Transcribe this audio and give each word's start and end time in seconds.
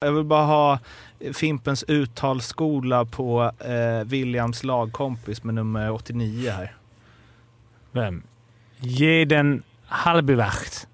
Jag 0.00 0.12
vill 0.12 0.24
bara 0.24 0.44
ha 0.44 0.78
Fimpens 1.32 1.84
uttalsskola 1.88 3.04
på 3.04 3.52
eh, 3.60 4.06
Williams 4.06 4.64
lagkompis 4.64 5.44
med 5.44 5.54
nummer 5.54 5.90
89 5.90 6.50
här. 6.50 6.74
Vem? 7.92 8.22
Jeden 8.80 9.62
Halbewacht. 9.86 10.86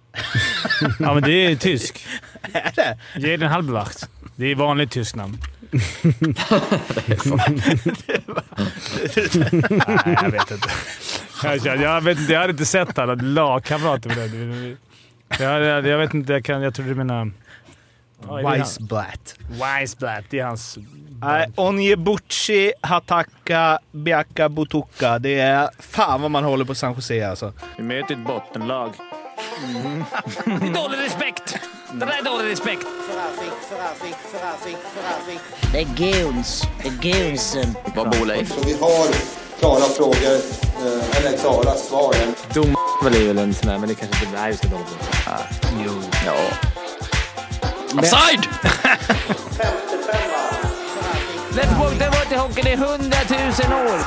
ja, 0.98 1.14
men 1.14 1.22
det 1.22 1.32
är 1.32 1.56
tysk. 1.56 2.06
Är 2.52 2.72
det? 2.74 2.98
Jeden 3.28 3.50
Halbewacht. 3.50 4.08
Det 4.36 4.46
är 4.46 4.54
vanligt 4.54 4.90
tyskt 4.90 5.16
namn. 5.16 5.38
Nej, 5.70 5.82
jag 10.22 10.30
vet 10.30 10.50
inte. 10.50 10.68
Jag, 11.42 12.00
vet 12.00 12.18
inte. 12.18 12.32
Jag 12.32 12.40
hade 12.40 12.50
inte 12.50 12.66
sett 12.66 12.98
alla 12.98 13.14
lagkamrater 13.14 14.08
med 14.08 14.30
det. 14.30 14.76
Jag, 15.44 15.62
jag, 15.62 15.86
jag 15.86 15.98
vet 15.98 16.14
inte. 16.14 16.32
Jag, 16.32 16.44
kan, 16.44 16.62
jag 16.62 16.74
tror 16.74 16.86
du 16.86 16.94
menar... 16.94 17.30
Det 18.28 18.42
Weissblatt. 18.42 19.34
Weissblatt. 19.50 20.24
Det 20.30 20.38
är 20.38 20.44
hans... 20.44 20.78
Nej, 21.22 21.46
Onyebuchi 21.56 22.72
Hataka 22.80 23.78
Biaka 23.92 24.48
Butuka. 24.48 25.18
Det 25.18 25.40
är 25.40 25.70
fan 25.78 26.22
vad 26.22 26.30
man 26.30 26.44
håller 26.44 26.64
på 26.64 26.74
San 26.74 26.94
Jose 26.94 27.28
alltså. 27.28 27.52
Vi 27.76 27.82
möter 27.82 28.14
ett 28.14 28.26
bottenlag. 28.26 28.92
Det 30.44 30.50
är 30.50 30.74
dålig 30.82 30.98
respekt! 30.98 31.58
Det 31.92 32.06
där 32.06 32.18
är 32.18 32.24
dålig 32.24 32.50
respekt. 32.50 32.86
Det 35.72 35.80
är 35.80 35.84
guns. 35.84 36.62
Det 36.82 36.88
är 36.88 36.92
gunsen. 37.12 37.74
Vad 37.94 38.10
bor 38.10 38.26
Leif? 38.26 38.48
Så 38.48 38.60
vi 38.66 38.72
har 38.72 39.06
klara 39.58 39.80
frågor, 39.80 40.34
eh, 40.86 41.16
eller 41.18 41.38
klara 41.38 41.74
svar. 41.74 42.14
Dom 42.54 42.76
är 43.06 43.26
väl 43.26 43.38
en 43.38 43.54
sån 43.54 43.68
där, 43.68 43.78
men 43.78 43.88
det 43.88 43.94
kanske 43.94 44.24
inte... 44.24 44.38
Nej, 44.40 44.50
vi 44.50 44.56
ska 44.56 44.68
dåligt. 44.68 44.98
Jo. 45.86 45.92
Ja. 46.26 46.36
Offside! 47.98 48.48
Lättbock, 51.56 51.98
det 51.98 52.04
har 52.04 52.10
varit 52.10 52.32
i 52.32 52.34
hockeyn 52.34 52.66
i 52.66 52.76
hundratusen 52.76 53.72
år. 53.72 53.98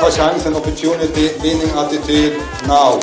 Ta 0.00 0.10
chansen, 0.10 0.56
opportunity, 0.56 1.30
winning 1.42 1.70
attityd, 1.76 2.32
now. 2.68 3.02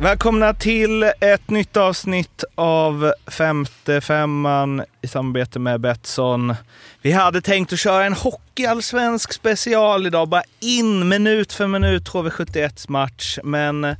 Välkomna 0.00 0.54
till 0.54 1.02
ett 1.02 1.50
nytt 1.50 1.76
avsnitt 1.76 2.44
av 2.54 3.12
Femte 3.26 4.00
Femman 4.00 4.82
i 5.02 5.08
samarbete 5.08 5.58
med 5.58 5.80
Betsson. 5.80 6.54
Vi 7.02 7.12
hade 7.12 7.40
tänkt 7.40 7.72
att 7.72 7.78
köra 7.78 8.04
en 8.04 8.12
hockeyallsvensk 8.12 9.32
special 9.32 10.06
idag, 10.06 10.28
bara 10.28 10.42
in 10.60 11.08
minut 11.08 11.52
för 11.52 11.66
minut 11.66 12.08
HV71 12.08 12.90
match. 12.90 13.38
Men 13.44 13.96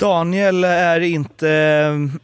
Daniel 0.00 0.64
är 0.64 1.00
inte 1.00 1.48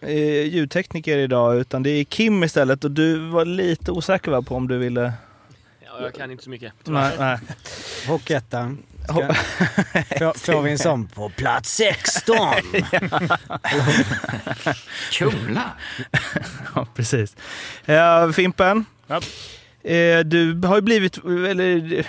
eh, 0.00 0.42
ljudtekniker 0.42 1.18
idag 1.18 1.56
utan 1.60 1.82
det 1.82 1.90
är 1.90 2.04
Kim 2.04 2.44
istället 2.44 2.84
och 2.84 2.90
du 2.90 3.18
var 3.28 3.44
lite 3.44 3.90
osäker 3.90 4.30
va, 4.30 4.42
på 4.42 4.54
om 4.56 4.68
du 4.68 4.78
ville... 4.78 5.12
Ja, 5.84 6.02
jag 6.02 6.14
kan 6.14 6.30
inte 6.30 6.44
så 6.44 6.50
mycket. 6.50 6.72
Nej, 6.84 7.12
nej. 7.18 7.38
Hockeyettan. 8.08 8.78
Ho- 9.08 9.34
Får, 10.38 10.62
vi 10.62 10.70
en 10.70 10.78
sån 10.78 11.06
på 11.06 11.28
plats 11.28 11.74
16? 11.76 12.36
Kumla? 15.12 15.62
Ja, 16.74 16.86
precis. 16.94 17.36
Ja, 17.84 18.32
Fimpen, 18.32 18.84
Ja. 19.06 19.16
eh, 19.90 20.18
du 20.20 20.60
har 20.64 20.76
ju 20.76 20.82
blivit, 20.82 21.18
eller 21.24 22.06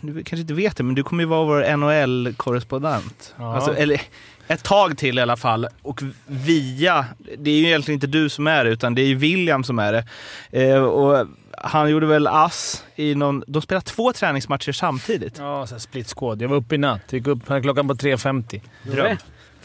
du 0.00 0.12
kanske 0.14 0.40
inte 0.40 0.54
vet 0.54 0.76
det, 0.76 0.82
men 0.82 0.94
du 0.94 1.02
kommer 1.02 1.22
ju 1.22 1.28
vara 1.28 1.44
vår 1.44 1.76
NHL-korrespondent. 1.76 3.34
Ja. 3.38 3.54
Alltså, 3.54 3.76
eller 3.76 4.00
ett 4.48 4.64
tag 4.64 4.98
till 4.98 5.18
i 5.18 5.22
alla 5.22 5.36
fall. 5.36 5.68
Och 5.82 6.02
via, 6.26 7.06
det 7.38 7.50
är 7.50 7.54
ju 7.54 7.66
egentligen 7.66 7.96
inte 7.96 8.06
du 8.06 8.28
som 8.28 8.46
är 8.46 8.64
det, 8.64 8.70
utan 8.70 8.94
det 8.94 9.02
är 9.02 9.06
ju 9.06 9.14
William 9.14 9.64
som 9.64 9.78
är 9.78 9.92
det. 9.92 10.04
Eh, 10.50 10.82
och 10.82 11.26
han 11.58 11.90
gjorde 11.90 12.06
väl 12.06 12.26
ass 12.26 12.84
i 12.96 13.14
någon, 13.14 13.44
de 13.46 13.62
spelade 13.62 13.86
två 13.86 14.12
träningsmatcher 14.12 14.72
samtidigt. 14.72 15.38
Ja, 15.38 15.66
så 15.66 15.78
split 15.78 16.14
squad. 16.16 16.42
Jag 16.42 16.48
var 16.48 16.56
uppe 16.56 16.74
i 16.74 16.78
natt. 16.78 17.12
Gick 17.12 17.26
upp 17.26 17.46
klockan 17.46 17.88
på 17.88 17.94
3.50. 17.94 18.60
Dröm. 18.82 19.16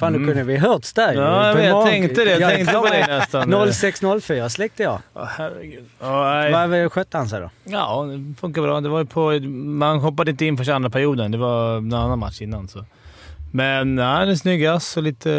Fan, 0.01 0.13
då 0.13 0.19
kunde 0.19 0.43
vi 0.43 0.57
hörts 0.57 0.93
där. 0.93 1.13
Ja, 1.13 1.53
vet. 1.53 1.65
Jag 1.65 1.85
tänkte 1.85 2.23
det. 2.25 2.31
Jag 2.31 2.41
Ja, 2.41 2.49
tänkte 2.49 2.73
på 2.73 2.85
det 2.85 3.07
nästan. 3.07 3.71
0604 3.73 4.49
släckte 4.49 4.83
jag. 4.83 4.99
Åh, 5.13 5.25
herregud. 5.37 5.85
Ja, 5.99 6.33
nej. 6.33 6.67
Vad 6.81 6.91
skötte 6.91 7.17
han 7.17 7.29
sig 7.29 7.41
då? 7.41 7.49
Ja, 7.63 8.03
det 8.03 8.35
funkar 8.39 8.61
bra. 8.61 8.81
Det 8.81 8.89
var 8.89 9.03
på, 9.03 9.39
man 9.49 9.99
hoppade 9.99 10.31
inte 10.31 10.45
in 10.45 10.57
för 10.57 10.69
andra 10.71 10.89
perioden. 10.89 11.31
Det 11.31 11.37
var 11.37 11.77
en 11.77 11.93
annan 11.93 12.19
match 12.19 12.41
innan. 12.41 12.67
Så. 12.67 12.85
Men 13.51 13.97
ja, 13.97 14.25
det 14.25 14.31
är 14.31 14.35
snyggas 14.35 14.97
och 14.97 15.03
lite... 15.03 15.29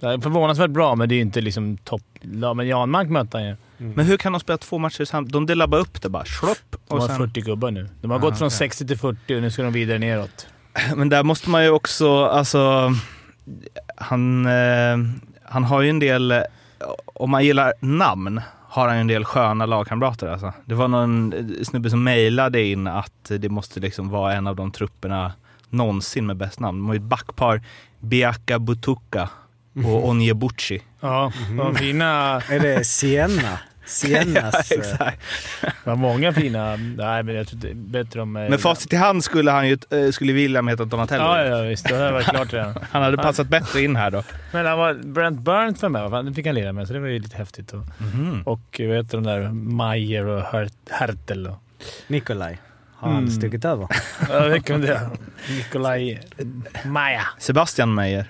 Det 0.00 0.06
är 0.06 0.18
förvånansvärt 0.18 0.70
bra, 0.70 0.94
men 0.94 1.08
det 1.08 1.14
är 1.14 1.20
inte 1.20 1.40
liksom 1.40 1.76
topp... 1.76 2.02
Ja, 2.42 2.54
men 2.54 2.66
Janmark 2.68 3.08
mötte 3.08 3.36
han 3.36 3.46
ju. 3.46 3.56
Men 3.76 4.06
hur 4.06 4.16
kan 4.16 4.32
de 4.32 4.40
spela 4.40 4.58
två 4.58 4.78
matcher 4.78 5.04
samtidigt? 5.04 5.32
De 5.32 5.46
delar 5.46 5.66
bara 5.66 5.80
upp 5.80 6.02
det 6.02 6.08
bara. 6.08 6.24
Schlopp, 6.24 6.58
De 6.88 7.00
har 7.00 7.08
sen, 7.08 7.16
40 7.16 7.40
gubbar 7.40 7.70
nu. 7.70 7.88
De 8.00 8.10
har 8.10 8.18
Ah, 8.18 8.20
gått 8.20 8.38
från 8.38 8.46
okej. 8.46 8.58
60 8.58 8.86
till 8.86 8.98
40 8.98 9.36
och 9.36 9.42
nu 9.42 9.50
ska 9.50 9.62
de 9.62 9.72
vidare 9.72 9.98
neråt. 9.98 10.46
Men 10.96 11.08
där 11.08 11.22
måste 11.22 11.50
man 11.50 11.64
ju 11.64 11.70
också, 11.70 12.24
alltså, 12.24 12.92
han, 14.00 14.46
eh, 14.46 14.98
han 15.44 15.64
har 15.64 15.82
ju 15.82 15.90
en 15.90 15.98
del, 15.98 16.30
eh, 16.30 16.42
om 17.04 17.30
man 17.30 17.44
gillar 17.44 17.72
namn, 17.80 18.40
har 18.68 18.88
han 18.88 18.96
ju 18.96 19.00
en 19.00 19.06
del 19.06 19.24
sköna 19.24 19.66
lagkamrater 19.66 20.26
alltså. 20.26 20.52
Det 20.64 20.74
var 20.74 20.88
någon 20.88 21.34
snubbe 21.62 21.90
som 21.90 22.04
mejlade 22.04 22.62
in 22.62 22.86
att 22.86 23.30
det 23.38 23.48
måste 23.48 23.80
liksom 23.80 24.08
vara 24.08 24.34
en 24.34 24.46
av 24.46 24.56
de 24.56 24.70
trupperna 24.70 25.32
någonsin 25.68 26.26
med 26.26 26.36
bäst 26.36 26.60
namn. 26.60 26.78
De 26.78 26.86
har 26.86 26.94
ju 26.94 26.98
ett 26.98 27.02
backpar, 27.02 27.62
Biaka 28.00 28.58
Butuka 28.58 29.28
och 29.86 30.08
Onyebuchi. 30.08 30.82
Ja, 31.00 31.32
de 31.56 31.74
fina... 31.74 32.40
Är 32.40 32.60
det 32.60 32.86
Sienna? 32.86 33.58
Siennas... 33.90 34.54
Ja, 34.70 34.76
eh, 34.76 34.80
exakt. 34.80 35.20
Det 35.62 35.90
var 35.90 35.96
många 35.96 36.32
fina... 36.32 36.76
Nej, 36.76 37.22
men 37.22 37.34
jag 37.34 37.48
tror 37.48 37.58
det 37.60 37.70
är 37.70 37.74
bättre 37.74 38.20
om... 38.22 38.32
Med 38.32 38.60
facit 38.60 38.92
i 38.92 38.96
hand 38.96 39.24
skulle 39.24 39.50
han 39.50 39.68
ju, 39.68 39.78
eh, 39.90 40.10
skulle 40.10 40.32
William 40.32 40.68
heta 40.68 40.84
Donatello. 40.84 41.22
Ja, 41.24 41.44
ja, 41.44 41.62
visst. 41.62 41.88
Det 41.88 41.94
har 41.96 42.12
varit 42.12 42.26
klart 42.26 42.52
redan. 42.52 42.74
Han 42.90 43.02
hade 43.02 43.16
passat 43.16 43.48
bättre 43.48 43.82
in 43.82 43.96
här 43.96 44.10
då. 44.10 44.22
Men 44.52 44.66
han 44.66 44.78
var 44.78 44.94
Brent 44.94 45.40
Burns 45.40 45.82
var 45.82 45.88
med, 45.88 46.24
det 46.24 46.34
fick 46.34 46.46
han 46.46 46.54
lira 46.54 46.72
med, 46.72 46.86
så 46.86 46.92
det 46.92 47.00
var 47.00 47.08
ju 47.08 47.18
lite 47.18 47.36
häftigt. 47.36 47.72
Och, 47.72 47.82
Mhm. 47.98 48.42
och 48.46 48.80
vad 48.80 48.96
heter 48.96 49.18
de 49.18 49.24
där? 49.24 49.48
Mayer 49.52 50.24
och 50.26 50.42
Hert- 50.42 50.90
Hertel. 50.90 51.46
Och, 51.46 51.56
Nikolaj. 52.06 52.58
Har 52.96 53.08
han 53.10 53.18
Mm. 53.18 53.30
stuckit 53.30 53.64
över? 53.64 53.88
ja, 54.30 54.40
det 54.40 54.60
kan 54.60 54.80
det. 54.80 55.00
Nikolaj 55.56 56.20
Maja. 56.84 57.22
Sebastian 57.38 57.94
Meyer. 57.94 58.24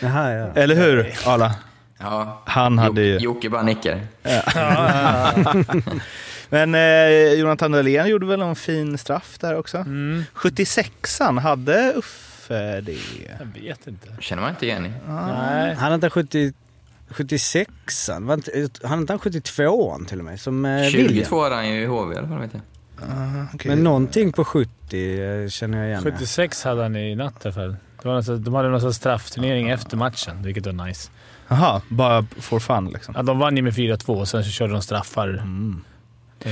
Jaha, 0.00 0.32
ja. 0.32 0.46
Eller 0.54 0.74
hur, 0.74 1.12
Arla? 1.26 1.54
Ja. 1.98 2.42
Han 2.46 2.78
hade 2.78 3.02
ju... 3.02 3.18
Jocke 3.18 3.50
bara 3.50 3.62
nickar. 3.62 4.00
Men 6.48 6.74
eh, 6.74 7.32
Jonathan 7.32 7.72
Dahlén 7.72 8.08
gjorde 8.08 8.26
väl 8.26 8.42
en 8.42 8.56
fin 8.56 8.98
straff 8.98 9.38
där 9.38 9.56
också. 9.56 9.76
Mm. 9.76 10.24
76an, 10.34 11.40
hade 11.40 11.92
Uffe 11.96 12.80
det? 12.80 12.98
Jag 13.38 13.62
vet 13.62 13.86
inte. 13.86 14.08
Känner 14.20 14.42
man 14.42 14.50
inte 14.50 14.66
igen. 14.66 14.92
Nej. 15.08 15.74
Han 15.74 15.92
inte 15.92 16.10
70, 16.10 16.52
76an? 17.08 18.26
Var 18.26 18.34
inte, 18.34 18.88
han 18.88 19.00
inte 19.00 19.12
han 19.12 19.20
72an 19.20 20.06
till 20.06 20.18
och 20.18 20.24
med? 20.24 20.40
Som 20.40 20.64
eh, 20.64 20.82
William? 20.82 21.08
22 21.08 21.42
hade 21.42 21.54
han 21.54 21.68
ju 21.68 21.82
i 21.82 21.86
HV 21.86 22.14
i 22.14 22.18
alla 22.18 22.28
fall 22.28 22.38
vet 22.38 22.50
jag. 22.52 22.62
Okej. 23.54 23.68
Men 23.68 23.84
någonting 23.84 24.32
på 24.32 24.44
70 24.44 24.70
eh, 25.22 25.48
känner 25.48 25.78
jag 25.78 25.86
igen. 25.86 26.02
ja. 26.04 26.10
76 26.12 26.64
hade 26.64 26.82
han 26.82 26.96
i 26.96 27.14
natt 27.14 27.34
i 27.44 27.48
alla 27.48 27.54
fall. 27.54 27.76
Det 28.02 28.08
var 28.08 28.38
de 28.38 28.54
hade 28.54 28.68
någon 28.68 28.80
sorts 28.80 28.96
straffturnering 28.96 29.68
efter 29.70 29.96
matchen, 29.96 30.42
vilket 30.42 30.66
var 30.66 30.86
nice. 30.86 31.10
Jaha, 31.48 31.82
bara 31.88 32.26
for 32.40 32.60
fun 32.60 32.90
liksom. 32.92 33.14
Ja, 33.16 33.22
de 33.22 33.38
vann 33.38 33.56
ju 33.56 33.62
med 33.62 33.72
4-2 33.72 34.06
och 34.20 34.28
sen 34.28 34.44
så 34.44 34.50
körde 34.50 34.72
de 34.72 34.82
straffar. 34.82 35.42
Eh, 36.40 36.50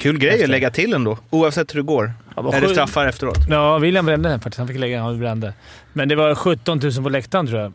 Kul 0.00 0.18
grej 0.18 0.30
efter. 0.30 0.44
att 0.44 0.50
lägga 0.50 0.70
till 0.70 0.94
ändå, 0.94 1.18
oavsett 1.30 1.74
hur 1.74 1.80
det 1.80 1.86
går. 1.86 2.12
Ja, 2.36 2.54
är 2.54 2.60
det 2.60 2.68
straffar 2.68 3.06
efteråt? 3.06 3.38
Ja, 3.48 3.78
William 3.78 4.06
brände 4.06 4.28
den 4.28 4.40
faktiskt. 4.40 4.58
Han 4.58 4.68
fick 4.68 4.78
lägga 4.78 4.96
den. 4.96 5.04
Han 5.04 5.18
brände. 5.18 5.54
Men 5.92 6.08
det 6.08 6.16
var 6.16 6.34
17 6.34 6.78
000 6.82 6.92
på 7.02 7.08
läktaren 7.08 7.46
tror 7.46 7.60
jag. 7.60 7.72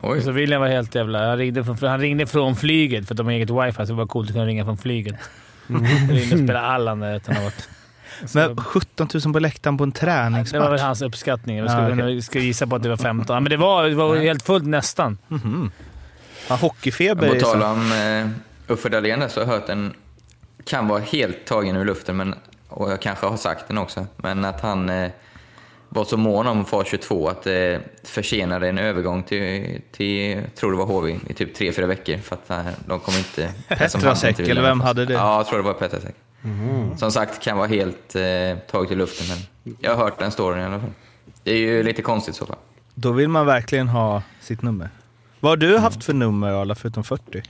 Oj. 0.00 0.22
Så 0.22 0.30
William 0.30 0.60
var 0.60 0.68
helt 0.68 0.94
jävla... 0.94 1.28
Han 1.28 1.38
ringde 1.38 1.64
från, 1.64 1.76
han 1.80 2.00
ringde 2.00 2.26
från 2.26 2.56
flyget 2.56 3.06
för 3.06 3.14
att 3.14 3.16
de 3.18 3.26
har 3.26 3.32
eget 3.32 3.50
wifi, 3.50 3.76
så 3.76 3.82
det 3.82 3.92
var 3.92 4.06
coolt 4.06 4.28
att 4.28 4.34
kunna 4.34 4.46
ringa 4.46 4.64
från 4.64 4.78
flyget. 4.78 5.14
Han 5.68 5.84
ringde 5.86 6.34
och 6.34 6.42
spelade 6.42 6.60
Allan 6.66 7.00
där 7.00 7.16
utan 7.16 7.32
att 7.32 7.38
ha 7.38 7.44
varit... 7.44 7.68
Så 8.26 8.38
Men 8.48 8.56
17 8.56 9.08
000 9.24 9.32
på 9.32 9.38
läktaren 9.38 9.76
på 9.78 9.84
en 9.84 9.90
det 9.90 10.06
var 10.06 10.14
väl 10.16 10.30
träningsmatch? 10.32 10.80
hans 10.80 11.02
uppskattning. 11.02 11.56
Jag 11.56 11.66
Ah, 11.66 11.70
skulle, 11.70 11.86
okej. 11.86 11.98
kunna- 11.98 12.22
skulle 12.22 12.44
gissa 12.44 12.66
på 12.66 12.76
att 12.76 12.82
det 12.82 12.88
var 12.88 12.96
15. 12.96 13.34
Ja, 13.34 13.40
men 13.40 13.50
det 13.50 13.56
var, 13.56 13.84
det 13.88 13.94
var 13.94 14.16
helt 14.16 14.42
fullt 14.42 14.66
nästan. 14.66 15.18
Mhm. 15.28 15.70
Ja, 16.48 16.54
hockeyfeber 16.54 17.28
På 17.28 17.40
tal 17.40 17.62
om 17.62 17.92
eh, 17.92 18.72
Uffe 18.72 18.88
Dahlén 18.88 19.30
så 19.30 19.40
har 19.40 19.46
jag 19.46 19.60
hört 19.60 19.68
en, 19.68 19.94
kan 20.64 20.88
vara 20.88 21.00
helt 21.00 21.44
tagen 21.44 21.76
ur 21.76 21.84
luften, 21.84 22.16
men, 22.16 22.34
och 22.68 22.90
jag 22.90 23.00
kanske 23.00 23.26
har 23.26 23.36
sagt 23.36 23.68
den 23.68 23.78
också, 23.78 24.06
men 24.16 24.44
att 24.44 24.60
han 24.60 24.90
eh, 24.90 25.10
var 25.88 26.04
så 26.04 26.16
mån 26.16 26.46
om 26.46 26.64
fas 26.64 26.88
22 26.88 27.28
att 27.28 27.42
det 27.42 27.80
försenade 28.04 28.68
en 28.68 28.78
övergång 28.78 29.22
till, 29.22 29.80
till 29.92 30.40
tror 30.54 30.70
det 30.70 30.78
var 30.78 30.86
HV, 30.86 31.18
i 31.28 31.34
typ 31.34 31.54
tre 31.54 31.72
fyra 31.72 31.86
veckor 31.86 32.16
för 32.16 32.36
att 32.36 32.50
eh, 32.50 32.72
de 32.86 33.00
kommer 33.00 33.18
inte... 33.18 33.52
Petrasek, 33.68 34.38
eller 34.38 34.62
vem 34.62 34.80
hade 34.80 35.04
det? 35.04 35.12
Ja, 35.12 35.36
jag 35.36 35.46
tror 35.46 35.58
det 35.58 35.64
var 35.64 35.74
Petrasek. 35.74 36.14
Som 36.96 37.12
sagt, 37.12 37.42
kan 37.42 37.56
vara 37.56 37.66
helt 37.68 38.14
eh, 38.14 38.22
taget 38.70 38.90
ur 38.90 38.96
luften, 38.96 39.26
men 39.28 39.74
jag 39.80 39.96
har 39.96 40.04
hört 40.04 40.18
den 40.18 40.30
storyn 40.30 40.60
i 40.60 40.64
alla 40.64 40.80
fall. 40.80 40.90
Det 41.42 41.52
är 41.52 41.58
ju 41.58 41.82
lite 41.82 42.02
konstigt 42.02 42.34
i 42.34 42.38
så 42.38 42.46
fall. 42.46 42.56
Då 42.94 43.12
vill 43.12 43.28
man 43.28 43.46
verkligen 43.46 43.88
ha 43.88 44.22
sitt 44.40 44.62
nummer. 44.62 44.88
Vad 45.42 45.50
har 45.50 45.56
du 45.56 45.78
haft 45.78 46.04
för 46.04 46.12
nummer, 46.14 46.52
Arla, 46.52 46.74
förutom 46.74 47.04
40? 47.04 47.42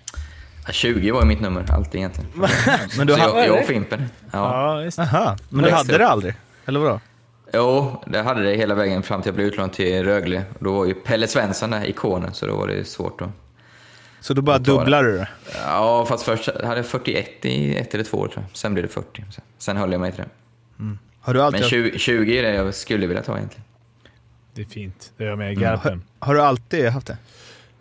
Ja, 0.67 0.73
20 0.73 1.11
var 1.11 1.21
ju 1.21 1.27
mitt 1.27 1.41
nummer, 1.41 1.73
alltid 1.73 1.95
egentligen. 1.95 2.31
Men 2.97 3.07
du 3.07 3.15
Så 3.15 3.21
hade 3.21 3.47
jag 3.47 3.59
och? 3.61 3.65
Fimpen. 3.67 4.05
Ja. 4.33 4.83
Ja. 4.83 5.03
Aha, 5.03 5.37
men 5.49 5.65
du 5.65 5.71
hade 5.71 5.99
det 5.99 6.09
aldrig? 6.09 6.35
Eller 6.67 6.81
vadå? 6.81 7.01
Jo, 7.53 8.03
det 8.07 8.23
hade 8.23 8.43
det 8.43 8.55
hela 8.57 8.75
vägen 8.75 9.03
fram 9.03 9.23
till 9.23 9.29
jag 9.29 9.35
blev 9.35 9.47
utlånad 9.47 9.73
till 9.73 10.05
Rögle. 10.05 10.43
Och 10.59 10.65
Då 10.65 10.73
var 10.73 10.87
ju 10.87 10.95
Pelle 10.95 11.27
Svensson 11.29 11.71
där, 11.71 11.87
ikonen, 11.89 12.35
så 12.35 12.47
då 12.47 12.57
var 12.57 12.69
det 12.69 12.85
svårt 12.89 13.21
att... 13.21 13.29
Så 14.21 14.35
då 14.35 14.43
bara 14.43 14.59
dubblar 14.59 15.03
du 15.05 15.17
det? 15.17 15.29
Ja, 15.67 16.07
fast 16.09 16.25
först 16.25 16.49
hade 16.65 16.77
jag 16.77 16.87
41 16.87 17.45
i 17.45 17.77
ett 17.77 17.95
eller 17.95 18.05
två 18.05 18.19
år 18.19 18.29
tror 18.29 18.45
jag. 18.49 18.57
Sen 18.57 18.75
blev 18.75 18.87
det 18.87 18.93
40. 18.93 19.25
Sen- 19.59 19.77
höll 19.77 19.93
jag 19.93 20.01
mig 20.01 20.13
till 20.13 20.25
det. 20.25 20.97
Har 21.21 21.35
du 21.35 21.43
alltid, 21.43 21.61
Men 21.61 21.71
20, 21.71 21.99
20 21.99 22.39
är 22.39 22.43
det 22.43 22.55
jag 22.55 22.75
skulle 22.75 23.07
vilja 23.07 23.23
ta 23.23 23.37
egentligen. 23.37 23.65
Det 24.55 24.63
är 24.63 24.67
fint. 24.67 25.13
Det 25.17 25.25
gör 25.25 25.31
jag 25.31 25.39
med 25.39 25.53
i 25.53 25.55
Garpen. 25.55 26.03
har 26.19 26.35
du 26.35 26.43
alltid 26.43 26.89
haft 26.89 27.07
det? 27.07 27.17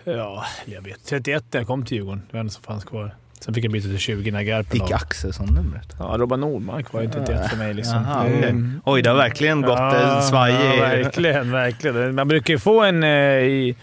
Ja, 0.03 0.45
jag 0.65 0.81
vet. 0.81 1.05
31 1.05 1.43
när 1.51 1.59
jag 1.59 1.67
kom 1.67 1.85
till 1.85 1.97
Djurgården. 1.97 2.21
Det 2.27 2.33
var 2.33 2.39
enda 2.39 2.51
som 2.51 2.63
fanns 2.63 2.83
kvar. 2.83 3.15
Sen 3.39 3.53
fick 3.53 3.65
jag 3.65 3.71
byta 3.71 3.87
till 3.87 3.97
20 3.97 4.31
när 4.31 4.41
Garpen 4.41 4.71
Fick 4.71 4.89
la- 4.89 4.95
Axelsson 4.95 5.45
numret? 5.55 5.95
Ja, 5.99 6.15
Robban 6.17 6.41
Nordmark 6.41 6.93
var 6.93 7.01
ju 7.01 7.09
31 7.09 7.49
för 7.49 7.57
mig 7.57 7.73
liksom. 7.73 7.95
Aha, 7.97 8.23
Det- 8.23 8.37
okej. 8.37 8.55
Oj, 8.85 9.01
det 9.01 9.09
har 9.09 9.17
verkligen 9.17 9.61
gått 9.61 10.23
svaj 10.29 10.53
Ja, 10.53 10.73
i... 10.75 10.79
verkligen, 10.79 11.51
verkligen. 11.51 12.15
Man 12.15 12.27
brukar 12.27 12.53
ju 12.53 12.59
få 12.59 12.81
en... 12.83 13.03
Eh, 13.03 13.09
i, 13.09 13.75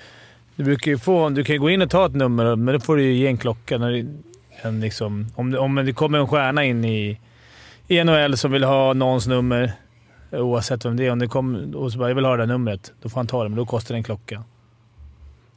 du 0.56 0.64
brukar 0.64 0.96
få... 0.96 1.28
Du 1.28 1.44
kan 1.44 1.54
ju 1.54 1.60
gå 1.60 1.70
in 1.70 1.82
och 1.82 1.90
ta 1.90 2.06
ett 2.06 2.14
nummer, 2.14 2.56
men 2.56 2.74
då 2.74 2.80
får 2.80 2.96
du 2.96 3.02
ju 3.02 3.12
ge 3.12 3.26
en 3.26 3.36
klocka. 3.38 3.78
När 3.78 3.90
det, 3.92 4.06
en 4.62 4.80
liksom, 4.80 5.26
om, 5.34 5.54
om 5.54 5.74
det 5.74 5.92
kommer 5.92 6.18
en 6.18 6.28
stjärna 6.28 6.64
in 6.64 6.84
i, 6.84 7.18
i 7.88 8.04
NHL 8.04 8.36
som 8.36 8.52
vill 8.52 8.64
ha 8.64 8.92
någons 8.92 9.26
nummer, 9.26 9.72
oavsett 10.32 10.84
vem 10.84 10.96
det 10.96 11.06
är, 11.06 11.10
om 11.12 11.18
det 11.18 11.26
kommer, 11.28 11.76
och 11.76 11.92
så 11.92 11.98
bara 11.98 12.08
“jag 12.10 12.14
vill 12.14 12.24
ha 12.24 12.32
det 12.36 12.42
där 12.42 12.46
numret”, 12.46 12.92
då 13.02 13.08
får 13.08 13.16
han 13.20 13.26
ta 13.26 13.42
det, 13.42 13.48
men 13.48 13.56
då 13.56 13.66
kostar 13.66 13.94
det 13.94 13.98
en 13.98 14.04
klocka. 14.04 14.42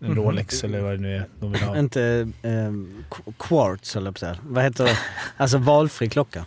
En 0.02 0.08
Mhm. 0.08 0.16
Rolex 0.16 0.64
eller 0.64 0.82
vad 0.82 0.92
det 0.92 0.98
nu 0.98 1.16
är 1.16 1.26
de 1.40 1.52
vill 1.52 1.62
ha. 1.62 1.78
Inte 1.78 2.28
qu- 3.10 3.34
quartz 3.40 3.96
eller 3.96 4.12
på. 4.12 4.36
Vad 4.44 4.64
heter 4.64 4.84
det? 4.84 4.98
Alltså 5.38 5.58
valfri 5.58 6.10
klocka. 6.10 6.46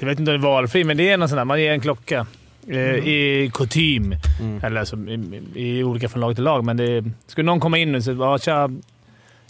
Jag 0.00 0.06
vet 0.06 0.18
inte 0.18 0.32
om 0.32 0.40
det 0.40 0.46
är 0.48 0.50
valfri, 0.52 0.84
men 0.84 0.96
det 0.96 1.10
är 1.10 1.16
någon 1.16 1.28
sån 1.28 1.36
där. 1.36 1.44
Man 1.44 1.60
ger 1.60 1.72
en 1.72 1.80
klocka 1.80 2.26
eh, 2.68 2.78
i 3.08 3.50
kutym. 3.54 4.14
Mm. 4.40 4.64
Eller 4.64 4.80
alltså, 4.80 4.96
i, 4.96 5.42
i 5.54 5.84
olika 5.84 6.08
från 6.08 6.20
lag 6.20 6.34
till 6.34 6.44
lag. 6.44 6.64
Men 6.64 6.76
det, 6.76 7.04
skulle 7.26 7.46
någon 7.46 7.60
komma 7.60 7.78
in 7.78 7.94
och 7.94 8.04
säga 8.04 8.16
ja, 8.16 8.38
tja, 8.38 8.70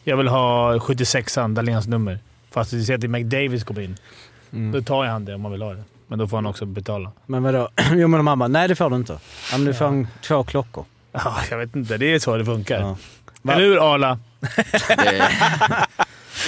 jag 0.04 0.16
vill 0.16 0.28
ha 0.28 0.76
76an, 0.76 1.54
Dahléns 1.54 1.86
nummer. 1.86 2.18
Fast 2.50 2.72
vi 2.72 2.84
ser 2.84 2.94
att 2.94 3.00
det 3.00 3.06
är 3.06 3.08
McDavis 3.08 3.64
kommer 3.64 3.80
in. 3.80 3.96
Mm. 4.52 4.72
Då 4.72 4.82
tar 4.82 5.04
jag 5.04 5.12
han 5.12 5.24
det 5.24 5.34
om 5.34 5.40
man 5.40 5.52
vill 5.52 5.62
ha 5.62 5.74
det. 5.74 5.82
Men 6.08 6.18
då 6.18 6.26
får 6.28 6.36
han 6.36 6.46
också 6.46 6.66
betala. 6.66 7.12
Men 7.26 7.42
vadå? 7.42 7.68
Jo 7.94 8.08
men 8.08 8.24
bara, 8.24 8.48
nej 8.48 8.68
det 8.68 8.74
får 8.74 8.90
du 8.90 8.96
inte. 8.96 9.12
Ja 9.52 9.58
men 9.58 9.66
du 9.66 9.74
får 9.74 9.86
en, 9.86 10.08
två 10.22 10.44
klockor. 10.44 10.84
Ja, 11.12 11.36
jag 11.50 11.58
vet 11.58 11.76
inte. 11.76 11.96
Det 11.98 12.14
är 12.14 12.18
så 12.18 12.36
det 12.36 12.44
funkar. 12.44 12.80
Ja. 12.80 12.96
Eller 13.54 13.64
hur 13.64 13.94
Arla? 13.94 14.18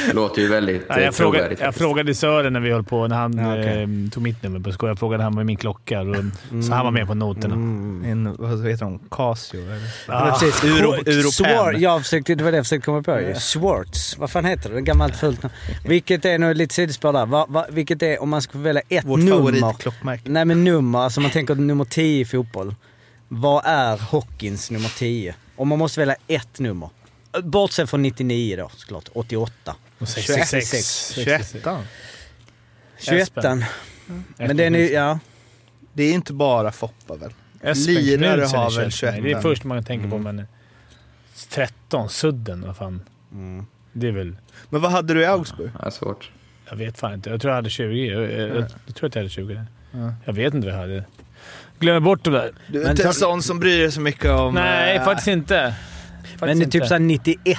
Det 0.07 0.13
låter 0.13 0.43
ju 0.43 0.49
väldigt 0.49 0.91
eh, 0.91 0.97
jag, 0.99 1.15
frågade, 1.15 1.39
trovärdigt 1.39 1.61
jag 1.61 1.75
frågade 1.75 2.15
Sören 2.15 2.53
när 2.53 2.61
vi 2.61 2.71
höll 2.73 2.85
på, 2.85 3.07
när 3.09 3.17
han 3.17 3.39
Ja, 3.39 3.53
okej. 3.53 3.83
eh, 3.83 3.89
tog 4.13 4.23
mitt 4.23 4.43
nummer 4.43 4.61
på 4.61 4.73
skoj. 4.73 4.89
Jag 4.89 4.99
frågade 4.99 5.23
han 5.23 5.35
med 5.35 5.47
min 5.47 5.57
klocka. 5.57 6.01
Och, 6.01 6.17
Så 6.65 6.73
han 6.73 6.85
var 6.85 6.91
med 6.91 7.07
på 7.07 7.15
noterna. 7.15 7.55
Mm. 7.55 8.05
En, 8.05 8.37
vad 8.39 8.67
heter 8.69 8.85
de? 8.85 8.99
Casio? 9.11 9.61
Eller? 9.65 9.81
Ja, 10.09 10.31
precis. 10.41 10.65
Euro- 10.65 10.93
Europen. 10.95 11.23
Swar- 11.31 11.79
jag 11.79 12.03
försökte, 12.03 12.35
det 12.35 12.45
var 12.45 12.51
det 12.51 12.57
jag 12.57 12.65
försökte 12.67 12.85
komma 12.85 13.03
på 13.03 13.21
ju. 13.21 13.35
Schwartz. 13.35 14.19
Vad 14.19 14.31
fan 14.31 14.45
heter 14.45 14.71
det? 14.71 14.81
Gammalt 14.81 15.17
fult 15.17 15.43
namn. 15.43 15.55
Vilket 15.85 16.25
är, 16.25 16.39
nu 16.39 16.55
lite 16.55 16.75
sidospår 16.75 17.13
där. 17.13 17.27
Va, 17.27 17.47
va, 17.49 17.67
vilket 17.71 18.03
är, 18.03 18.23
om 18.23 18.29
man 18.29 18.43
ska 18.43 18.59
välja 18.59 18.83
ett 18.89 19.05
Vårt 19.05 19.19
nummer. 19.19 19.33
favoritklockmärke. 19.33 20.23
Nej 20.31 20.45
men 20.45 20.65
nummer, 20.65 20.99
alltså 20.99 21.21
man 21.21 21.31
tänker 21.31 21.55
nummer 21.55 21.85
10 21.85 22.21
i 22.21 22.25
fotboll. 22.25 22.75
Vad 23.29 23.63
är 23.67 23.97
hockeyns 23.99 24.71
nummer 24.71 24.89
10? 24.99 25.35
Om 25.59 25.69
man 25.69 25.79
måste 25.79 26.01
välja 26.01 26.17
ett 26.27 26.59
nummer. 26.59 26.91
Bortsett 27.43 27.91
från 27.91 28.03
99 28.03 28.57
då 28.57 28.71
såklart, 28.77 29.09
88. 29.13 29.77
och 29.99 30.09
66. 30.09 31.13
21. 31.15 31.57
21 32.99 33.23
Espen. 33.23 33.65
Men 34.37 34.57
den 34.57 34.75
är 34.75 34.93
ja. 34.93 35.19
Det 35.93 36.03
är 36.03 36.13
inte 36.13 36.33
bara 36.33 36.73
Foppa 36.73 37.17
väl? 37.17 37.33
Espen 37.63 37.95
Lirare 37.95 38.45
har 38.45 38.77
väl 38.81 38.91
21. 38.91 39.15
Det 39.15 39.19
är 39.19 39.23
21. 39.23 39.43
först 39.43 39.65
man 39.65 39.85
tänker 39.85 40.09
på, 40.09 40.17
Mm. 40.17 40.37
men 40.37 40.47
13, 41.49 42.09
Sudden, 42.09 42.61
vad 42.67 42.77
fan. 42.77 43.03
Mm. 43.33 43.67
Det 43.93 44.09
är 44.09 44.13
väl... 44.13 44.37
Men 44.71 44.81
vad 44.81 44.91
hade 44.93 45.15
du 45.15 45.21
i 45.21 45.27
Augsburg? 45.27 45.71
Ja, 45.83 45.91
svårt. 45.91 46.31
Jag 46.71 46.77
vet 46.77 46.99
fan 46.99 47.15
inte. 47.15 47.31
Jag 47.31 47.41
tror 47.41 47.51
jag 47.51 47.57
hade 47.57 47.71
20. 47.71 48.07
Jag, 48.07 48.23
jag, 48.23 48.49
jag, 48.49 48.65
jag 48.87 48.95
tror 48.97 49.09
att 49.09 49.15
jag 49.15 49.23
hade 49.23 49.31
20 49.31 49.55
där. 49.55 49.67
Ja. 49.93 50.15
Jag 50.25 50.33
vet 50.33 50.55
inte 50.55 50.67
vad 50.67 50.75
jag 50.77 50.81
hade. 50.81 51.05
Glömmer 51.79 52.01
bort 52.01 52.25
det 52.25 52.31
där. 52.31 52.53
Du 52.67 52.83
är 52.83 52.91
inte 52.91 53.07
en 53.07 53.15
sån 53.15 53.43
som 53.43 53.61
bryr 53.61 53.79
dig 53.79 53.93
så 53.93 54.01
mycket 54.01 54.31
om... 54.31 54.55
Nej, 54.55 54.97
eh, 54.97 55.05
faktiskt 55.05 55.29
inte. 55.29 55.75
Faktiskt 56.23 56.41
Men 56.41 56.59
det 56.59 56.65
är 56.65 56.71
typ 56.71 56.87
såhär 56.87 57.01
91. 57.01 57.59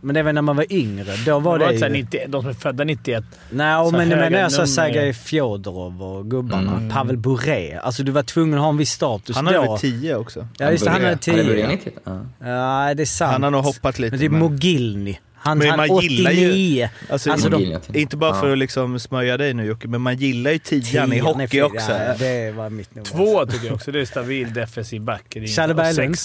Men 0.00 0.14
det 0.14 0.22
var 0.22 0.32
när 0.32 0.42
man 0.42 0.56
var 0.56 0.72
yngre. 0.72 1.16
Då 1.26 1.38
var 1.38 1.58
det 1.58 1.64
det, 1.64 1.72
var 1.72 1.78
så 1.78 1.84
här 1.84 1.94
ju... 1.94 2.02
91, 2.02 2.32
de 2.32 2.42
som 2.42 2.50
är 2.50 2.54
födda 2.54 2.84
91. 2.84 3.24
Nej, 3.50 3.84
så 3.84 3.96
men 3.96 4.08
nu 4.08 4.16
menar 4.16 4.38
jag 4.38 4.52
så. 4.52 4.66
Sergej 4.66 5.14
Fjodorov 5.14 6.02
och 6.02 6.30
gubbarna. 6.30 6.76
Mm. 6.76 6.90
Pavel 6.90 7.16
Bure. 7.16 7.80
Alltså 7.80 8.02
du 8.02 8.12
var 8.12 8.22
tvungen 8.22 8.54
att 8.54 8.60
ha 8.64 8.68
en 8.68 8.76
viss 8.76 8.90
status 8.90 9.36
Han 9.36 9.46
hade 9.46 9.58
väl 9.60 9.78
10 9.78 10.16
också? 10.16 10.48
Ja 10.58 10.70
just 10.70 10.84
det, 10.84 10.90
han 10.90 11.00
hade 11.00 11.08
Hade 11.08 11.18
10. 11.18 11.44
börjat 11.44 11.68
90? 11.70 11.92
Ja. 12.04 12.20
Ja, 12.38 12.94
det 12.94 13.02
är 13.02 13.06
sant. 13.06 13.32
Han 13.32 13.42
har 13.42 13.50
nog 13.50 13.64
hoppat 13.64 13.98
lite. 13.98 14.10
Men 14.12 14.20
typ 14.20 14.30
men- 14.30 14.40
Mogilny. 14.40 15.18
Han, 15.44 15.58
Men 15.58 15.68
han 15.68 15.76
man 15.76 15.98
gillar 16.00 16.30
ju- 16.30 16.46
89. 16.48 16.90
Alltså, 17.08 17.30
Alltså, 17.30 17.48
de-. 17.48 17.78
Inte 17.94 18.16
bara 18.16 18.40
för 18.40 18.52
att 18.52 18.58
liksom 18.58 18.98
smörja 19.00 19.36
dig 19.36 19.54
nu 19.54 19.64
Jocke, 19.64 19.88
men 19.88 20.00
man 20.00 20.16
gillar 20.16 20.50
ju 20.50 20.58
tian 20.58 21.12
i 21.12 21.18
hockey 21.18 21.46
fin. 21.46 21.62
också. 21.62 21.92
Det 22.18 22.50
var 22.56 22.70
mitt 22.70 22.94
nummer. 22.94 23.08
Två 23.08 23.46
tycker 23.46 23.66
jag 23.66 23.74
också. 23.74 23.92
Det 23.92 24.00
är 24.00 24.04
stabil 24.04 24.52
defensiv 24.54 25.00
back. 25.02 25.36
Challe 25.56 25.70
och 25.72 25.76
Berglund. 25.76 26.16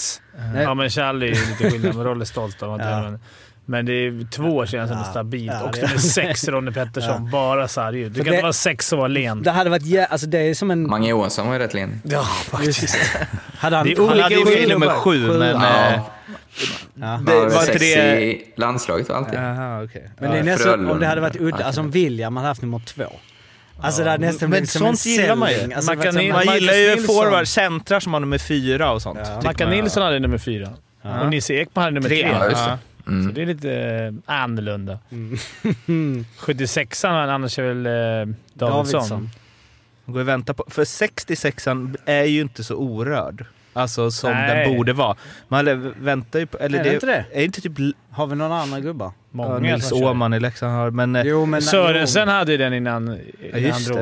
Ja, 0.62 0.74
men 0.74 0.90
Challe 0.90 1.26
är 1.26 1.30
lite 1.30 1.70
skillnad. 1.70 1.94
Men 1.96 2.04
Rolle 2.04 2.22
är 2.22 2.26
stolt 2.26 2.62
av 2.62 2.72
att 2.74 2.80
Ja. 2.80 3.18
Men, 3.70 3.86
det 3.86 3.92
är 3.92 4.30
två 4.30 4.66
känns 4.66 4.90
ändå 4.90 5.02
Ja. 5.06 5.10
stabilt. 5.10 5.52
Ja, 5.52 5.62
och 5.62 5.72
det- 5.72 5.80
det 5.80 5.86
är 5.94 5.98
sex 5.98 6.48
Ronny 6.48 6.70
Pettersson. 6.72 7.30
Bara 7.30 7.68
sarg 7.68 8.04
För 8.08 8.14
kan 8.14 8.24
det- 8.24 8.30
inte 8.30 8.42
vara 8.42 8.52
sex 8.52 8.92
och 8.92 8.98
vara 8.98 9.08
len. 9.08 9.42
Det 9.42 9.50
hade 9.50 9.70
varit 9.70 9.86
jä... 9.86 10.04
Alltså 10.04 10.26
det 10.26 10.38
är 10.38 10.54
som 10.54 10.70
en... 10.70 10.88
Mange 10.90 11.08
Johansson 11.10 11.46
var 11.46 11.54
ju 11.54 11.58
rätt 11.60 11.74
len. 11.74 12.00
Ja, 12.04 12.22
faktiskt. 12.50 12.96
Hade 13.58 13.76
han, 13.76 13.86
Det 13.86 13.92
är 13.92 13.96
Han 13.96 14.04
olika 14.10 14.22
hade 14.22 14.34
ju 14.60 14.68
nummer 14.68 14.88
sju, 14.88 15.38
men... 15.38 15.48
Ja. 15.60 15.86
eh, 15.90 16.00
ja. 16.94 17.20
Det- 17.26 17.32
Det 17.32 17.40
var 17.54 17.60
sex 17.62 17.78
det- 17.80 18.22
i 18.22 18.52
landslaget 18.56 19.08
och 19.10 19.16
alltid. 19.16 19.34
Jaha, 19.38 19.82
okej. 19.84 20.10
Men 20.20 20.30
det 20.30 20.36
är 20.36 20.38
Ja, 20.38 20.44
nästan 20.44 20.90
om 20.90 21.00
det 21.00 21.06
hade 21.06 21.20
varit 21.20 21.36
udda. 21.40 21.64
Alltså 21.64 21.80
om 21.80 21.90
William 21.90 22.36
hade 22.36 22.48
haft 22.48 22.62
nummer 22.62 22.78
två. 22.86 23.04
Alltså 23.82 24.04
det 24.04 24.10
hade 24.10 24.26
nästan 24.26 24.50
Men 24.50 24.50
blivit 24.50 24.70
som 24.70 24.86
en 24.86 24.94
gillar 24.94 25.36
man 25.36 25.50
ju. 25.50 25.54
Alltså, 25.56 25.72
Man 25.72 25.84
det 25.84 25.96
var 25.96 26.04
kan 26.04 26.12
som- 26.12 26.22
in- 26.22 26.32
Man 26.46 26.54
gillar 26.54 26.74
ju 26.74 26.96
forward, 27.02 27.46
centrar 27.48 28.00
som 28.00 28.12
har 28.12 28.20
nummer 28.20 28.38
fyra 28.38 28.92
och 28.92 29.02
sånt. 29.02 29.18
Ja. 29.24 29.40
Mackan. 29.44 29.70
Nilsson 29.70 30.02
hade 30.02 30.18
nummer 30.18 30.38
fyra. 30.38 30.68
Ja. 31.02 31.20
Och 31.20 31.30
Nisse 31.30 31.54
Ekman 31.54 31.82
hade 31.84 31.94
nummer 31.94 32.08
tre. 32.08 32.22
Tre. 32.22 32.52
Ja, 32.52 32.78
Ja. 33.10 33.22
Så 33.22 33.28
Mm. 33.30 33.34
det 33.34 33.42
är 33.42 33.46
lite 33.46 33.72
eh, 34.26 34.34
annorlunda. 34.34 34.98
Mm. 35.10 35.38
76an 36.38 37.28
annars 37.32 37.58
är 37.58 37.62
väl 37.62 37.86
eh, 37.86 38.34
Davidsson. 38.54 38.92
Davidsson. 39.00 39.30
Man 40.04 40.12
går 40.14 40.20
och 40.20 40.28
väntar 40.28 40.54
på... 40.54 40.64
För 40.68 40.84
66an 40.84 41.96
är 42.04 42.24
ju 42.24 42.40
inte 42.40 42.64
så 42.64 42.74
orörd. 42.74 43.44
Alltså 43.72 44.10
som 44.10 44.30
Nej. 44.30 44.66
den 44.66 44.76
borde 44.76 44.92
vara. 44.92 45.16
Man 45.48 45.92
väntar 46.00 46.38
ju 46.38 46.46
på... 46.46 46.58
Eller 46.58 46.78
Är 46.80 46.84
det 46.84 46.94
inte 46.94 47.06
det? 47.06 47.24
Är 47.32 47.42
inte 47.44 47.60
typ 47.60 47.72
Har 48.10 48.26
vi 48.26 48.36
några 48.36 48.54
andra 48.54 48.80
gubbar? 48.80 49.12
Många 49.30 49.50
ja, 49.54 49.58
Nils. 49.58 49.92
Åhman 49.92 50.34
i 50.34 50.40
Leksand 50.40 50.72
har, 50.72 50.90
men... 50.90 51.16
eh, 51.16 51.22
Jo 51.26 51.46
men... 51.46 51.62
Sörensen 51.62 52.28
hade 52.28 52.52
ju 52.52 52.58
den 52.58 52.74
innan, 52.74 53.02
innan 53.08 53.18
han 53.52 53.62
just 53.62 53.86
drog. 53.88 53.98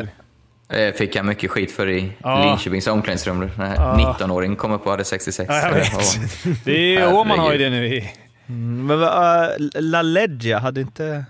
det. 0.68 0.86
Eh, 0.88 0.94
Fick 0.94 1.14
jag 1.16 1.24
mycket 1.24 1.50
skit 1.50 1.72
för 1.72 1.88
i 1.90 2.12
Ja. 2.22 2.44
Linköpings 2.44 2.86
omklädningsrum. 2.86 3.50
Ja. 3.58 4.16
19-åringen 4.20 4.56
kom 4.56 4.72
upp 4.72 4.84
och 4.84 4.90
hade 4.90 5.04
66. 5.04 5.48
Ja, 5.52 5.62
jag 5.68 5.74
vet. 5.74 5.92
Ja. 5.92 6.50
Det 6.64 6.96
är. 6.96 7.14
Åman 7.14 7.38
har 7.38 7.52
ju 7.52 7.58
det 7.58 7.70
nu 7.70 7.86
i... 7.86 8.10
Mm, 8.48 8.86
men 8.86 8.98
uh, 9.00 9.70
La 9.82 10.02
Leggia 10.02 10.58
hade 10.58 10.80
inte... 10.80 11.24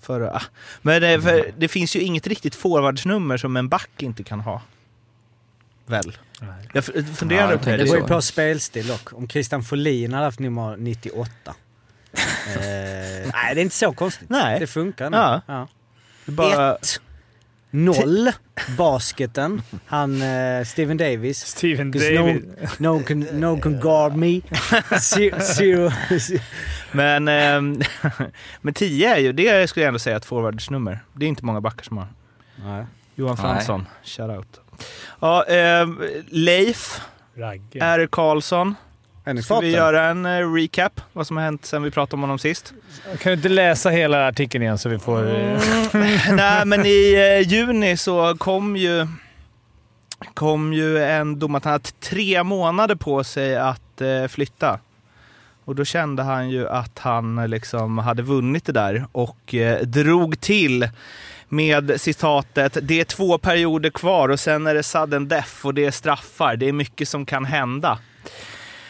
Förra... 0.00 0.30
ah. 0.30 0.42
Men 0.82 1.02
eh, 1.02 1.20
för, 1.20 1.50
det 1.58 1.68
finns 1.68 1.96
ju 1.96 2.00
inget 2.00 2.26
riktigt 2.26 2.54
forwardsnummer 2.54 3.36
som 3.36 3.56
en 3.56 3.68
back 3.68 4.02
inte 4.02 4.22
kan 4.22 4.40
ha. 4.40 4.62
Väl? 5.86 6.18
Jag 6.40 6.84
f- 6.88 7.04
funderade 7.16 7.52
Ja, 7.52 7.58
på 7.58 7.64
det 7.64 7.70
det. 7.70 7.76
Det 7.76 7.84
beror 7.84 7.96
ju 8.02 8.08
på 8.08 8.22
spelstil 8.22 8.86
dock. 8.86 9.12
Om 9.12 9.28
Christian 9.28 9.62
Folin 9.64 10.12
hade 10.12 10.24
haft 10.24 10.38
nummer 10.38 10.76
98. 10.76 11.30
eh, 12.14 12.54
nej, 12.56 13.54
det 13.54 13.60
är 13.60 13.62
inte 13.62 13.76
så 13.76 13.92
konstigt. 13.92 14.28
Nej. 14.30 14.60
Det 14.60 14.66
funkar 14.66 15.10
nog. 15.10 15.20
Ja. 15.20 15.40
Ja. 15.46 15.68
Det 16.24 16.32
bara, 16.32 16.74
Ett. 16.74 17.00
Noll. 17.76 18.32
Basketen. 18.78 19.62
Han, 19.86 20.22
eh, 20.22 20.64
Steven 20.64 20.96
Davis. 20.96 21.46
Steven 21.46 21.90
David. 21.90 22.56
No, 22.78 22.92
no, 22.92 23.02
can, 23.02 23.20
no 23.20 23.60
can 23.60 23.80
guard 23.80 24.16
me. 24.16 24.40
Zero. 25.00 25.40
zero. 25.40 25.90
men, 26.92 27.28
ehm, 27.28 27.80
men 28.60 28.74
10 28.74 29.14
är 29.14 29.18
ju, 29.18 29.32
det 29.32 29.68
skulle 29.68 29.84
jag 29.84 29.88
ändå 29.88 29.98
säga, 29.98 30.16
ett 30.16 30.24
forwardsnummer. 30.24 31.00
Det 31.12 31.24
är 31.24 31.28
inte 31.28 31.44
många 31.44 31.60
backar 31.60 31.84
som 31.84 31.96
har. 31.96 32.08
Nej. 32.64 32.86
Johan. 33.14 33.36
Fransson, 33.36 33.86
shoutout. 34.04 34.60
Ja, 35.20 35.44
ehm, 35.44 36.02
Leif, 36.28 37.00
Ragge. 37.34 37.78
R. 37.80 38.08
Karlsson. 38.12 38.74
Ska 39.42 39.60
vi 39.60 39.70
göra 39.70 40.04
en 40.04 40.26
eh, 40.26 40.52
recap? 40.52 41.00
Vad 41.12 41.26
som 41.26 41.36
har 41.36 41.44
hänt 41.44 41.64
sen 41.66 41.82
vi 41.82 41.90
pratade 41.90 42.14
om 42.14 42.20
honom 42.20 42.38
sist? 42.38 42.74
Kan 43.18 43.30
du 43.30 43.36
inte 43.36 43.48
läsa 43.48 43.90
hela 43.90 44.28
artikeln 44.28 44.62
igen 44.62 44.78
så 44.78 44.88
vi 44.88 44.98
får... 44.98 45.34
eh, 45.34 45.60
Nej, 46.32 46.66
men 46.66 46.86
i 46.86 47.14
eh, 47.14 47.48
juni 47.52 47.96
så 47.96 48.36
kom 48.38 48.76
ju, 48.76 49.06
kom 50.34 50.72
ju 50.72 51.02
en 51.04 51.38
dom 51.38 51.54
att 51.54 51.64
han 51.64 51.72
hade 51.72 51.90
tre 52.00 52.42
månader 52.42 52.94
på 52.94 53.24
sig 53.24 53.56
att 53.56 54.02
flytta. 54.28 54.78
Och 55.64 55.74
då 55.74 55.84
kände 55.84 56.22
han 56.22 56.50
ju 56.50 56.68
att 56.68 56.98
han 56.98 57.50
liksom 57.50 57.98
hade 57.98 58.22
vunnit 58.22 58.64
det 58.64 58.72
där 58.72 59.06
och 59.12 59.54
drog 59.82 60.40
till 60.40 60.88
med 61.48 62.00
citatet 62.00 62.78
“Det 62.82 63.00
är 63.00 63.04
två 63.04 63.38
perioder 63.38 63.90
kvar 63.90 64.28
och 64.28 64.40
sen 64.40 64.66
är 64.66 64.74
det 64.74 64.82
sudden 64.82 65.28
death 65.28 65.66
och 65.66 65.74
det 65.74 65.84
är 65.84 65.90
straffar. 65.90 66.56
Det 66.56 66.68
är 66.68 66.72
mycket 66.72 67.08
som 67.08 67.26
kan 67.26 67.44
hända”. 67.44 67.98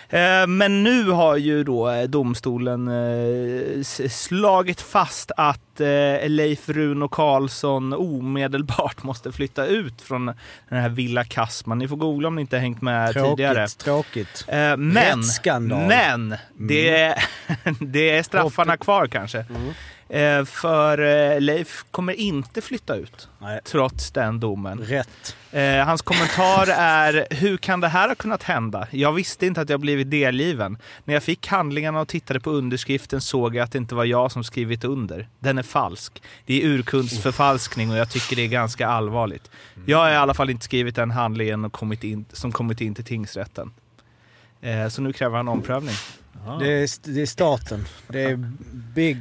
Eh, 0.08 0.46
Men 0.46 0.82
nu 0.82 1.10
har 1.10 1.36
ju 1.36 1.64
då 1.64 1.90
eh, 1.90 2.02
domstolen 2.02 2.88
eh, 2.88 3.82
slagit 4.08 4.80
fast 4.80 5.30
att 5.36 5.60
Leif 6.26 6.68
Runo 6.68 7.08
Karlsson 7.08 7.92
omedelbart 7.92 9.02
måste 9.02 9.32
flytta 9.32 9.66
ut 9.66 10.02
från 10.02 10.26
den 10.68 10.80
här 10.80 10.88
Villa 10.88 11.24
Kassman. 11.24 11.78
Ni 11.78 11.88
får 11.88 11.96
googla 11.96 12.28
om 12.28 12.34
ni 12.34 12.40
inte 12.40 12.58
hängt 12.58 12.82
med 12.82 13.14
tidigare. 13.14 13.54
Tråkigt, 13.68 13.78
tråkigt. 13.78 14.44
Eh, 14.48 14.76
Men, 14.76 15.22
men 15.88 16.34
det, 16.58 16.88
är, 16.88 17.14
det 17.80 18.10
är 18.10 18.22
straffarna 18.22 18.76
kvar 18.76 19.06
kanske. 19.06 19.38
Eh, 19.38 19.44
För 20.46 20.98
eh, 20.98 21.40
Leif 21.40 21.84
kommer 21.90 22.12
inte 22.12 22.60
flytta 22.60 22.96
ut 22.96 23.28
Nej. 23.38 23.60
trots 23.64 24.10
den 24.10 24.40
domen. 24.40 24.78
Rätt. 24.78 25.36
Eh, 25.52 25.84
hans 25.84 26.02
kommentar 26.02 26.66
är, 26.76 27.26
hur 27.30 27.56
kan 27.56 27.80
det 27.80 27.88
här 27.88 28.08
ha 28.08 28.14
kunnat 28.14 28.42
hända? 28.42 28.88
Jag 28.90 29.12
visste 29.12 29.46
inte 29.46 29.60
att 29.60 29.70
jag 29.70 29.80
blivit 29.80 30.10
delgiven. 30.10 30.78
När 31.04 31.14
jag 31.14 31.22
fick 31.22 31.46
handlingarna 31.46 32.00
och 32.00 32.08
tittade 32.08 32.40
på 32.40 32.50
underskriften 32.50 33.20
såg 33.20 33.54
jag 33.54 33.64
att 33.64 33.72
det 33.72 33.78
inte 33.78 33.94
var 33.94 34.04
jag 34.04 34.32
som 34.32 34.44
skrivit 34.44 34.84
under. 34.84 35.28
Den 35.38 35.58
är 35.58 35.62
falsk. 35.62 36.22
Det 36.46 36.62
är 36.62 36.66
urkundsförfalskning 36.66 37.90
och 37.90 37.96
jag 37.96 38.10
tycker 38.10 38.36
det 38.36 38.42
är 38.42 38.48
ganska 38.48 38.88
allvarligt. 38.88 39.50
Jag 39.86 39.98
har 39.98 40.10
i 40.10 40.16
alla 40.16 40.34
fall 40.34 40.50
inte 40.50 40.64
skrivit 40.64 40.94
den 40.94 41.10
handlingen 41.10 41.64
och 41.64 41.72
kommit 41.72 42.04
in, 42.04 42.24
som 42.32 42.52
kommit 42.52 42.80
in 42.80 42.94
till 42.94 43.04
tingsrätten. 43.04 43.72
Eh, 44.60 44.88
så 44.88 45.02
nu 45.02 45.12
kräver 45.12 45.36
han 45.36 45.48
omprövning. 45.48 45.94
Det 46.60 46.68
är, 46.72 47.12
det 47.14 47.22
är 47.22 47.26
staten. 47.26 47.84
Det 48.08 48.22
är 48.24 48.36
big, 48.94 49.16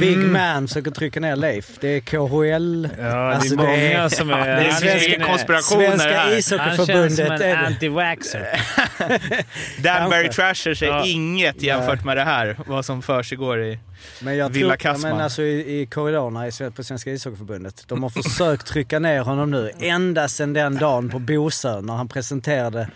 big 0.00 0.18
man 0.18 0.68
försöker 0.68 0.90
trycka 0.90 1.20
ner 1.20 1.36
Leif. 1.36 1.70
Det 1.80 1.88
är 1.88 2.00
KHL. 2.00 2.88
Ja, 2.98 3.02
det 3.02 3.02
är 3.02 3.14
Alltså, 3.34 3.56
det 3.56 3.62
många 3.62 3.76
är- 3.78 4.08
som 4.08 4.30
är... 4.30 4.46
Det 4.56 4.66
är 4.66 4.70
svenska 4.72 5.24
konspirationer 5.24 5.86
Svenska 5.88 6.08
här. 6.08 6.18
Han 6.24 6.30
känns 6.30 6.46
som 6.46 6.58
ishockeyförbundet. 6.58 7.40
en 7.40 7.56
anti-waxer. 7.56 8.60
Danbury. 9.82 10.28
Trashers 10.28 10.82
är 10.82 10.86
Ja. 10.86 11.04
inget 11.06 11.62
jämfört 11.62 12.04
med 12.04 12.16
det 12.16 12.24
här, 12.24 12.56
vad 12.66 12.84
som 12.84 13.02
försiggår 13.02 13.62
i... 13.62 13.78
Men 14.22 14.36
jag 14.36 14.48
Villa 14.48 14.68
tror, 14.68 14.76
Kassman. 14.76 15.12
men 15.12 15.20
alltså 15.20 15.42
i, 15.42 15.80
i 15.80 15.86
korridorerna 15.86 16.48
i, 16.48 16.50
på 16.76 16.84
Svenska 16.84 17.10
ishockeyförbundet. 17.10 17.84
De 17.88 18.02
har 18.02 18.10
försökt 18.10 18.66
trycka 18.66 18.98
ner 18.98 19.20
honom 19.20 19.50
nu. 19.50 19.70
Ända 19.80 20.28
sedan 20.28 20.52
den 20.52 20.76
dagen 20.78 21.08
på 21.10 21.18
Bosön 21.18 21.86
när 21.86 21.94
han 21.94 22.08
presenterade 22.08 22.88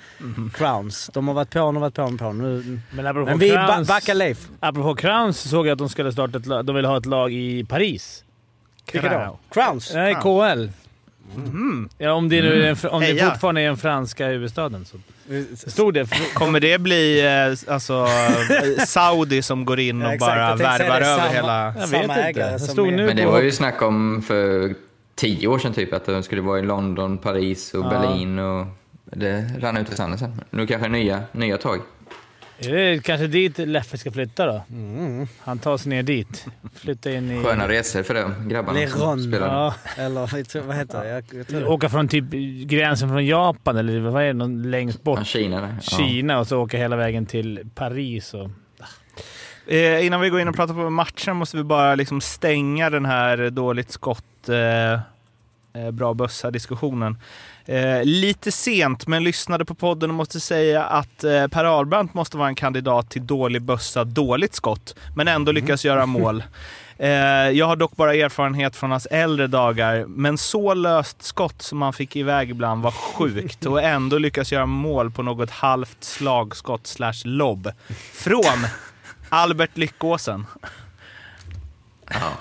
Crowns. 0.55 1.11
De 1.15 1.29
har 1.29 1.35
varit 1.35 1.51
på 1.51 1.59
honom 1.59 1.77
och 1.77 1.81
varit 1.81 1.95
på 1.95 2.03
honom. 2.03 2.19
På 2.19 2.25
honom. 2.25 2.43
Nu, 2.65 2.81
Men 3.03 3.25
men 3.25 3.39
vi 3.39 3.54
Crowns, 3.57 3.89
backar 3.89 4.15
Leif. 4.15 4.49
apropå 4.61 4.95
Crowns 4.95 5.41
så 5.41 5.49
såg 5.49 5.67
jag 5.67 5.73
att 5.73 5.79
de 5.79 5.89
skulle 5.89 6.13
starta 6.13 6.39
ett 6.39 6.47
lag. 6.47 6.65
De 6.65 6.77
vill 6.77 6.85
ha 6.85 6.97
ett 6.99 7.07
lag 7.07 7.33
i 7.33 7.65
Paris. 7.65 8.25
Vilka 8.93 9.19
då? 9.27 9.39
Crowns? 9.51 9.95
Nej, 9.95 10.15
KHL. 10.15 10.69
Ja, 11.99 12.13
om 12.13 12.29
det, 12.29 12.43
nu 12.43 12.63
är 12.67 12.87
om 12.93 13.01
det 13.01 13.25
fortfarande 13.31 13.61
är 13.61 13.67
den 13.67 13.77
franska 13.77 14.27
huvudstaden. 14.27 14.85
Så. 14.85 14.97
Det 15.29 15.71
stod 15.71 15.95
det. 15.95 16.09
Kommer 16.35 16.61
det 16.61 16.79
bli 16.81 17.21
eh, 17.27 17.73
alltså, 17.75 18.07
eh, 18.79 18.85
Saudi 18.85 19.43
som 19.43 19.65
går 19.65 19.81
in 19.81 20.03
och 20.03 20.13
Ja, 20.13 20.19
bara 20.21 20.55
värvar 20.55 20.79
det, 21.01 21.07
över 21.07 21.17
samma- 21.19 21.29
hela... 21.29 21.65
Jag 21.79 21.89
Samma 21.89 22.15
vet 22.15 22.27
inte. 22.29 22.53
Det 22.53 22.59
som 22.59 22.69
stod 22.69 22.93
nu 22.93 23.07
Men 23.07 23.17
det 23.17 23.27
var 23.27 23.41
ju 23.41 23.53
snack 23.53 23.83
om 23.83 24.23
för 24.27 24.75
tio 25.15 25.49
år 25.49 25.59
sedan 25.59 25.73
typ 25.73 25.93
att 25.93 26.07
de 26.07 26.23
skulle 26.23 26.41
vara 26.43 26.59
i 26.59 26.63
London, 26.63 27.19
Paris 27.19 27.75
och 27.75 27.85
Ja. 27.85 27.89
Berlin 27.91 28.39
och 28.39 28.67
det 29.05 29.51
rann 29.61 29.77
ut 29.77 29.93
i 29.93 29.97
sanden 29.97 30.19
sen. 30.19 30.41
Nu 30.51 30.67
kanske 30.67 30.89
nya, 30.89 31.23
nya 31.33 31.57
tag. 31.59 31.81
Är 32.59 32.73
det 32.73 33.05
kanske 33.05 33.27
dit 33.27 33.59
Leffe 33.59 33.99
ska 33.99 34.11
flytta 34.11 34.47
då? 34.47 34.63
Han 35.41 35.59
tar 35.59 35.77
sig 35.77 35.91
ner 35.91 36.03
dit. 36.03 36.47
Flytta 36.75 37.13
in 37.13 37.31
i... 37.31 37.45
Sköna 37.45 37.69
resor 37.69 38.03
för 38.03 38.15
de 38.15 38.49
grabbarna 38.49 38.89
som 38.89 38.99
Leron. 39.01 39.23
spelar. 39.23 39.47
Ja, 39.47 39.75
Eller 39.97 40.21
vad 40.67 40.77
heter 40.77 41.03
det? 41.03 41.09
Jag, 41.09 41.25
jag 41.33 41.47
tror 41.49 41.69
åka 41.69 41.89
från 41.89 42.09
typ 42.09 42.25
gränsen 42.71 43.09
från 43.09 43.27
Japan 43.27 43.77
eller 43.77 44.01
vad 44.01 44.23
är 44.23 44.27
det? 44.27 44.33
Någon 44.33 44.71
längst 44.71 45.03
bort. 45.03 45.19
Ja, 45.19 45.25
Kina 45.25 45.61
där. 45.61 45.75
Ja. 45.91 45.99
Kina 45.99 46.39
och 46.39 46.47
så 46.47 46.63
åka 46.63 46.79
hela 46.79 46.97
vägen 46.97 47.27
till 47.27 47.67
Paris. 47.75 48.35
Och... 48.35 48.51
Eh, 49.67 50.07
innan 50.07 50.21
vi 50.21 50.29
går 50.29 50.41
in 50.41 50.49
och 50.49 50.57
pratar 50.57 50.75
på 50.75 50.91
matchen 50.91 51.37
måste 51.37 51.57
vi 51.57 51.63
bara 51.63 51.95
liksom 51.95 52.21
stänga 52.21 52.91
den 52.91 53.05
här 53.05 53.51
dåligt 53.51 53.91
skott, 53.91 54.49
eh, 54.49 54.93
eh, 55.83 55.91
bra 55.93 56.15
bössa-diskussionen. 56.15 57.19
Eh, 57.67 58.05
lite 58.05 58.53
sent, 58.53 59.07
men 59.07 59.25
lyssnade 59.25 59.65
på 59.65 59.75
podden 59.75 60.11
och 60.11 60.17
måste 60.17 60.41
säga 60.41 60.85
att 60.85 61.25
eh, 61.25 61.47
Per 61.47 61.65
Ahlbrandt 61.65 62.15
måste 62.15 62.37
vara 62.37 62.49
en 62.49 62.55
kandidat 62.55 63.11
till 63.11 63.27
dålig 63.27 63.63
bössa, 63.63 64.05
dåligt 64.05 64.55
skott, 64.55 64.95
men 65.17 65.29
ändå 65.29 65.53
lyckas 65.53 65.85
göra 65.85 66.07
mål. 66.07 66.43
Eh, 66.99 67.51
jag 67.51 67.67
har 67.67 67.77
dock 67.77 67.97
bara 67.97 68.15
erfarenhet 68.15 68.77
från 68.77 68.91
hans 68.91 69.07
äldre 69.07 69.47
dagar, 69.47 70.05
men 70.09 70.39
så 70.39 70.75
löst 70.75 71.23
skott 71.23 71.63
som 71.63 71.83
han 71.83 71.93
fick 71.93 72.17
iväg 72.17 72.51
ibland 72.51 72.83
var 72.83 72.91
sjukt 72.91 73.67
och 73.67 73.83
ändå 73.83 74.19
lyckas 74.19 74.53
göra 74.53 74.67
mål 74.67 75.11
på 75.11 75.23
något 75.23 75.51
halvt 75.51 76.05
slagskott 76.05 76.87
slash 76.87 77.25
lobb. 77.25 77.71
Från 78.13 78.67
Albert 79.29 79.77
Lyckåsen. 79.77 80.47
Ja, 82.11 82.33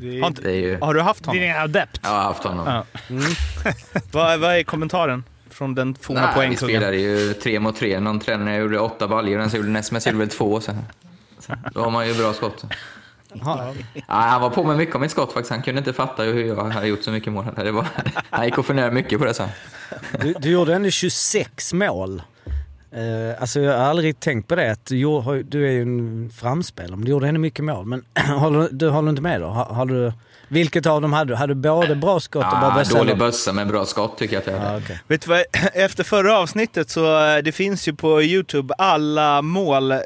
Det 0.00 0.20
Har, 0.20 0.26
inte, 0.28 0.42
det 0.42 0.50
är 0.50 0.54
ju... 0.54 0.78
har 0.80 0.94
du 0.94 1.00
haft 1.00 1.24
det 1.24 1.30
är 1.30 1.32
honom? 1.32 1.56
en 1.56 1.62
adept. 1.62 2.00
Jag 2.02 2.10
har 2.10 2.20
haft 2.22 2.44
honom. 2.44 2.66
Ja. 2.66 2.84
Vad, 4.12 4.40
vad 4.40 4.54
är 4.58 4.62
kommentaren 4.62 5.24
från 5.50 5.74
den 5.74 5.94
forna 6.00 6.20
Nej, 6.20 6.28
vi 6.30 6.34
poängkungen? 6.34 6.74
spelade 6.76 6.96
ju 6.96 7.32
tre 7.34 7.60
mot 7.60 7.76
tre. 7.76 8.00
Någon 8.00 8.20
tränare 8.20 8.56
gjorde 8.56 8.78
åtta 8.78 9.08
baljor 9.08 9.34
och 9.36 9.40
den 9.40 9.50
som 9.50 9.56
gjorde 9.56 9.70
näst 9.70 9.92
mest 9.92 10.06
gjorde 10.06 10.18
väl 10.18 10.28
två. 10.28 10.60
Så. 10.60 10.72
Då 11.72 11.80
har 11.82 11.90
man 11.90 12.08
ju 12.08 12.14
bra 12.14 12.32
skott. 12.32 12.64
Ja. 13.32 13.74
Ja, 13.94 14.02
han 14.06 14.40
var 14.40 14.50
på 14.50 14.64
mig 14.64 14.76
mycket 14.76 14.94
om 14.94 15.00
mitt 15.00 15.10
skott 15.10 15.32
faktiskt. 15.32 15.50
Han 15.50 15.62
kunde 15.62 15.78
inte 15.78 15.92
fatta 15.92 16.22
hur 16.22 16.44
jag 16.44 16.64
hade 16.64 16.86
gjort 16.86 17.02
så 17.02 17.10
mycket 17.10 17.32
mål. 17.32 17.46
Det 17.56 17.70
var, 17.70 17.86
han 18.30 18.44
gick 18.44 18.58
och 18.58 18.66
funderade 18.66 18.92
mycket 18.94 19.18
på 19.18 19.24
det 19.24 19.34
sen. 19.34 19.48
Du, 20.20 20.32
du 20.38 20.50
gjorde 20.50 20.74
ändå 20.74 20.90
26 20.90 21.72
mål. 21.72 22.22
Eh, 22.92 23.40
alltså 23.40 23.60
jag 23.60 23.78
har 23.78 23.84
aldrig 23.84 24.20
tänkt 24.20 24.48
på 24.48 24.54
det. 24.54 24.72
Att 24.72 24.86
du, 24.86 25.42
du 25.48 25.66
är 25.68 25.70
ju 25.72 25.82
en 25.82 26.30
framspelare, 26.36 26.96
men 26.96 27.04
du 27.04 27.10
gjorde 27.10 27.28
ändå 27.28 27.40
mycket 27.40 27.64
mål. 27.64 27.86
Men 27.86 28.04
håller, 28.38 28.68
du 28.72 28.88
håller 28.88 29.10
inte 29.10 29.22
med 29.22 29.40
då? 29.40 29.46
Har, 29.46 29.64
har 29.64 29.86
du, 29.86 30.12
vilket 30.48 30.86
av 30.86 31.02
dem 31.02 31.12
hade 31.12 31.32
du? 31.32 31.36
Hade 31.36 31.54
du 31.54 31.60
både 31.60 31.94
bra 31.94 32.20
skott 32.20 32.44
och 32.44 32.50
bra 32.60 32.68
Ja, 32.68 32.74
bössa? 32.74 32.98
dålig 32.98 33.18
bössa 33.18 33.52
men 33.52 33.68
bra 33.68 33.84
skott 33.86 34.18
tycker 34.18 34.34
jag 34.34 34.40
att 34.40 34.46
jag 34.46 34.58
hade. 34.58 34.72
Ja, 34.72 34.78
okej. 34.84 35.00
Vet 35.08 35.22
du 35.22 35.28
vad, 35.28 35.42
efter 35.74 36.04
förra 36.04 36.38
avsnittet 36.38 36.90
så 36.90 37.26
eh, 37.26 37.42
det 37.42 37.52
finns 37.52 37.88
ju 37.88 37.94
på 37.94 38.22
Youtube 38.22 38.74
alla 38.78 39.42
mål 39.42 39.92
eh, 39.92 39.98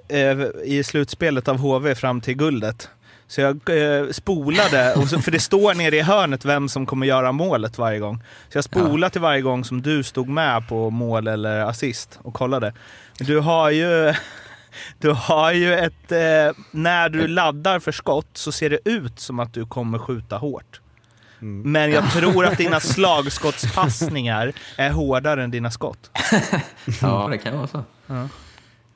i 0.65 0.83
slutspelet 0.85 1.49
av 1.49 1.57
HV 1.59 1.95
fram 1.95 2.21
till 2.21 2.35
guldet. 2.35 2.89
Så 3.33 3.41
jag 3.41 3.57
eh, 3.57 4.11
spolade, 4.11 4.95
och 4.95 5.09
så, 5.09 5.21
för 5.21 5.31
det 5.31 5.41
står 5.41 5.75
nere 5.75 5.97
i 5.97 6.01
hörnet 6.01 6.45
vem 6.45 6.69
som 6.69 6.87
kommer 6.87 7.07
göra 7.07 7.33
målet 7.33 7.79
varje 7.79 7.99
gång. 7.99 8.23
Så 8.49 8.59
jag 8.59 8.65
spolade 8.65 9.13
till 9.13 9.21
varje 9.21 9.41
gång 9.41 9.65
som 9.65 9.83
du 9.83 10.03
stod 10.03 10.29
med 10.29 10.69
på 10.69 10.91
mål 10.91 11.29
eller 11.29 11.61
assist 11.61 12.19
och 12.23 12.35
kollade. 12.35 12.75
Du 13.19 13.39
har 13.39 13.71
ju, 13.71 14.15
du 14.99 15.11
har 15.11 15.53
ju 15.53 15.75
ett... 15.75 16.13
Eh, 16.13 16.57
när 16.71 17.09
du 17.09 17.27
laddar 17.29 17.79
för 17.79 17.93
skott 17.93 18.31
så 18.33 18.53
ser 18.53 18.71
det 18.71 18.79
ut 18.85 19.21
som 19.21 19.41
att 19.41 19.55
du 19.55 19.67
kommer 19.67 19.99
skjuta 19.99 20.37
hårt. 20.37 20.81
Men 21.39 21.91
jag 21.91 22.11
tror 22.13 22.47
att 22.47 22.59
dina 22.59 22.81
slagskottspassningar 22.81 24.53
är 24.77 24.91
hårdare 24.91 25.45
än 25.45 25.51
dina 25.51 25.71
skott. 25.71 26.11
Ja, 27.03 27.29
det 27.31 27.39
kan 27.39 27.57
vara 27.57 27.67
så. 27.67 27.85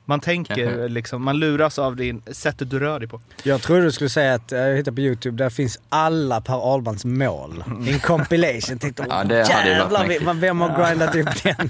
Man 0.09 0.19
tänker 0.19 0.89
liksom, 0.89 1.23
man 1.23 1.39
luras 1.39 1.79
av 1.79 1.95
din, 1.95 2.21
sättet 2.31 2.69
du 2.69 2.79
rör 2.79 2.99
dig 2.99 3.09
på. 3.09 3.21
Jag 3.43 3.61
trodde 3.61 3.81
du 3.81 3.91
skulle 3.91 4.09
säga 4.09 4.33
att, 4.33 4.51
eh, 4.51 4.59
jag 4.59 4.75
hittade 4.77 4.95
på 4.95 5.01
youtube, 5.01 5.43
där 5.43 5.49
finns 5.49 5.79
alla 5.89 6.41
Per 6.41 6.73
Ahlbrands 6.73 7.05
mål. 7.05 7.63
I 7.87 7.91
en 7.93 7.99
compilation. 7.99 8.79
Tänkte, 8.79 9.05
Ja, 9.09 9.23
det 9.23 9.53
hade 9.53 9.69
ju 9.69 9.79
varit 9.79 10.09
jävlar 10.09 10.25
vad- 10.25 10.35
vem 10.37 10.61
har 10.61 10.87
grindat 10.89 11.15
upp 11.15 11.43
den? 11.43 11.69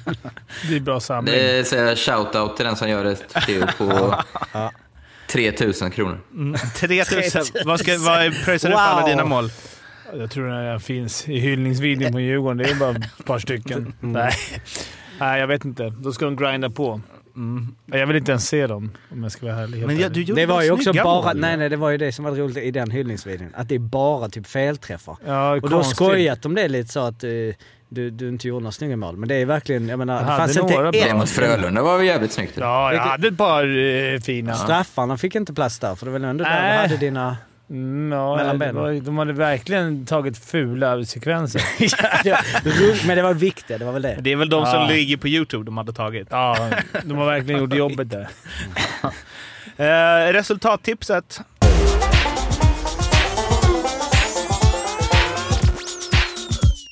Det 0.70 0.76
är 0.76 0.80
bra 0.80 1.00
samling. 1.00 1.34
Det 1.34 1.60
är 1.60 1.64
så 1.64 1.76
shout-out 1.76 2.56
till 2.56 2.66
den 2.66 2.76
som 2.76 2.90
gör 2.90 3.06
ett 3.06 3.30
trio 3.30 3.66
på 3.78 4.16
3000 5.32 5.92
kronor. 5.92 6.20
3000, 6.76 7.44
vad, 7.66 7.80
ska, 7.80 7.98
vad 7.98 8.34
pröjsar 8.46 8.70
du 8.70 8.76
för 8.76 8.82
alla 8.82 9.08
dina 9.08 9.26
mål? 9.26 9.50
Jag 10.14 10.32
tror 10.32 10.48
den 10.48 10.56
här 10.66 10.80
finns 10.80 11.28
i 11.30 11.40
hyllningsvideon 11.40 12.12
på 12.12 12.20
Djurgården. 12.20 12.58
Det 12.58 12.70
är 12.70 12.76
bara 12.76 12.92
ett 12.92 13.26
par 13.26 13.40
stycken. 13.40 13.94
Nej. 14.00 14.32
Nej, 15.20 15.40
jag 15.40 15.48
vet 15.48 15.66
inte. 15.66 15.94
Då 16.00 16.12
ska 16.14 16.26
de 16.26 16.36
grinda 16.36 16.70
på. 16.70 17.02
Jag 17.86 18.08
vill 18.08 18.16
inte 18.16 18.32
ens 18.32 18.48
se 18.48 18.68
dem 18.68 18.92
om 19.12 19.24
jag 19.24 19.32
ska 19.32 19.46
vara 19.46 19.56
ärlig. 19.56 19.86
Men 19.88 19.96
ja, 20.00 20.06
ärlig. 20.06 20.12
du 20.16 20.22
gjorde 20.22 20.42
Det 20.42 20.46
var 20.46 20.62
ju 20.62 20.72
också 20.72 20.94
bara, 20.94 21.04
mål. 21.26 21.38
nej 21.40 21.58
nej 21.58 21.70
det 21.70 21.76
var 21.78 21.90
ju 21.90 21.98
det 21.98 22.12
som 22.12 22.26
var 22.26 22.32
roligt 22.32 22.58
i 22.58 22.72
den 22.72 22.92
hyllningsvideon. 22.92 23.50
Att 23.56 23.70
det 23.70 23.76
är 23.76 23.80
bara 23.80 24.30
typ 24.30 24.48
felträffar. 24.48 25.18
Ja, 25.26 25.52
Och 25.56 25.62
då 25.62 25.68
konstigt. 25.70 25.96
skojat 25.96 26.46
om 26.46 26.56
det 26.56 26.68
lite 26.68 26.92
så 26.94 27.00
att 27.00 27.24
eh, 27.24 27.30
du, 27.90 28.10
du 28.10 28.30
inte 28.30 28.48
gjorde 28.48 28.64
några 28.64 28.72
snygga 28.72 28.98
mål. 28.98 29.18
Men 29.18 29.30
det 29.30 29.36
är 29.36 29.46
verkligen, 29.46 29.90
jag 29.90 30.00
menar, 30.00 30.14
Jag 30.16 30.24
det 30.24 30.28
fanns 30.38 30.56
några 30.58 30.70
inte 30.70 30.82
bra. 30.82 30.92
Det 30.92 31.10
ett. 31.10 31.16
mot 31.16 31.30
Frölunda 31.30 31.82
var 31.82 31.98
väl 31.98 32.06
jävligt 32.06 32.32
snyggt. 32.32 32.54
Ja, 32.58 32.94
jag 32.94 33.02
hade 33.02 33.28
ett 33.28 33.38
par 33.38 33.78
eh, 34.14 34.20
fina. 34.20 34.54
Straffarna 34.54 35.18
fick 35.18 35.36
inte 35.36 35.54
plats 35.54 35.80
där, 35.80 35.96
för 35.96 36.06
det 36.06 36.12
var 36.12 36.20
väl 36.20 36.30
ändå 36.30 36.44
där 36.44 36.52
du 36.52 36.58
Nej. 36.62 36.78
hade 36.78 36.98
dina... 36.98 37.38
Mm, 37.70 38.12
ja, 38.12 38.36
Mellan 38.36 38.60
det 38.60 38.60
benen. 38.60 38.76
var, 38.76 38.92
de 38.94 39.18
hade 39.18 39.34
verkligen 39.34 40.06
tagit 40.06 40.38
fula 40.46 41.06
sekvenser. 41.06 41.62
Ja, 42.26 42.38
det- 42.64 43.06
men 43.08 43.18
det 43.18 43.24
var 43.24 43.34
viktigt, 43.34 43.80
det 43.80 43.86
var 43.86 43.92
väl 43.94 44.02
det. 44.02 44.18
Det 44.22 44.32
är 44.32 44.36
väl 44.36 44.50
de 44.50 44.66
som 44.66 44.82
Ja. 44.82 44.88
ligger 44.88 45.18
på 45.18 45.28
Youtube 45.28 45.66
de 45.66 45.78
hade 45.78 45.94
tagit. 45.94 46.28
Ja, 46.32 46.70
de 47.04 47.18
har 47.18 47.26
verkligen 47.26 47.60
gjort 47.62 47.74
jobbet 47.74 48.10
där. 48.10 48.28
Eh, 49.80 50.34
resultattipset. 50.34 51.42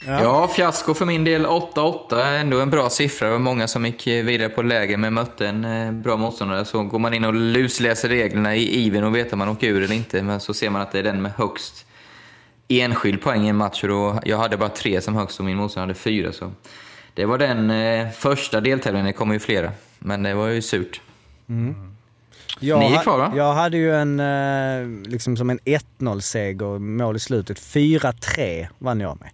Ja, 0.08 0.48
fiasko 0.48 0.94
för 0.94 1.06
min 1.06 1.24
del. 1.24 1.46
8-8 1.46 2.16
är 2.16 2.40
ändå 2.40 2.60
en 2.60 2.70
bra 2.70 2.90
siffra. 2.90 3.28
Det 3.28 3.32
var 3.32 3.40
många 3.40 3.68
som 3.68 3.86
gick 3.86 4.08
vidare 4.08 4.50
på 4.50 4.62
läger 4.62 4.98
men 4.98 5.14
mötte 5.14 5.48
en 5.48 5.66
eh, 5.66 5.92
bra 5.92 6.18
motståndare. 6.18 6.66
Så 6.66 6.84
går 6.84 7.00
man 7.00 7.14
in 7.14 7.26
och 7.26 7.34
lusläser 7.34 8.10
reglerna 8.10 8.56
i 8.56 8.86
ivern 8.86 9.04
och 9.04 9.16
vet 9.16 9.34
om 9.34 9.40
man 9.40 9.50
åker 9.50 9.68
ur 9.68 9.84
eller 9.84 9.96
inte. 9.96 10.24
Men 10.24 10.40
så 10.40 10.54
ser 10.54 10.70
man 10.70 10.82
att 10.82 10.92
det 10.92 11.00
är 11.00 11.04
den 11.04 11.22
med 11.22 11.32
högst 11.32 11.86
enskild 12.68 13.22
poäng 13.22 13.46
i 13.46 13.50
en 13.50 13.56
match. 13.56 13.84
Och 13.84 13.90
då, 13.90 14.20
jag 14.26 14.38
hade 14.38 14.58
bara 14.58 14.70
tre 14.70 15.02
som 15.02 15.16
högst 15.16 15.40
och 15.40 15.46
min 15.46 15.58
motståndare 15.58 15.88
hade 15.88 16.00
fyra. 16.00 16.32
Så 16.32 16.52
det 17.14 17.26
var 17.26 17.38
den 17.38 17.70
eh, 17.72 18.10
första 18.10 18.62
deltävlingen. 18.62 19.06
Det 19.06 19.14
kommer 19.14 19.34
ju 19.34 19.40
flera. 19.40 19.72
Men 20.00 20.24
det 20.24 20.34
var 20.34 20.48
ju 20.48 20.62
surt. 20.62 21.02
Jag, 22.60 22.80
Ni 22.80 22.94
är 22.94 23.02
kvar, 23.02 23.18
va? 23.18 23.34
Jag 23.36 23.54
hade 23.54 23.78
ju 23.78 23.96
en, 23.96 24.20
eh, 24.20 25.10
liksom 25.10 25.38
som 25.38 25.50
en 25.50 25.60
1-0-seger, 25.60 26.80
mål 26.80 27.16
i 27.16 27.20
slutet. 27.20 27.60
4-3 27.60 28.68
vann 28.80 29.00
jag 29.00 29.18
med. 29.20 29.30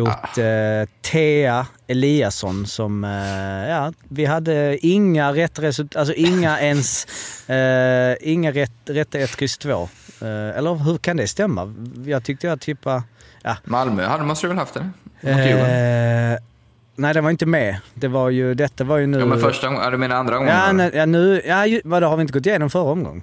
Mot 0.00 0.38
eh, 0.38 0.88
Thea 1.02 1.66
Eliasson 1.86 2.66
som, 2.66 3.04
eh, 3.04 3.70
ja, 3.70 3.92
vi 4.08 4.24
hade 4.24 4.86
inga 4.86 5.32
rätt 5.32 5.58
resultat, 5.58 5.96
alltså 5.96 6.14
inga 6.14 6.60
ens, 6.60 7.06
eh, 7.48 8.16
inga 8.20 8.52
rätt, 8.52 8.72
rätta 8.86 9.18
1, 9.18 9.36
kryss 9.36 9.58
2. 9.58 9.72
Eh, 9.72 9.88
eller 10.28 10.74
hur 10.74 10.98
kan 10.98 11.16
det 11.16 11.28
stämma? 11.28 11.74
Jag 12.06 12.24
tyckte 12.24 12.46
jag 12.46 12.60
tippade, 12.60 13.02
ja. 13.42 13.56
Malmö 13.64 14.06
hade, 14.06 14.24
du 14.40 14.48
väl 14.48 14.58
haft 14.58 14.74
det? 14.74 14.90
Mot? 15.20 15.64
Eh, 16.30 16.38
nej, 16.96 17.14
det 17.14 17.20
var 17.20 17.30
inte 17.30 17.46
med. 17.46 17.76
Det 17.94 18.08
var 18.08 18.30
ju, 18.30 18.54
detta 18.54 18.84
var 18.84 18.96
ju 18.98 19.06
nu... 19.06 19.18
Ja, 19.18 19.26
men 19.26 19.40
första 19.40 19.66
gången, 19.66 19.82
ja, 19.82 19.90
du 19.90 19.96
menar 19.96 20.16
andra 20.16 20.36
gången? 20.38 20.54
Ja, 20.56 20.72
nej, 20.72 20.90
ja, 20.94 21.06
nu, 21.06 21.42
ja, 21.46 21.66
ju- 21.66 21.80
vadå, 21.84 22.06
har 22.06 22.16
vi 22.16 22.20
inte 22.20 22.32
gått 22.32 22.46
igenom 22.46 22.70
förra 22.70 22.82
omgången? 22.90 23.22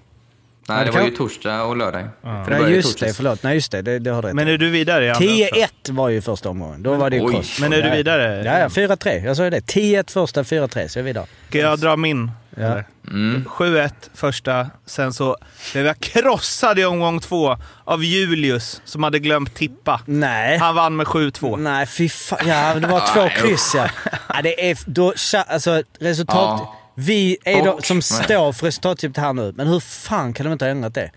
Nej, 0.69 0.79
det 0.79 0.85
det 0.85 0.91
var 0.91 0.99
kan- 0.99 1.09
ju 1.09 1.15
torsdag 1.15 1.63
och 1.63 1.77
lördag. 1.77 2.03
För 2.21 2.51
det 2.51 2.59
Nej, 2.59 2.73
just 2.73 2.99
det. 2.99 3.13
Förlåt. 3.13 3.43
Nej, 3.43 3.55
just 3.55 3.71
det. 3.71 3.81
Det, 3.81 3.99
det 3.99 4.09
har 4.11 4.21
du 4.21 4.27
rätt 4.27 4.35
Men 4.35 4.47
är 4.47 4.57
du 4.57 4.69
vidare 4.69 5.05
i 5.05 5.09
andra 5.09 5.25
också? 5.25 5.55
10-1 5.89 5.91
var 5.91 6.09
ju 6.09 6.21
första 6.21 6.49
omgången. 6.49 6.83
Då 6.83 6.93
var 6.95 7.09
det 7.09 7.15
ju 7.15 7.23
Oj. 7.25 7.33
kross. 7.33 7.59
Men 7.61 7.73
är 7.73 7.81
du 7.81 7.87
Ja, 7.87 7.95
vidare? 7.95 8.43
Ja, 8.45 8.59
ja. 8.59 8.67
4-3. 8.67 9.25
Jag 9.25 9.37
sa 9.37 9.43
ju 9.43 9.49
det. 9.49 9.59
10-1 9.59 10.11
första, 10.11 10.43
4-3. 10.43 10.87
Så 10.87 10.99
är 10.99 11.03
vi 11.03 11.07
vidare. 11.09 11.25
Ska 11.49 11.57
jag 11.57 11.79
dra 11.79 11.95
min? 11.95 12.31
Ja. 12.55 12.83
Mm. 13.07 13.45
7-1 13.47 13.89
första, 14.13 14.67
sen 14.85 15.13
så 15.13 15.37
blev 15.73 15.85
jag 15.85 15.99
krossad 15.99 16.79
i 16.79 16.85
omgång 16.85 17.19
två 17.19 17.57
av 17.83 18.03
Julius 18.03 18.81
som 18.85 19.03
hade 19.03 19.19
glömt 19.19 19.55
tippa. 19.55 20.01
Nej. 20.05 20.57
Han 20.57 20.75
vann 20.75 20.95
med 20.95 21.05
7-2. 21.07 21.57
Nej, 21.57 21.85
fy 21.85 22.09
fan. 22.09 22.39
Ja, 22.47 22.73
det 22.75 22.87
var 22.87 23.13
två 23.13 23.29
kryss 23.47 23.71
ja. 23.75 23.87
ja 24.29 24.41
det 24.43 24.69
är, 24.71 24.77
då, 24.85 25.13
alltså 25.47 25.83
resultat... 25.99 26.35
Ja. 26.35 26.77
Vi 26.95 27.37
är 27.45 27.63
de 27.63 27.69
Och- 27.69 27.85
som 27.85 28.01
står 28.01 28.53
för 28.53 28.65
resultattipset 28.65 29.23
här 29.23 29.33
nu. 29.33 29.53
Men 29.55 29.67
hur 29.67 29.79
fan 29.79 30.33
kan 30.33 30.45
de 30.45 30.53
inte 30.53 30.65
ha 30.65 30.69
ändrat 30.69 30.93
det? 30.93 31.11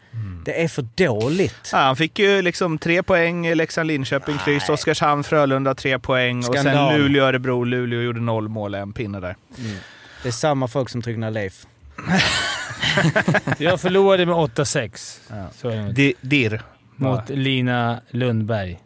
Det 0.44 0.62
är 0.64 0.68
för 0.68 0.82
dåligt. 0.94 1.68
Ja, 1.72 1.78
han 1.78 1.96
fick 1.96 2.18
ju 2.18 2.42
liksom 2.42 2.78
tre 2.78 3.02
poäng 3.02 3.46
i 3.46 3.54
Leksand-Linköping, 3.54 4.38
kryss. 4.44 4.68
Oskarshamn-Frölunda 4.68 5.74
tre 5.74 5.98
poäng. 5.98 6.38
Och 6.38 6.44
Skandal. 6.44 6.90
sen 6.92 7.00
Luleå-Örebro. 7.00 7.64
Luleå 7.64 8.00
gjorde 8.02 8.20
noll 8.20 8.48
mål, 8.48 8.74
en 8.74 8.92
pinne 8.92 9.20
där. 9.20 9.36
Det 10.24 10.28
är 10.28 10.32
samma 10.32 10.68
folk 10.68 10.88
som 10.88 11.02
tryckte 11.02 11.20
ner 11.20 11.30
Leif. 11.30 11.66
Jag 13.58 13.80
förlorade 13.80 14.26
med 14.26 14.34
8-6. 14.34 15.18
Så 15.56 15.68
är 15.68 15.76
det. 15.76 15.92
Di- 15.92 16.14
Dirr. 16.20 16.62
Mot 16.96 17.28
Lina 17.28 18.00
Lundberg. 18.10 18.78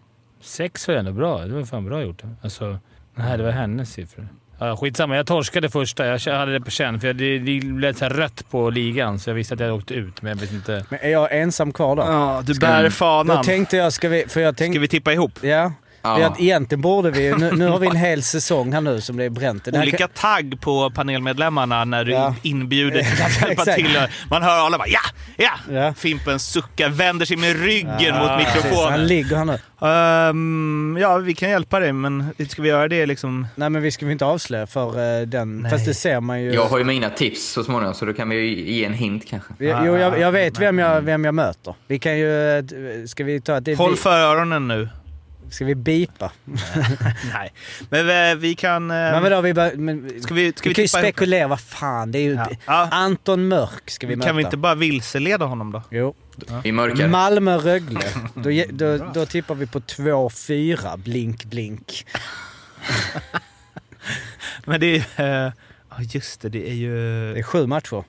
Sex 0.43 0.89
var 0.89 0.95
ändå 0.95 1.13
bra. 1.13 1.39
Det 1.47 1.55
var 1.55 1.65
fan 1.65 1.85
bra 1.85 2.03
gjort. 2.03 2.23
Alltså, 2.43 2.79
nej, 3.15 3.39
det 3.39 3.45
var 3.45 3.51
hennes 3.51 3.93
siffror. 3.93 4.29
Ja, 4.61 4.77
skitsamma, 4.77 5.17
jag 5.17 5.27
torskade 5.27 5.69
första. 5.71 6.07
Jag 6.07 6.39
hade 6.39 6.53
det 6.53 6.61
på 6.61 6.71
känn, 6.71 7.01
för 7.01 7.07
jag- 7.07 7.17
det, 7.17 7.39
det 7.39 7.61
lät 7.61 7.99
så 7.99 8.05
här 8.05 8.11
rött 8.11 8.45
på 8.51 8.71
ligan, 8.71 9.19
så 9.19 9.31
jag 9.31 9.35
visste 9.35 9.55
att 9.55 9.61
jag 9.61 9.67
hade 9.67 9.79
åkt 9.79 9.91
ut, 9.91 10.23
men 10.23 10.29
jag 10.31 10.37
vet 10.37 10.53
inte. 10.53 10.85
Men 10.89 10.99
är 11.03 11.09
jag 11.09 11.39
ensam 11.41 11.73
kvar 11.73 11.97
då? 11.97 12.03
Ja, 12.03 12.43
du 12.47 12.55
bär 12.55 12.91
fanan. 12.91 13.37
Då 13.37 13.43
tänkte 13.43 13.77
jag, 13.77 13.93
ska 13.93 14.09
vi... 14.09 14.25
För 14.29 14.41
jag 14.41 14.57
tänkte, 14.57 14.75
Ska 14.75 14.81
vi 14.81 14.89
tippa 14.89 15.13
ihop? 15.13 15.33
Ja. 15.43 15.73
Ja. 16.03 16.37
Egentligen 16.39 16.81
borde 16.83 17.11
vi 17.11 17.35
nu, 17.35 17.53
nu 17.53 17.67
har 17.69 17.79
vi 17.79 17.87
en 17.87 17.97
hel 18.07 18.23
säsong 18.23 18.73
här 18.73 18.81
nu 18.81 19.01
som 19.01 19.17
det 19.17 19.25
är 19.25 19.31
bränt. 19.31 19.65
Det 19.65 19.79
Olika 19.79 19.97
kan- 19.97 20.09
tagg 20.09 20.61
på 20.61 20.91
panelmedlemmarna 20.91 21.85
när 21.85 22.05
du 22.05 22.13
Ja. 22.13 22.35
inbjuder 22.43 23.03
till 23.03 23.23
att 23.43 23.49
hjälpa 23.49 23.65
till. 23.65 23.99
Man 24.31 24.43
hör 24.43 24.67
alla 24.67 24.79
bara 24.79 24.89
ja, 24.89 25.01
ja! 25.37 25.51
Ja. 25.73 25.95
Fimpen 25.95 26.39
suckar, 26.41 26.89
vänder 26.89 27.27
sig 27.27 27.37
med 27.37 27.63
ryggen 27.63 27.95
Ja, 28.01 28.19
mot 28.19 28.45
precis. 28.45 28.63
Han 28.63 28.65
mikrofonen. 28.73 29.07
ligger 29.07 29.37
här 29.37 29.45
nu. 29.45 29.59
Ehm, 29.83 30.97
ja, 31.01 31.17
vi 31.17 31.35
kan 31.35 31.51
hjälpa 31.51 31.81
dig, 31.81 31.93
men 31.93 32.35
ska 32.49 32.63
vi 32.63 32.69
göra 32.69 32.89
det 32.89 33.07
liksom? 33.07 33.47
Nej 33.55 33.71
men 33.71 33.83
vi 33.83 33.91
ska 33.91 34.07
väl 34.07 34.13
inte 34.13 34.25
avslöja 34.25 34.67
för 34.67 35.21
eh, 35.21 35.27
den. 35.27 35.59
Nej. 35.59 35.71
Fast 35.71 35.85
det 35.85 35.95
ser 35.95 36.21
man 36.21 36.43
ju. 36.43 36.53
Jag 36.53 36.65
har 36.67 36.79
ju 36.79 36.85
mina 36.85 37.11
tips 37.11 37.45
så 37.53 37.65
småningom, 37.65 37.95
så 37.95 38.05
då 38.05 38.13
kan 38.13 38.29
vi 38.29 38.37
ju 38.37 38.73
ge 38.73 38.85
en 38.85 38.93
hint 38.95 39.25
kanske. 39.29 39.53
Jo, 39.59 39.97
jag, 39.97 40.19
jag 40.21 40.33
vet 40.33 40.59
vem 40.59 40.79
jag, 40.79 41.01
vem 41.03 41.25
jag 41.25 41.35
möter. 41.35 41.75
Vi 41.87 41.99
kan 41.99 42.19
ju... 42.19 42.59
eh, 42.59 42.65
Ska 43.07 43.25
vi 43.25 43.41
ta 43.41 43.61
det 43.61 43.75
Håll 43.75 43.91
vi, 43.91 43.97
för 43.97 44.11
öronen 44.19 44.69
nu. 44.69 44.89
Ska 45.51 45.65
vi 45.65 45.75
bipa? 45.75 46.33
Nej, 47.33 47.53
men 47.91 48.31
eh, 48.33 48.37
vi 48.39 48.55
kan... 48.55 48.91
eh, 48.91 48.97
Men 48.97 49.23
vadå, 49.23 49.41
vi, 49.41 49.55
bör, 49.55 49.73
men, 49.77 50.23
Ska 50.23 50.35
vi, 50.35 50.53
ska 50.57 50.69
vi 50.69 50.69
vi 50.69 50.75
kan 50.75 50.83
ju 50.83 50.89
tippa 50.89 50.99
ihop 51.01 51.15
spekulera. 51.15 51.49
Vad 51.49 51.61
fan, 51.61 52.13
det 52.13 52.19
är 52.19 52.23
ju... 52.23 52.35
Ja. 52.35 52.49
Ja. 52.67 52.89
Anton 52.91 53.49
Mörk 53.49 53.91
ska 53.91 54.07
vi 54.07 54.17
möta. 54.17 54.29
Kan 54.29 54.37
vi 54.37 54.43
inte 54.43 54.57
bara 54.57 54.75
vilseleda 54.75 55.45
honom 55.45 55.73
då? 55.73 55.83
Jo. 55.91 56.15
Vi 56.65 56.73
mörkar. 56.73 57.09
Malmö-Rögle. 57.09 58.01
Då, 58.35 58.51
då, 58.71 59.11
då 59.15 59.27
tippar 59.27 59.55
vi 59.55 59.67
på 59.67 59.81
2-4. 59.81 60.97
Blink, 60.97 61.45
blink. 61.45 62.07
Men 64.65 64.81
det 64.81 65.05
är... 65.17 65.47
eh, 65.47 65.53
Ja, 65.91 65.97
just 66.01 66.41
det. 66.41 66.49
Det 66.49 66.71
är 66.71 66.75
ju 66.75 66.95
Det 67.33 67.39
är 67.39 67.43
sju 67.43 67.67
matcher 67.67 68.05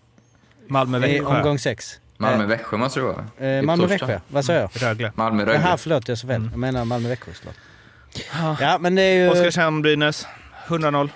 Malmö-Växjö. 0.67 1.25
omgång 1.25 1.60
sex. 1.60 1.99
Malmö-Växjö 2.19 2.77
måste 2.77 2.99
det 2.99 3.05
vara. 3.05 3.25
Det 3.38 3.45
Eh, 3.58 3.62
Malmö-Växjö, 3.63 4.19
vad 4.27 4.45
sa 4.45 4.53
jag? 4.53 4.69
Rögle. 4.73 5.03
Jaha, 5.03 5.12
Malmö-Rögle. 5.15 5.77
förlåt 5.77 6.08
jag 6.08 6.17
sa 6.17 6.27
fel. 6.27 6.36
Mm. 6.36 6.49
Jag 6.51 6.60
menar 6.60 6.86
Malmö-Växjö 6.86 7.32
såklart. 7.34 7.55
Ja, 8.62 8.77
men 8.79 8.95
det 8.95 9.01
är 9.01 9.13
ju... 9.15 9.29
Oskarshamn-Brynäs. 9.29 10.25
100-0. 10.67 11.10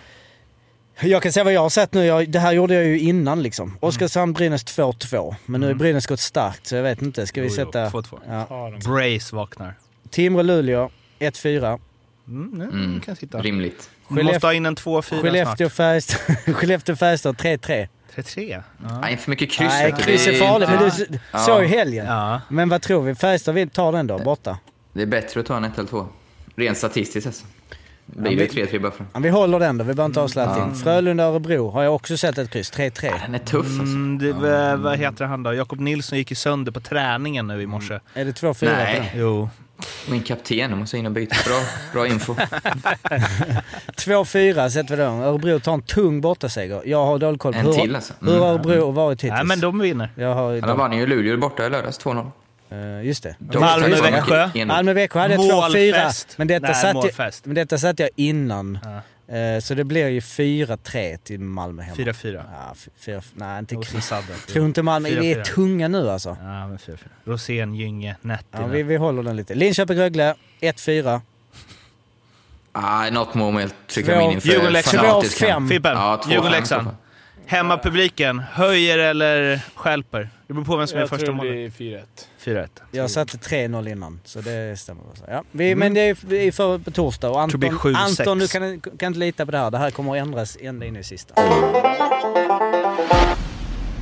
Jag 1.01 1.23
kan 1.23 1.31
säga 1.31 1.43
vad 1.43 1.53
jag 1.53 1.61
har 1.61 1.69
sett 1.69 1.93
nu. 1.93 2.05
Jag, 2.05 2.29
det 2.29 2.39
här 2.39 2.51
gjorde 2.51 2.73
jag 2.73 2.85
ju 2.85 2.99
innan 2.99 3.43
liksom. 3.43 3.77
Oskarshamn-Brynäs 3.81 4.65
2-2. 4.65 5.35
Men 5.45 5.61
nu 5.61 5.69
är 5.69 5.73
Brynäs 5.73 6.05
gått 6.07 6.19
starkt 6.19 6.67
så 6.67 6.75
jag 6.75 6.83
vet 6.83 7.01
inte. 7.01 7.27
Ska 7.27 7.41
vi 7.41 7.49
sätta... 7.49 7.89
2-2. 7.89 8.19
Ja. 8.49 8.71
Brace 8.85 9.35
vaknar. 9.35 9.73
Timrå-Luleå 10.09 10.89
1-4. 11.19 11.79
Mm, 12.27 12.49
nu 12.53 12.63
Mm. 12.63 13.01
kan 13.01 13.15
sitta. 13.15 13.41
Rimligt. 13.41 13.89
Vi 14.09 14.23
måste 14.23 14.47
ha 14.47 14.53
in 14.53 14.65
en 14.65 14.75
2-4 14.75 15.01
snart. 15.01 15.59
Skellefteå-Färjestad 16.45 17.33
3-3. 17.35 17.87
3-3? 18.15 18.63
Ja. 18.83 18.99
Nej, 19.01 19.17
för 19.17 19.29
mycket 19.29 19.51
kryss. 19.51 19.69
Nej, 19.71 19.93
kryss 19.99 20.27
är 20.27 20.33
farligt. 20.33 20.69
Men 20.69 20.89
du 21.09 21.19
Ja. 21.31 21.39
såg 21.39 21.61
ju 21.61 21.67
helgen. 21.67 22.05
ja. 22.05 22.41
Men 22.49 22.69
vad 22.69 22.81
tror 22.81 23.01
vi? 23.03 23.15
Färjestad 23.15 23.55
vill 23.55 23.69
ta 23.69 23.91
den 23.91 24.07
då, 24.07 24.17
borta? 24.19 24.57
Det 24.93 25.01
är 25.01 25.05
bättre 25.05 25.39
att 25.39 25.45
ta 25.45 25.57
en 25.57 25.63
1 25.65 25.77
eller 25.77 25.89
2. 25.89 26.07
Rent 26.55 26.77
statistiskt 26.77 27.27
alltså. 27.27 27.45
Det 28.05 28.29
Ja, 28.29 28.35
blir 28.35 28.37
det 28.37 28.65
3-3 28.71 28.79
bara 28.79 28.91
för. 28.91 29.05
Ja, 29.13 29.19
vi 29.19 29.29
håller 29.29 29.59
den 29.59 29.77
då, 29.77 29.83
vi 29.83 29.93
behöver 29.93 30.05
inte 30.05 30.21
avslöja 30.21 30.49
Mm. 30.49 30.61
allting. 30.63 30.83
Frölunda-Örebro 30.83 31.71
har 31.71 31.83
jag 31.83 31.95
också 31.95 32.17
sett 32.17 32.37
ett 32.37 32.49
kryss, 32.49 32.71
3-3. 32.71 33.11
Den 33.25 33.35
är 33.35 33.39
tuff 33.39 33.65
alltså. 33.65 33.81
Mm, 33.81 34.17
det, 34.17 34.33
vad, 34.33 34.79
vad 34.79 34.97
heter 34.97 35.25
han 35.25 35.43
då? 35.43 35.53
Jakob 35.53 35.79
Nilsson 35.79 36.17
gick 36.17 36.29
ju 36.31 36.35
sönder 36.35 36.71
på 36.71 36.79
träningen 36.79 37.47
nu 37.47 37.61
i 37.61 37.65
morse. 37.67 37.99
Är 38.13 38.25
det 38.25 38.31
2-4 38.31 38.53
på 38.59 38.65
Nej. 38.65 39.11
Jo. 39.15 39.49
Min 40.09 40.23
kapten, 40.23 40.57
jag 40.57 40.77
måste 40.77 40.97
in 40.97 41.05
och 41.05 41.11
byta. 41.11 41.35
Bra, 41.45 41.59
bra 41.93 42.07
info. 42.07 42.33
2-4 43.97 44.69
sätter 44.69 44.95
vi 44.97 45.03
då. 45.03 45.09
Örebro 45.09 45.59
tar 45.59 45.73
en 45.73 45.81
tung 45.81 46.21
bortaseger. 46.21 46.81
Jag 46.85 47.05
har 47.05 47.19
dålig 47.19 47.39
koll 47.39 47.53
på 47.53 47.59
En 47.59 47.65
hur, 47.65 47.73
till 47.73 47.95
alltså. 47.95 48.13
hur 48.21 48.27
har 48.31 48.35
Mm. 48.37 48.49
Örebro 48.49 48.91
varit 48.91 49.17
hittills. 49.21 49.33
Nej, 49.33 49.43
men 49.45 49.59
de 49.59 49.79
vinner. 49.79 50.09
Jag 50.15 50.33
har, 50.33 50.53
Ja, 50.53 50.67
de 50.67 50.77
vann 50.77 50.93
ju 50.93 51.07
Luleå 51.07 51.37
borta 51.37 51.65
i 51.65 51.69
lördags, 51.69 51.99
2-0. 51.99 52.31
Eh, 52.69 53.05
just 53.07 53.23
det. 53.23 53.35
Malmö-Växjö. 53.59 54.65
Malmö-Växjö 54.65 55.19
hade 55.19 55.33
jag 55.33 55.41
2-4. 55.43 55.93
Målfest. 55.93 56.37
Men 56.37 56.47
detta, 56.47 56.67
Nej, 56.67 56.75
satt 56.75 57.17
jag, 57.17 57.31
men 57.43 57.55
detta 57.55 57.77
satt 57.77 57.99
jag 57.99 58.09
innan. 58.15 58.79
Ja. 58.83 59.01
Eh, 59.27 59.59
så 59.59 59.73
det 59.73 59.83
blir 59.83 60.07
ju 60.07 60.19
4-3 60.19 61.17
till 61.17 61.39
Malmö 61.39 61.81
hemma. 61.83 61.95
4-4. 61.95 62.33
Ja, 62.53 62.69
f- 62.75 62.87
fyra, 62.97 63.21
nej, 63.33 63.59
inte. 63.59 63.75
Tror 64.53 64.65
inte 64.65 64.81
Malmö. 64.83 65.09
Vi 65.09 65.31
är 65.31 65.39
4-4. 65.39 65.43
tunga 65.43 65.87
nu 65.87 66.09
alltså. 66.09 66.29
Ja, 66.41 66.67
men 66.67 66.77
4-4. 66.77 66.97
Rosén, 67.23 67.75
Gynge, 67.75 68.09
Ja, 68.21 68.27
Nettinen. 68.27 68.71
vi, 68.71 68.83
vi 68.83 68.95
håller 68.95 69.23
den 69.23 69.35
lite. 69.35 69.55
Linköping-Rögle 69.55 70.35
1-4. 70.61 71.21
Ah, 72.71 73.09
något 73.09 73.33
moment 73.33 73.73
trycker 73.87 74.11
jag 74.11 74.17
mig 74.17 74.25
in 74.27 74.33
inför 74.33 74.47
Djurgården-Leksand. 74.49 74.99
fanatisk 75.07 75.37
Två- 75.39 75.45
kamp. 75.45 75.53
fem. 75.55 75.69
Fimpen, 75.69 75.91
Ja, 75.97 76.21
Djurgården-Leksand. 76.29 76.87
Hemmapubliken, 77.45 78.39
höjer 78.39 78.97
eller 78.97 79.59
stjälper? 79.75 80.29
Det 80.47 80.53
beror 80.53 80.65
på 80.65 80.75
vem 80.77 80.87
som 80.87 80.97
är 80.97 81.01
Jag 81.01 81.09
första 81.09 81.25
tror 81.25 81.35
det 81.35 81.37
målet. 81.37 81.77
blir 81.77 81.97
4-1. 81.97 82.03
4-1. 82.43 82.67
Jag 82.91 83.11
satte 83.11 83.37
3-0 83.37 83.89
innan, 83.91 84.19
så 84.23 84.41
det 84.41 84.79
stämmer. 84.79 85.03
Ja, 85.27 85.43
vi, 85.51 85.75
Men 85.75 85.93
det 85.93 86.01
är, 86.01 86.17
det 86.21 86.47
är 86.47 86.51
för 86.51 86.77
på 86.77 86.91
torsdag 86.91 87.29
och 87.29 87.49
Tror 87.49 87.59
det 87.61 87.67
Anton, 87.67 87.81
blir 87.91 87.93
7-6. 87.93 87.97
Anton 87.97 88.39
du 88.39 88.47
kan, 88.47 88.81
kan 88.81 89.07
inte 89.07 89.19
lita 89.19 89.45
på 89.45 89.51
det 89.51 89.57
här. 89.57 89.71
Det 89.71 89.77
här 89.77 89.91
kommer 89.91 90.11
att 90.11 90.17
ändras 90.17 90.57
ända 90.61 90.85
in 90.85 90.95
i 90.95 91.03
sista. 91.03 91.33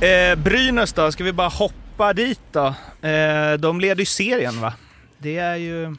Eh, 0.06 0.34
Brynäs 0.36 0.92
då, 0.92 1.12
ska 1.12 1.24
vi 1.24 1.32
bara 1.32 1.48
hoppa 1.48 2.12
dit 2.12 2.40
då? 2.52 2.74
Eh, 3.08 3.52
de 3.58 3.80
leder 3.80 4.00
ju 4.00 4.06
serien 4.06 4.60
va? 4.60 4.74
Det 5.18 5.38
är 5.38 5.56
ju... 5.56 5.96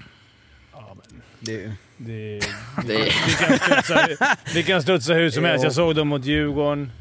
Det, 1.39 1.71
Det, 1.97 2.39
Det 2.87 2.95
är, 2.95 3.03
det, 3.05 3.37
kan 3.39 3.57
studsa, 3.83 4.07
det 4.53 4.63
kan 4.63 4.81
studsa 4.81 5.13
hur 5.13 5.29
som 5.29 5.43
helst. 5.45 5.63
Jag 5.63 5.73
såg 5.73 5.95
dem 5.95 6.07
mot 6.07 6.25
Djurgården. 6.25 6.91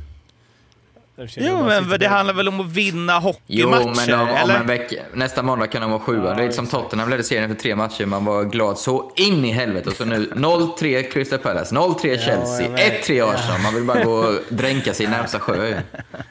Jo, 1.16 1.64
men 1.66 1.98
det 2.00 2.08
handlar 2.08 2.34
väl 2.34 2.48
om 2.48 2.60
att 2.60 2.66
vinna 2.66 3.12
Jo, 3.48 3.68
hockeymatcher? 3.68 3.96
men 3.96 4.08
de, 4.08 4.14
om 4.14 4.28
eller? 4.28 4.60
en 4.60 4.66
vecka, 4.66 5.02
nästa 5.14 5.42
måndag 5.42 5.66
kan 5.66 5.82
de 5.82 5.90
vara 5.90 6.00
sjua. 6.00 6.28
Ja, 6.28 6.34
det 6.34 6.40
är 6.42 6.44
lite 6.44 6.56
som. 6.56 6.66
Tottenham 6.66 7.10
ledde 7.10 7.22
serien 7.22 7.50
efter 7.50 7.62
tre 7.62 7.76
matcher. 7.76 8.06
Man 8.06 8.24
var 8.24 8.44
glad 8.44 8.78
så 8.78 9.12
in 9.16 9.44
i 9.44 9.52
helvete. 9.52 9.90
Och 9.90 9.96
så 9.96 10.04
nu 10.04 10.30
0-3 10.34 11.10
Crystal 11.10 11.38
Palace, 11.38 11.74
0-3 11.74 12.18
Chelsea, 12.18 12.68
vet. 12.68 13.06
1-3 13.08 13.34
Arsenal. 13.34 13.60
Man 13.62 13.74
vill 13.74 13.84
bara 13.84 14.04
gå 14.04 14.12
och 14.12 14.34
dränka 14.48 14.94
sig 14.94 15.06
i 15.06 15.08
närmsta 15.08 15.38
sjö. 15.40 15.80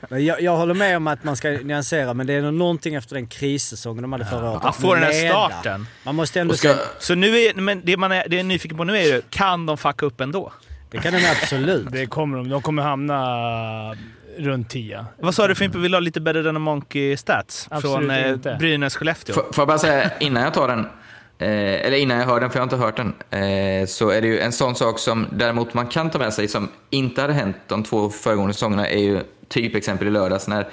Jag, 0.09 0.41
jag 0.41 0.57
håller 0.57 0.73
med 0.73 0.97
om 0.97 1.07
att 1.07 1.23
man 1.23 1.35
ska 1.35 1.49
nyansera, 1.49 2.13
men 2.13 2.27
det 2.27 2.33
är 2.33 2.41
nog 2.41 2.53
någonting 2.53 2.95
efter 2.95 3.15
den 3.15 3.27
krissäsongen 3.27 4.01
de 4.01 4.11
hade 4.11 4.25
förra 4.25 4.51
året. 4.51 4.65
Att 4.65 4.75
få 4.75 4.93
den 4.93 5.03
här 5.03 5.29
starten. 5.29 5.87
Man 6.03 6.15
måste 6.15 6.39
ändå 6.39 6.53
ska, 6.53 6.75
Så 6.99 7.15
nu 7.15 7.37
är, 7.39 7.53
men 7.53 7.81
det 7.85 7.97
man 7.97 8.11
är, 8.11 8.25
det 8.29 8.39
är 8.39 8.43
nyfiken 8.43 8.77
på 8.77 8.83
nu 8.83 8.97
är 8.97 9.03
ju, 9.03 9.21
kan 9.29 9.65
de 9.65 9.77
fucka 9.77 10.05
upp 10.05 10.21
ändå? 10.21 10.51
det 10.91 10.97
kan 10.97 11.13
de 11.13 11.25
absolut. 11.41 11.91
Det 11.91 12.05
kommer 12.05 12.37
de. 12.37 12.49
De 12.49 12.61
kommer 12.61 12.83
hamna 12.83 13.95
runt 14.37 14.69
10. 14.69 15.05
Vad 15.19 15.35
sa 15.35 15.47
du 15.47 15.55
Fimpe, 15.55 15.77
vill 15.77 15.91
du 15.91 15.95
ha 15.95 15.99
lite 16.01 16.21
better 16.21 16.43
than 16.43 16.55
a 16.55 16.59
monkey 16.59 17.17
stats? 17.17 17.67
Absolut 17.71 17.95
från 17.95 18.09
eh, 18.11 18.29
inte. 18.31 18.57
Brynäs-Skellefteå? 18.59 19.33
får, 19.33 19.41
får 19.41 19.61
jag 19.61 19.67
bara 19.67 19.77
säga 19.77 20.11
innan 20.19 20.43
jag 20.43 20.53
tar 20.53 20.67
den, 20.67 20.79
eh, 20.79 21.85
eller 21.87 21.97
innan 21.97 22.17
jag 22.17 22.25
hör 22.25 22.39
den, 22.39 22.49
för 22.49 22.57
jag 22.59 22.61
har 22.61 22.65
inte 22.75 22.75
hört 22.85 22.97
den, 22.97 23.13
eh, 23.41 23.85
så 23.87 24.09
är 24.09 24.21
det 24.21 24.27
ju 24.27 24.39
en 24.39 24.51
sån 24.51 24.75
sak 24.75 24.99
som 24.99 25.27
däremot 25.31 25.73
man 25.73 25.87
kan 25.87 26.09
ta 26.09 26.19
med 26.19 26.33
sig 26.33 26.47
som 26.47 26.69
inte 26.89 27.21
hade 27.21 27.33
hänt 27.33 27.55
de 27.67 27.83
två 27.83 28.09
föregående 28.09 28.53
säsongerna 28.53 28.87
är 28.87 28.99
ju 28.99 29.19
typ 29.49 29.75
exempel 29.75 30.07
i 30.07 30.11
lördags 30.11 30.47
när 30.47 30.67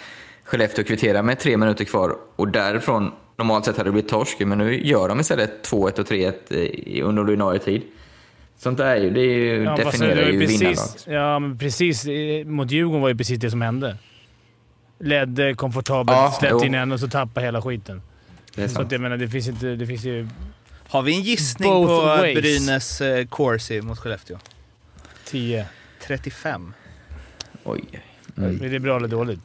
Skellefteå 0.44 0.84
kvitterar 0.84 1.22
med 1.22 1.38
tre 1.38 1.56
minuter 1.56 1.84
kvar 1.84 2.16
och 2.36 2.48
därifrån 2.48 3.12
normalt 3.36 3.64
sett 3.64 3.76
hade 3.76 3.88
det 3.88 3.92
blivit 3.92 4.10
torsk, 4.10 4.38
men 4.40 4.58
nu 4.58 4.80
gör 4.86 5.08
de 5.08 5.20
istället 5.20 5.70
2-1 5.70 5.98
och 5.98 6.06
3-1 6.06 6.52
i- 6.52 7.02
under 7.02 7.22
ordinarie 7.22 7.58
tid. 7.58 7.82
Sånt 8.58 8.78
där 8.78 8.86
är 8.86 9.00
ju, 9.00 9.10
det 9.10 9.20
är 9.20 9.24
ju, 9.24 9.62
Ja, 9.62 9.76
definierar 9.76 10.28
ju 10.30 10.40
precis, 10.40 10.60
vinnarlag. 10.60 11.24
Ja, 11.24 11.38
men 11.38 11.58
precis. 11.58 12.04
eh, 12.06 12.44
Mot 12.46 12.70
Djurgården 12.70 13.00
var 13.02 13.08
ju 13.08 13.16
precis 13.16 13.38
det 13.38 13.50
som 13.50 13.62
hände. 13.62 13.96
Ledde 15.00 15.54
komfortabelt, 15.54 16.16
Ja, 16.18 16.36
släppte 16.38 16.66
in 16.66 16.74
en 16.74 16.92
och 16.92 17.00
så 17.00 17.08
tappade 17.08 17.46
hela 17.46 17.62
skiten. 17.62 18.02
Det 18.54 18.62
är 18.62 18.68
Så 18.68 18.82
att 18.82 18.92
jag 18.92 19.00
menar, 19.00 19.16
det 19.16 19.28
finns 19.28 19.48
inte... 19.48 19.66
Det 19.66 19.86
finns 19.86 20.04
ju 20.04 20.28
Har 20.88 21.02
vi 21.02 21.14
en 21.16 21.22
gissning 21.22 21.70
Both 21.72 21.88
på 21.88 22.06
ways. 22.06 22.38
Brynäs 22.40 23.00
eh, 23.00 23.26
Corsi 23.26 23.80
mot 23.80 23.98
Skellefteå? 23.98 24.38
10. 25.24 25.66
35. 26.06 26.74
Oj. 27.64 27.84
Mm. 28.38 28.64
Är 28.64 28.68
det 28.68 28.80
bra 28.80 28.96
eller 28.96 29.08
dåligt? 29.08 29.40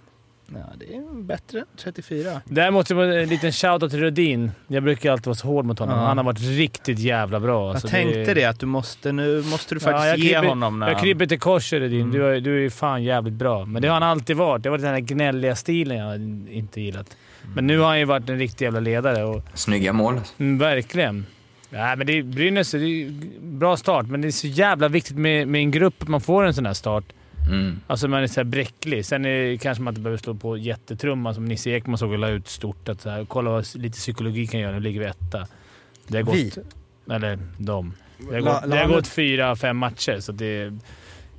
Ja, 0.59 0.73
det 0.79 0.95
är 0.95 1.21
bättre. 1.23 1.65
34. 1.77 2.41
Däremot 2.45 2.87
det 2.87 3.21
en 3.21 3.29
liten 3.29 3.51
shoutout 3.51 3.91
till 3.91 3.99
Rödin. 3.99 4.51
Jag 4.67 4.83
brukar 4.83 5.11
alltid 5.11 5.25
vara 5.25 5.35
så 5.35 5.47
hård 5.47 5.65
mot 5.65 5.79
honom. 5.79 5.99
Ja. 5.99 6.05
Han 6.05 6.17
har 6.17 6.23
varit 6.25 6.39
riktigt 6.41 6.99
jävla 6.99 7.39
bra. 7.39 7.65
Jag 7.65 7.69
Alltså, 7.73 7.87
tänkte 7.87 8.33
det, 8.33 8.45
att 8.45 8.59
du 8.59 8.65
måste, 8.65 9.11
nu 9.11 9.41
måste 9.43 9.75
du 9.75 9.79
faktiskt 9.79 10.07
jag 10.07 10.17
ge 10.17 10.33
kryper- 10.33 10.47
honom 10.47 10.79
när 10.79 10.87
Jag 10.91 10.99
kryper 10.99 11.25
till 11.25 11.39
korset 11.39 11.79
Rödin. 11.79 12.01
Mm. 12.01 12.11
Du, 12.11 12.25
är- 12.35 12.41
du 12.41 12.55
är 12.57 12.59
ju 12.61 12.69
fan 12.69 13.03
jävligt 13.03 13.33
bra. 13.33 13.65
Men 13.65 13.81
det 13.81 13.87
har 13.87 13.93
han 13.93 14.03
alltid 14.03 14.35
varit. 14.37 14.63
Det 14.63 14.69
har 14.69 14.71
varit 14.71 14.81
den 14.83 14.93
här 14.93 14.99
gnälliga 14.99 15.55
stilen 15.55 15.97
jag 15.97 16.15
inte 16.55 16.81
gillat. 16.81 17.17
Men 17.55 17.67
nu 17.67 17.79
har 17.79 17.87
han 17.87 17.99
ju 17.99 18.05
varit 18.05 18.29
en 18.29 18.37
riktig 18.37 18.65
jävla 18.65 18.79
ledare. 18.79 19.23
Och, 19.23 19.41
Snygga 19.53 19.93
mål. 19.93 20.19
mm, 20.37 20.57
verkligen. 20.57 21.25
Nej, 21.69 21.95
men 21.97 22.07
det 22.07 22.17
är, 22.17 22.23
Brynäs, 22.23 22.71
det 22.71 22.77
är 22.77 22.79
ju 22.81 23.11
bra 23.41 23.77
start, 23.77 24.05
men 24.07 24.21
det 24.21 24.27
är 24.27 24.31
så 24.31 24.47
jävla 24.47 24.87
viktigt 24.87 25.17
med, 25.17 25.47
med 25.47 25.59
en 25.61 25.71
grupp 25.71 26.01
att 26.01 26.07
man 26.07 26.21
får 26.21 26.43
en 26.43 26.53
sån 26.53 26.65
här 26.65 26.73
start. 26.73 27.03
Mm. 27.47 27.79
Alltså 27.87 28.07
man 28.07 28.23
är 28.23 28.27
så 28.27 28.39
här 28.39 28.43
bräcklig. 28.45 29.05
Sen 29.05 29.25
är, 29.25 29.57
kanske 29.57 29.83
man 29.83 29.91
inte 29.91 30.01
behöver 30.01 30.17
slå 30.17 30.33
på 30.33 30.57
jättetrumman 30.57 31.33
som 31.35 31.45
Nisse 31.45 31.69
Ekman 31.69 31.97
såg 31.97 32.11
och 32.11 32.17
la 32.19 32.29
ut 32.29 32.47
stort. 32.47 32.89
Att 32.89 33.01
så 33.01 33.09
här, 33.09 33.25
kolla 33.25 33.51
vad 33.51 33.65
lite 33.75 33.97
psykologi 33.97 34.47
kan 34.47 34.59
göra. 34.59 34.71
Nu 34.71 34.79
ligger 34.79 34.99
vi 34.99 35.05
etta. 35.05 35.47
Det 36.07 36.17
har 36.17 36.23
gått... 36.23 36.35
Vi? 36.35 36.51
Eller 37.11 37.39
de. 37.57 37.93
Det 38.17 38.33
har 38.33 38.41
La- 38.41 38.53
gått, 38.61 38.69
det 38.71 38.77
har 38.77 38.87
la- 38.87 38.95
gått 38.95 39.07
fyra, 39.07 39.55
fem 39.55 39.77
matcher, 39.77 40.19
så 40.19 40.31
det... 40.31 40.73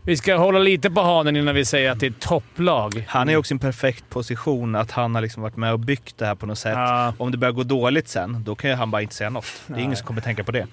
Vi 0.06 0.16
ska 0.16 0.36
hålla 0.36 0.58
lite 0.58 0.90
på 0.90 1.00
hanen 1.00 1.36
innan 1.36 1.54
vi 1.54 1.64
säger 1.64 1.90
att 1.90 2.00
det 2.00 2.06
är 2.06 2.10
topplag. 2.20 3.04
Han 3.08 3.28
är 3.28 3.36
också 3.36 3.54
i 3.54 3.56
en 3.56 3.58
perfekt 3.58 4.10
position 4.10 4.74
att 4.74 4.90
han 4.90 5.14
har 5.14 5.22
liksom 5.22 5.42
varit 5.42 5.56
med 5.56 5.72
och 5.72 5.80
byggt 5.80 6.18
det 6.18 6.26
här 6.26 6.34
på 6.34 6.46
något 6.46 6.58
sätt. 6.58 6.72
Ja, 6.76 7.14
Om 7.18 7.30
det 7.32 7.38
börjar 7.38 7.52
gå 7.52 7.62
dåligt 7.62 8.08
sen, 8.08 8.44
då 8.44 8.54
kan 8.54 8.70
ju 8.70 8.76
han 8.76 8.90
bara 8.90 9.02
inte 9.02 9.14
säga 9.14 9.30
något. 9.30 9.44
Det 9.66 9.72
är 9.72 9.76
Nej. 9.76 9.84
ingen 9.84 9.96
som 9.96 10.06
kommer 10.06 10.20
tänka 10.20 10.44
på 10.44 10.52
det. 10.52 10.66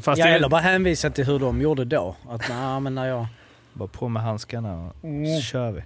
fast 0.00 0.18
Ja, 0.18 0.26
det, 0.26 0.32
eller 0.32 0.48
bara 0.48 0.60
hänvisa 0.60 1.10
till 1.10 1.24
hur 1.24 1.38
de 1.38 1.60
gjorde 1.62 1.84
då. 1.84 2.16
Att 2.28 2.48
nej, 2.48 2.80
men 2.80 2.94
när 2.94 3.06
jag... 3.06 3.26
Bara 3.78 3.88
på 3.88 4.08
med 4.08 4.22
handskarna 4.22 4.74
och 4.86 5.04
Mm. 5.04 5.36
så 5.36 5.42
kör 5.42 5.70
vi. 5.72 5.82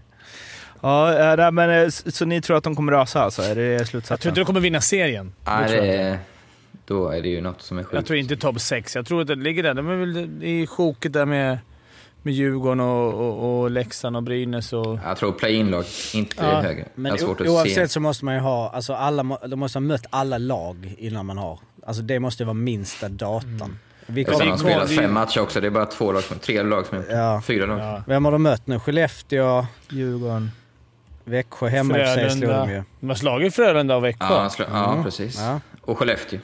Ja, 0.80 1.18
eh, 1.30 1.36
nej, 1.36 1.52
men, 1.52 1.70
eh, 1.84 1.88
så 1.88 2.24
ni 2.24 2.40
tror 2.40 2.56
att 2.56 2.64
de 2.64 2.76
kommer 2.76 2.92
rasa 2.92 3.22
alltså? 3.22 3.42
Är 3.42 3.54
det 3.54 3.62
jag 3.62 3.78
tror 3.78 3.86
slutsatsen? 3.86 4.28
inte 4.30 4.40
de 4.40 4.44
kommer 4.44 4.60
vinna 4.60 4.80
serien. 4.80 5.32
Nej, 5.44 5.70
det 5.70 5.96
är, 5.96 6.18
då 6.84 7.08
är 7.08 7.22
det 7.22 7.28
ju 7.28 7.40
något 7.40 7.62
som 7.62 7.78
är 7.78 7.82
sjukt. 7.82 7.94
Jag 7.94 8.06
tror 8.06 8.18
inte 8.18 8.36
topp 8.36 8.60
6. 8.60 8.96
Jag 8.96 9.06
tror 9.06 9.20
att 9.20 9.26
det 9.26 9.34
ligger 9.34 9.62
där. 9.62 9.74
De 9.74 9.88
är 9.88 9.96
väl 9.96 10.42
i 10.42 10.66
sjoket 10.66 11.12
där 11.12 11.26
med, 11.26 11.58
med 12.22 12.34
Djurgården 12.34 12.80
och, 12.80 13.14
och, 13.14 13.60
och 13.62 13.70
Leksand 13.70 14.16
och 14.16 14.22
Brynäs 14.22 14.72
och... 14.72 14.98
Jag 15.04 15.16
tror 15.16 15.32
play-in-lag 15.32 15.84
inte 16.14 16.36
Ja, 16.38 16.42
är 16.44 16.62
högre. 16.62 16.88
Men 16.94 17.18
svårt 17.18 17.40
att 17.40 17.48
oavsett 17.48 17.74
se. 17.74 17.88
så 17.88 18.00
måste 18.00 18.24
man 18.24 18.34
ju 18.34 18.40
ha, 18.40 18.70
alltså 18.70 18.94
alla, 18.94 19.22
de 19.46 19.56
måste 19.60 19.76
ha 19.78 19.80
mött 19.80 20.06
alla 20.10 20.38
lag 20.38 20.94
innan 20.98 21.26
man 21.26 21.38
har. 21.38 21.58
Alltså 21.86 22.02
det 22.02 22.20
måste 22.20 22.44
vara 22.44 22.54
minsta 22.54 23.08
datan. 23.08 23.78
Vi 24.06 24.24
Och 24.24 24.28
sen 24.28 24.34
har 24.34 24.38
kommer, 24.38 24.48
de 24.48 24.50
det- 24.52 24.58
spelat 24.58 24.88
det- 24.88 24.94
fem 24.94 25.12
matcher 25.14 25.40
också. 25.40 25.60
Det 25.60 25.66
är 25.66 25.70
bara 25.70 25.86
två 25.86 26.12
lag 26.12 26.22
som, 26.22 26.38
tre 26.38 26.62
lag 26.62 26.86
som 26.86 26.98
är 26.98 27.04
Ja. 27.16 27.42
Fyra 27.46 27.66
lag. 27.66 27.78
Ja. 27.78 28.02
vem 28.06 28.24
har 28.24 28.32
de 28.32 28.42
mött 28.42 28.66
nu? 28.66 28.78
Skellefteå, 28.78 29.66
Djurgården. 29.90 30.50
Växjö 31.24 31.68
hemma 31.68 32.00
i 32.02 32.06
sig 32.06 32.30
slog 32.30 32.50
de 32.50 32.70
ju. 32.70 32.82
De 33.00 33.08
har 33.08 33.16
slagit 33.16 33.54
Frölunda 33.54 33.96
och 33.96 34.04
Växjö. 34.04 34.26
Ja, 34.34 34.50
slå, 34.50 34.64
ja 34.72 34.92
Mm. 34.92 35.04
precis. 35.04 35.38
Ja, 35.40 35.60
Och 35.80 35.98
Skellefteå. 35.98 36.38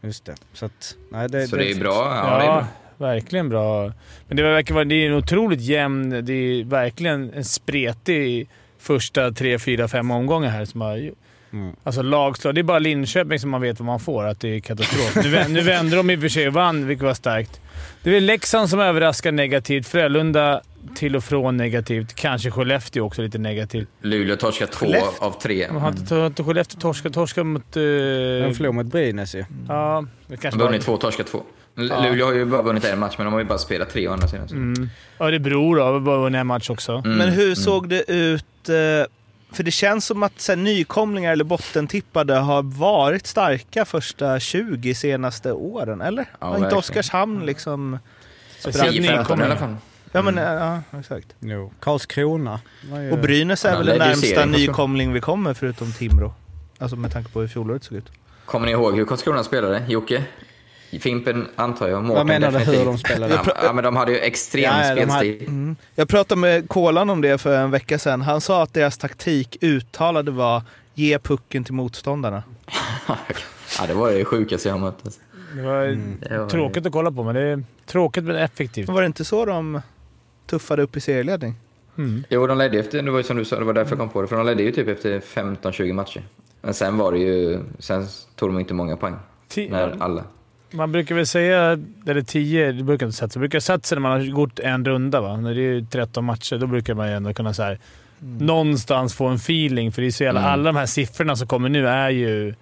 just 0.00 0.24
det. 0.24 0.34
Så, 0.52 0.66
att, 0.66 0.94
nej, 1.10 1.28
det, 1.28 1.48
Så 1.48 1.56
det 1.56 1.70
är 1.70 1.74
bra. 1.80 1.92
Ja, 1.94 2.30
Ja, 2.32 2.38
det 2.38 2.44
är 2.44 2.46
bra. 2.46 2.66
verkligen 2.96 3.48
bra. 3.48 3.92
Men 4.28 4.36
det 4.36 4.42
verkar 4.42 4.74
vara 4.74 4.84
det 4.84 4.94
är 4.94 5.06
en 5.10 5.14
otroligt 5.14 5.60
jämn... 5.60 6.10
Det 6.24 6.32
är 6.32 6.64
verkligen 6.64 7.32
en 7.34 7.44
spretig 7.44 8.48
första 8.78 9.30
tre, 9.32 9.58
fyra, 9.58 9.88
fem 9.88 10.10
omgångar 10.10 10.48
här. 10.50 10.64
Som 10.64 10.80
har, 10.80 11.10
Mm. 11.52 11.76
Alltså 11.84 12.02
lagslag. 12.02 12.54
Det 12.54 12.60
är 12.60 12.62
bara 12.62 12.78
Linköping 12.78 13.38
som 13.38 13.50
man 13.50 13.60
vet 13.60 13.80
vad 13.80 13.86
man 13.86 14.00
får, 14.00 14.24
att 14.26 14.40
det 14.40 14.48
är 14.56 14.60
katastrof. 14.60 15.24
Nu, 15.24 15.44
nu 15.48 15.60
vände 15.60 15.96
de 15.96 16.10
i 16.10 16.16
och 16.16 16.20
för 16.20 16.28
sig 16.28 16.46
och 16.48 16.54
vann, 16.54 16.86
vilket 16.86 17.04
var 17.04 17.14
starkt. 17.14 17.60
Det 18.02 18.10
är 18.10 18.14
väl 18.14 18.24
Leksand 18.24 18.70
som 18.70 18.80
överraskar 18.80 19.32
negativt. 19.32 19.86
Frölunda 19.86 20.60
till 20.94 21.16
och 21.16 21.24
från 21.24 21.56
negativt. 21.56 22.14
Kanske 22.14 22.50
Skellefteå 22.50 23.04
också 23.04 23.22
lite 23.22 23.38
negativt. 23.38 23.88
Luleå 24.02 24.36
torskar 24.36 24.66
två 24.66 24.86
Skellefteå. 24.86 25.24
av 25.26 25.30
tre. 25.40 25.66
De 25.66 25.76
har 25.76 25.88
inte, 25.88 26.42
Skellefteå 26.44 26.80
torskat, 26.80 27.12
torskat 27.14 27.46
mot... 27.46 27.76
Uh, 27.76 27.82
De 27.82 28.54
förlorade 28.54 28.72
mot 28.72 28.86
Brynäs 28.86 29.34
ju. 29.34 29.44
ja, 29.68 30.04
det 30.26 30.34
De 30.34 30.40
kanske 30.40 30.60
vunnit 30.60 30.82
två, 30.82 30.96
torskat 30.96 31.26
två. 31.26 31.42
L- 31.78 31.88
Ja. 31.90 32.00
Luleå 32.04 32.26
har 32.26 32.32
ju 32.34 32.44
bara 32.44 32.62
vunnit 32.62 32.84
en 32.84 32.98
match, 32.98 33.14
men 33.18 33.24
de 33.24 33.32
har 33.32 33.40
ju 33.40 33.46
bara 33.46 33.58
spelat 33.58 33.90
tre 33.90 34.08
å 34.08 34.12
andra 34.12 34.28
sidan. 34.28 34.46
Mm. 34.50 34.88
Örebro 35.18 35.74
då, 35.74 35.82
har 35.82 36.00
bara 36.00 36.18
vunnit 36.18 36.38
en 36.38 36.46
match 36.46 36.70
också. 36.70 36.92
Mm, 37.04 37.18
Men 37.18 37.28
hur 37.28 37.44
mm. 37.44 37.56
såg 37.56 37.88
det 37.88 38.10
ut? 38.12 38.44
För 39.52 39.62
det 39.62 39.70
känns 39.70 40.04
som 40.06 40.22
att 40.22 40.40
så 40.40 40.52
här, 40.52 40.56
nykomlingar 40.56 41.32
eller 41.32 41.44
bottentippade 41.44 42.34
har 42.34 42.62
varit 42.62 43.26
starka 43.26 43.84
första 43.84 44.40
20 44.40 44.94
senaste 44.94 45.52
åren, 45.52 46.00
eller? 46.00 46.26
Ja, 46.40 46.46
har 46.46 46.56
inte. 46.58 46.74
Oskarshamn 46.76 47.46
liksom... 47.46 47.98
Speciellt 48.58 48.96
10-15 48.96 49.04
i 49.04 49.08
alla 49.08 49.18
nykomlingar. 49.22 49.56
fall. 49.56 49.76
Ja, 50.12 50.22
men 50.22 50.38
Mm. 50.38 50.82
ja, 50.92 50.98
exakt. 50.98 51.26
Jo. 51.40 51.72
Karlskrona. 51.80 52.60
ju- 52.82 53.10
Och 53.12 53.18
Brynäs 53.18 53.64
är 53.64 53.70
Ja, 53.70 53.76
väl 53.76 53.86
det 53.86 53.92
den 53.92 54.02
är 54.02 54.06
närmsta 54.06 54.44
nykomling 54.44 55.12
vi 55.12 55.20
kommer 55.20 55.54
förutom 55.54 55.92
Timrå. 55.92 56.32
Alltså 56.78 56.96
med 56.96 57.12
tanke 57.12 57.30
på 57.30 57.40
hur 57.40 57.48
fjolåret 57.48 57.84
såg 57.84 57.98
ut. 57.98 58.06
Kommer 58.44 58.66
ni 58.66 58.72
ihåg 58.72 58.96
hur 58.96 59.04
Karlskrona 59.04 59.44
spelade? 59.44 59.84
Jocke? 59.88 60.24
Fimpen 60.90 61.48
antar 61.56 61.88
jag. 61.88 62.02
Mårten 62.04 62.16
Vad 62.16 62.26
menar 62.26 62.52
du, 62.52 62.58
hur 62.58 62.84
de 62.84 62.98
spelade? 62.98 63.34
Ja, 63.46 63.52
ja, 63.62 63.72
men 63.72 63.84
de 63.84 63.96
hade 63.96 64.12
ju 64.12 64.18
extrem 64.18 64.62
Ja, 64.64 64.94
de 64.94 65.00
hade- 65.10 65.12
spelstil. 65.12 65.48
Mm. 65.48 65.76
Jag 65.94 66.08
pratade 66.08 66.40
med 66.40 66.68
Kolan 66.68 67.10
om 67.10 67.20
det 67.20 67.38
för 67.38 67.56
en 67.58 67.70
vecka 67.70 67.98
sedan. 67.98 68.22
Han 68.22 68.40
sa 68.40 68.62
att 68.62 68.74
deras 68.74 68.98
taktik 68.98 69.56
uttalade 69.60 70.30
var 70.30 70.62
ge 70.94 71.18
pucken 71.18 71.64
till 71.64 71.74
motståndarna. 71.74 72.42
Ja, 73.80 73.86
det 73.86 73.94
var 73.94 74.10
det 74.12 74.24
sjukaste 74.24 74.68
jag 74.68 74.80
mött. 74.80 74.98
alltså. 75.04 75.20
Det 75.56 75.62
var 75.62 75.84
Mm. 75.84 76.16
Det 76.28 76.38
var- 76.38 76.48
tråkigt 76.48 76.86
att 76.86 76.92
kolla 76.92 77.12
på, 77.12 77.22
men 77.22 77.34
det 77.34 77.40
är 77.40 77.62
tråkigt 77.86 78.24
men 78.24 78.36
effektivt. 78.36 78.88
Var 78.88 79.00
det 79.00 79.06
inte 79.06 79.24
så 79.24 79.44
de 79.44 79.80
tuffade 80.46 80.82
upp 80.82 80.96
i 80.96 81.00
serieledning? 81.00 81.54
Mm. 81.98 82.24
Jo, 82.30 82.46
de 82.46 82.58
ledde 82.58 82.78
efter, 82.78 83.02
det 83.02 83.10
var 83.10 83.18
ju 83.18 83.24
som 83.24 83.36
du 83.36 83.44
sa, 83.44 83.58
det 83.58 83.64
var 83.64 83.72
därför 83.72 83.90
jag 83.90 83.98
kom 83.98 84.08
på 84.08 84.22
det. 84.22 84.28
För 84.28 84.36
de 84.36 84.46
ledde 84.46 84.62
ju 84.62 84.72
typ 84.72 84.88
efter 84.88 85.20
15-20 85.20 85.92
matcher. 85.92 86.22
Men 86.62 86.74
sen 86.74 86.98
var 86.98 87.12
det 87.12 87.18
ju, 87.18 87.58
sen 87.78 88.06
tog 88.36 88.48
de 88.48 88.58
inte 88.58 88.74
många 88.74 88.96
poäng. 88.96 89.16
Ti- 89.50 89.70
När 89.70 89.96
alla... 89.98 90.24
Man 90.70 90.92
brukar 90.92 91.14
väl 91.14 91.26
säga, 91.26 91.78
eller 92.06 92.22
10, 92.22 92.72
det 92.72 92.82
brukar 92.82 93.06
inte 93.06 93.18
sig. 93.18 93.28
Det 93.32 93.38
brukar 93.38 93.60
sig 93.60 93.78
när 93.92 93.98
man 93.98 94.10
har 94.12 94.26
gått 94.26 94.58
en 94.58 94.84
runda. 94.84 95.20
Va? 95.20 95.36
När 95.36 95.54
det 95.54 95.60
är 95.62 95.80
13 95.90 96.24
matcher, 96.24 96.56
då 96.58 96.66
brukar 96.66 96.94
man 96.94 97.08
ju 97.08 97.14
ändå 97.14 97.34
kunna 97.34 97.54
så 97.54 97.62
här, 97.62 97.78
någonstans 98.38 99.14
få 99.14 99.26
en 99.26 99.34
feeling. 99.36 99.92
För 99.92 100.02
det 100.02 100.08
är 100.08 100.12
så 100.12 100.24
jävla, 100.24 100.40
Mm. 100.40 100.52
alla 100.52 100.62
de 100.72 100.76
här 100.76 100.86
siffrorna 100.86 101.36
som 101.36 101.48
kommer 101.48 101.68
nu 101.68 101.88
är 101.88 102.10
ju 102.10 102.54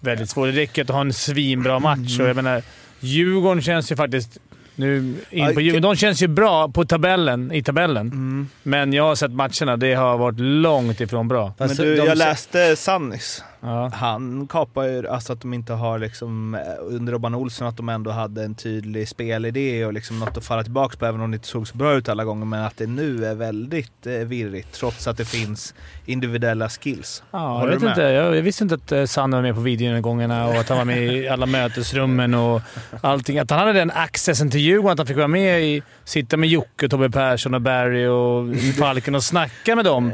väldigt 0.00 0.30
svåra. 0.30 0.50
Det 0.50 0.56
räcker 0.60 0.82
att 0.82 0.88
ha 0.88 1.00
en 1.00 1.12
svinbra 1.12 1.78
match. 1.78 2.20
Och 2.20 2.28
jag 2.28 2.36
menar, 2.36 2.62
Djurgården 3.00 3.62
känns 3.62 3.92
ju 3.92 3.96
faktiskt 3.96 4.38
Nu 4.76 5.14
in 5.30 5.54
på 5.54 5.60
Djurgården. 5.60 5.82
De 5.82 5.96
känns 5.96 6.22
ju 6.22 6.26
bra 6.28 6.68
på 6.68 6.84
tabellen, 6.84 7.52
i 7.52 7.62
tabellen, 7.62 8.06
Mm. 8.06 8.48
men 8.62 8.92
jag 8.92 9.04
har 9.04 9.14
sett 9.14 9.32
matcherna. 9.32 9.76
Det 9.76 9.94
har 9.94 10.18
varit 10.18 10.40
långt 10.40 11.00
ifrån 11.00 11.28
bra. 11.28 11.52
Men 11.58 11.68
du, 11.68 11.96
jag 11.96 12.18
läste 12.18 12.76
Sannis. 12.76 13.44
Ja. 13.60 13.90
Han 13.94 14.46
kapar 14.46 14.82
ju, 14.84 15.08
alltså 15.08 15.32
att 15.32 15.40
de 15.40 15.54
inte 15.54 15.72
har 15.72 15.98
liksom, 15.98 16.54
eh, 16.54 16.60
under 16.80 17.12
Robban 17.12 17.34
Olsson, 17.34 17.66
att 17.68 17.76
de 17.76 17.88
ändå 17.88 18.10
hade 18.10 18.44
en 18.44 18.54
tydlig 18.54 19.08
spelidé 19.08 19.84
och 19.84 19.92
liksom 19.92 20.18
något 20.18 20.36
att 20.36 20.44
falla 20.44 20.62
tillbaka 20.62 20.96
på, 20.96 21.06
även 21.06 21.20
om 21.20 21.30
det 21.30 21.34
inte 21.34 21.48
såg 21.48 21.68
så 21.68 21.76
bra 21.76 21.94
ut 21.94 22.08
alla 22.08 22.24
gånger. 22.24 22.44
Men 22.46 22.64
att 22.64 22.76
det 22.76 22.86
nu 22.86 23.24
är 23.24 23.34
väldigt 23.34 24.06
eh, 24.06 24.12
virrigt, 24.12 24.72
trots 24.72 25.06
att 25.06 25.16
det 25.16 25.24
finns 25.24 25.74
individuella 26.06 26.68
skills. 26.68 27.22
Ja, 27.30 27.60
jag, 27.60 27.68
vet 27.68 27.82
inte, 27.82 28.00
jag, 28.02 28.36
jag 28.36 28.42
visste 28.42 28.64
inte 28.64 28.74
att 28.74 28.92
eh, 28.92 29.04
Sanne 29.04 29.36
var 29.36 29.42
med 29.42 29.54
på 29.54 29.60
videogångarna 29.60 30.46
och 30.46 30.54
att 30.54 30.68
han 30.68 30.78
var 30.78 30.84
med 30.84 31.02
i 31.16 31.28
alla 31.28 31.46
mötesrummen 31.46 32.34
och 32.34 32.60
allting. 33.00 33.38
Att 33.38 33.50
han 33.50 33.58
hade 33.58 33.72
den 33.72 33.90
accessen 33.90 34.50
till 34.50 34.60
Djurgården, 34.66 34.92
att 34.92 34.98
han 34.98 35.06
fick 35.06 35.16
vara 35.16 35.28
med 35.28 35.62
i... 35.64 35.82
Sitta 36.04 36.36
med 36.36 36.48
Jocke, 36.48 36.88
Tobbe 36.88 37.10
Persson 37.10 37.54
och 37.54 37.60
Barry 37.60 38.06
och 38.06 38.56
Falken 38.78 39.14
och 39.14 39.24
snacka 39.24 39.76
med 39.76 39.84
dem. 39.84 40.12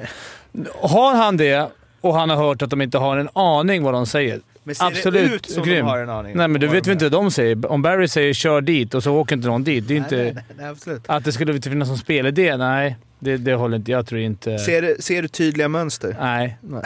Har 0.74 1.14
han 1.14 1.36
det 1.36 1.68
och 2.00 2.14
han 2.14 2.30
har 2.30 2.36
hört 2.36 2.62
att 2.62 2.70
de 2.70 2.82
inte 2.82 2.98
har 2.98 3.16
en 3.16 3.28
aning 3.32 3.82
vad 3.82 3.94
de 3.94 4.06
säger. 4.06 4.40
Men 4.64 4.74
ser 4.74 4.84
Absolut 4.86 5.30
det 5.30 5.36
ut 5.36 5.46
som 5.50 5.62
grym. 5.64 5.76
de 5.76 5.82
har 5.90 5.98
en 5.98 6.10
aning? 6.10 6.36
Nej, 6.36 6.48
men 6.48 6.60
du 6.60 6.66
vet 6.66 6.86
väl 6.86 6.92
inte 6.92 7.04
vad 7.04 7.12
de 7.12 7.30
säger? 7.30 7.70
Om 7.70 7.82
Barry 7.82 8.08
säger 8.08 8.32
“kör 8.32 8.60
dit” 8.60 8.94
och 8.94 9.02
så 9.02 9.14
åker 9.14 9.36
inte 9.36 9.48
någon 9.48 9.64
dit. 9.64 9.88
Det 9.88 9.94
är 9.94 9.98
inte... 9.98 10.16
Nej, 10.16 10.32
nej, 10.34 10.44
nej, 10.56 10.66
absolut. 10.66 11.02
Att 11.06 11.24
det 11.24 11.32
skulle 11.32 11.60
finnas 11.62 11.88
någon 11.88 11.98
spelidé? 11.98 12.56
Nej, 12.56 12.96
det, 13.18 13.36
det 13.36 13.54
håller 13.54 13.76
inte. 13.76 13.90
Jag 13.90 14.06
tror 14.06 14.20
inte... 14.20 14.58
Ser, 14.58 14.82
du- 14.82 14.96
ser 15.00 15.22
du 15.22 15.28
tydliga 15.28 15.68
mönster? 15.68 16.16
Nej, 16.20 16.56
Nej. 16.60 16.82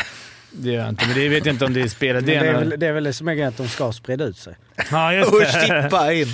Det 0.59 0.71
gör 0.73 0.81
jag 0.81 0.89
inte. 0.89 1.07
Men 1.07 1.17
det 1.17 1.29
vet 1.29 1.47
jag 1.47 1.55
inte 1.55 1.65
om 1.65 1.75
det 1.75 1.83
är 1.83 1.89
spelidén. 1.89 2.43
det, 2.43 2.49
är 2.49 2.55
väl, 2.55 2.75
det 2.79 2.87
är 2.87 2.93
väl 2.93 3.05
det 3.05 3.13
som 3.13 3.29
är 3.29 3.35
grejen, 3.35 3.49
att 3.49 3.57
de 3.57 3.69
ska 3.69 3.93
sprida 3.93 4.25
ut 4.25 4.37
sig. 4.37 4.55
Ja, 4.91 5.13
just 5.13 5.33
Och 5.33 5.41
det. 5.41 5.83
chippa 5.83 6.13
in! 6.13 6.27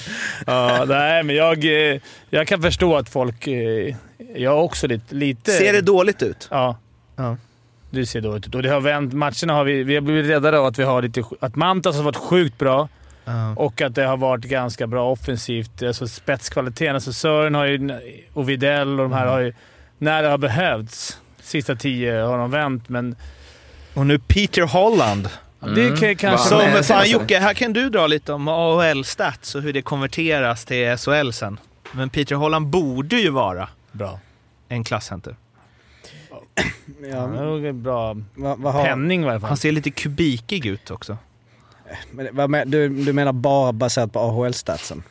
Ja, 0.47 0.85
nej, 0.89 1.23
men 1.23 1.37
jag, 1.37 1.65
eh, 1.95 2.01
jag 2.31 2.47
kan 2.47 2.63
förstå 2.63 2.97
att 2.97 3.09
folk... 3.09 3.47
eh, 3.47 3.95
Jag 4.35 4.43
är 4.53 4.59
också 4.63 4.87
lite... 4.87 5.15
lite 5.15 5.51
Ser 5.51 5.73
det 5.73 5.81
dåligt 5.81 6.23
ut? 6.23 6.49
Ja. 6.51 6.77
Ja. 7.17 7.37
Det 7.91 8.07
ser 8.07 8.21
dåligt 8.21 8.47
ut. 8.47 8.55
Och 8.55 8.63
det 8.63 8.69
har 8.69 8.81
vänt. 8.81 9.13
Matcherna 9.13 9.53
har 9.53 9.65
vi... 9.65 9.83
Vi 9.85 9.95
har 9.95 10.03
blivit 10.03 10.31
räddade 10.31 10.59
av 10.59 10.67
att 10.67 10.79
vi 10.79 10.83
har 10.83 11.03
lite... 11.03 11.23
Att 11.41 11.57
Mantas 11.57 11.97
har 11.97 12.03
varit 12.03 12.17
sjukt 12.17 12.59
bra 12.59 12.89
Ja. 13.25 13.55
och 13.57 13.81
att 13.83 13.95
det 13.95 14.05
har 14.05 14.17
varit 14.17 14.45
ganska 14.45 14.87
bra 14.87 15.11
offensivt. 15.11 15.83
Alltså 15.83 16.07
spetskvaliteten. 16.09 16.95
Alltså 16.95 17.13
Sören 17.13 17.55
har 17.55 17.65
ju, 17.67 18.01
och 18.33 18.49
Videll 18.49 18.89
och 18.91 18.97
de 19.09 19.13
här 19.13 19.27
har 19.27 19.41
ju... 19.41 19.55
När 19.99 20.23
det 20.23 20.29
har 20.29 20.39
behövts. 20.39 21.19
Sista 21.43 21.75
tio 21.77 22.23
har 22.23 22.39
de 22.39 22.51
vänt, 22.51 22.89
men 22.89 23.17
Och 23.94 24.07
nu 24.07 24.18
Peter 24.18 24.62
Holland. 24.62 25.28
det 25.61 26.00
kan 26.00 26.16
kanske... 26.16 26.48
Som, 26.48 26.59
med 26.59 26.87
fan? 26.87 27.11
Jocke, 27.11 27.38
här 27.38 27.55
kan 27.55 27.72
du 27.72 27.90
dra 27.90 28.07
lite 28.07 28.33
om 28.33 28.48
AHL-stats 28.48 29.55
och 29.55 29.62
hur 29.62 29.72
det 29.72 29.83
konverteras 29.83 30.64
till 30.64 30.96
SHL 30.96 31.31
sen. 31.31 31.61
Men 31.92 32.11
Peter 32.11 32.35
Holland 32.35 32.66
borde 32.66 33.16
ju 33.16 33.31
vara 33.31 33.68
Bra. 33.92 34.20
en 34.68 34.85
klasscenter. 34.85 35.37
Ja, 36.31 36.42
Ja, 37.11 37.26
det 37.26 37.68
är 37.68 37.72
bra 37.72 38.16
vad, 38.35 38.59
vad 38.59 38.72
har, 38.72 38.85
penning 38.85 39.22
i 39.22 39.24
varje 39.24 39.40
fall. 39.40 39.48
Han 39.48 39.57
ser 39.57 39.72
lite 39.72 39.90
kubikig 39.90 40.66
ut 40.66 40.90
också. 40.90 41.16
men, 42.11 42.50
men, 42.50 42.70
du, 42.70 42.88
du 42.88 43.12
menar 43.12 43.33
bara 43.33 43.72
baserat 43.72 44.12
på 44.12 44.20
AHL-statsen? 44.20 45.02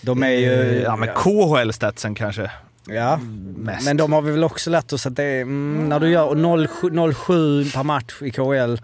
De 0.00 0.22
är 0.22 0.28
ju... 0.28 0.52
Eh, 0.52 0.82
Ja, 0.82 0.96
men 0.96 1.08
KHL-statsen 1.08 2.14
kanske. 2.14 2.50
Ja, 2.86 3.20
Mest. 3.56 3.84
men 3.86 3.96
de 3.96 4.12
har 4.12 4.22
vi 4.22 4.30
väl 4.32 4.44
också 4.44 4.70
lärt 4.70 4.92
oss 4.92 5.06
att 5.06 5.16
det 5.16 5.24
är, 5.24 5.42
mm, 5.42 5.88
när 5.88 6.00
du 6.00 6.08
gör 6.10 6.34
0,7 6.34 6.90
0,7 6.90 7.74
per 7.74 7.82
match 7.82 8.22
i 8.22 8.30
KHL, 8.30 8.76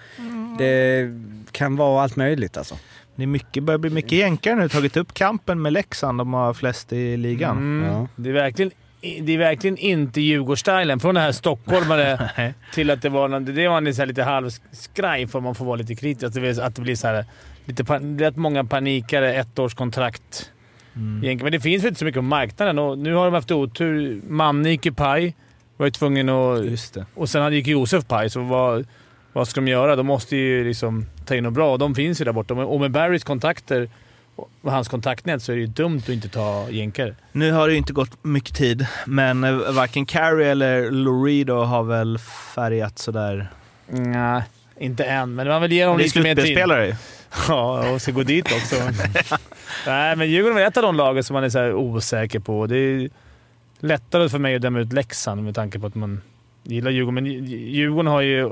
det 0.58 1.10
kan 1.52 1.76
vara 1.76 2.02
allt 2.02 2.16
möjligt 2.16 2.56
alltså. 2.56 2.74
Det 3.16 3.22
är 3.22 3.26
mycket, 3.26 3.62
börjar 3.62 3.78
bli 3.78 3.90
mycket 3.90 4.12
jänkare 4.12 4.54
nu. 4.54 4.68
Tagit 4.68 4.96
upp 4.96 5.14
kampen 5.14 5.62
med 5.62 5.72
Leksand. 5.72 6.18
De 6.20 6.34
har 6.34 6.54
flest 6.54 6.92
i 6.92 7.16
ligan. 7.16 7.56
Mm. 7.56 7.92
Ja. 7.92 8.08
Det, 8.16 8.28
är 8.28 8.32
verkligen, 8.32 8.70
det 9.00 9.32
är 9.32 9.38
verkligen 9.38 9.76
inte 9.76 10.20
Djurgårdsstylen. 10.20 11.00
Från 11.00 11.14
det 11.14 11.20
här 11.20 11.32
stockholmare 11.32 12.30
till 12.74 12.90
att 12.90 13.02
det 13.02 13.08
var, 13.08 13.28
någon- 13.28 13.44
det 13.44 13.68
var 13.68 13.92
så 13.92 14.02
här 14.02 14.06
lite 14.06 14.22
halvskraj 14.22 15.26
för 15.26 15.40
man 15.40 15.54
får 15.54 15.64
vara 15.64 15.76
lite 15.76 15.94
kritisk. 15.94 16.24
Att 16.24 16.34
det, 16.34 16.80
blir- 16.80 16.94
så 16.94 17.06
här, 17.06 17.24
lite, 17.64 17.82
rätt 18.24 18.36
många 18.36 18.64
panikare, 18.64 19.34
ettårskontrakt. 19.34 20.50
Mm. 20.96 21.38
Men 21.42 21.52
det 21.52 21.60
finns 21.60 21.84
väl 21.84 21.88
inte 21.88 21.98
så 21.98 22.04
mycket 22.04 22.18
på 22.18 22.22
marknaden 22.22 22.78
och 22.78 22.98
nu 22.98 23.14
har 23.14 23.24
de 23.24 23.34
haft 23.34 23.50
otur. 23.50 24.22
Manne 24.28 24.70
gick 24.70 24.86
ju 24.86 24.92
paj. 24.92 25.34
Var 25.76 25.86
ju 25.86 25.90
tvungen 25.90 26.28
att... 26.28 26.64
Just 26.64 26.94
det. 26.94 27.06
Och 27.14 27.28
sen 27.28 27.52
gick 27.52 27.66
Josef 27.66 28.06
paj, 28.06 28.30
så 28.30 28.40
vad, 28.40 28.86
vad 29.32 29.48
ska 29.48 29.60
de 29.60 29.70
göra? 29.70 29.96
De 29.96 30.06
måste 30.06 30.36
ju 30.36 30.64
liksom 30.64 31.06
ta 31.24 31.34
in 31.34 31.44
något 31.44 31.52
bra 31.52 31.72
och 31.72 31.78
de 31.78 31.94
finns 31.94 32.20
ju 32.20 32.24
där 32.24 32.32
borta. 32.32 32.54
Och 32.54 32.80
med 32.80 32.90
Barrys 32.90 33.24
kontakter 33.24 33.90
och 34.62 34.72
hans 34.72 34.88
kontaktnät 34.88 35.42
så 35.42 35.52
är 35.52 35.56
det 35.56 35.60
ju 35.60 35.66
dumt 35.66 35.98
att 35.98 36.08
inte 36.08 36.28
ta 36.28 36.70
jänkare. 36.70 37.14
Nu 37.32 37.52
har 37.52 37.66
det 37.66 37.72
ju 37.72 37.78
inte 37.78 37.92
gått 37.92 38.24
mycket 38.24 38.54
tid, 38.54 38.86
men 39.06 39.44
eh, 39.44 39.72
varken 39.72 40.06
Carey 40.06 40.46
eller 40.46 40.90
Lorido 40.90 41.54
har 41.54 41.82
väl 41.82 42.18
färgat 42.54 42.98
sådär. 42.98 43.48
Nej, 43.86 44.42
inte 44.80 45.04
än. 45.04 45.34
Men 45.34 45.48
man 45.48 45.62
vill 45.62 45.72
ge 45.72 45.84
dem 45.84 45.96
Det 45.98 46.02
är 46.02 46.04
lite 46.04 46.20
mer 46.20 46.34
tid. 46.34 46.44
slutspelspelare 46.44 46.86
ju. 46.86 46.94
Ja, 47.48 47.90
och 47.90 48.02
ska 48.02 48.12
gå 48.12 48.22
dit 48.22 48.46
också. 48.52 48.76
Nej, 49.86 50.16
men 50.16 50.30
Djurgården 50.30 50.58
är 50.58 50.62
ett 50.66 50.76
av 50.76 50.82
de 50.82 50.96
lagen 50.96 51.24
som 51.24 51.34
man 51.34 51.44
är 51.44 51.48
så 51.48 51.58
här 51.58 51.74
osäker 51.74 52.38
på. 52.38 52.66
Det 52.66 52.76
är 52.76 53.10
lättare 53.80 54.28
för 54.28 54.38
mig 54.38 54.54
att 54.56 54.62
döma 54.62 54.80
ut 54.80 54.92
Leksand 54.92 55.44
med 55.44 55.54
tanke 55.54 55.78
på 55.78 55.86
att 55.86 55.94
man 55.94 56.20
gillar 56.62 56.90
Djurgården. 56.90 57.14
Men 57.14 57.26
Djurgården 57.46 58.06
har 58.12 58.20
ju, 58.20 58.50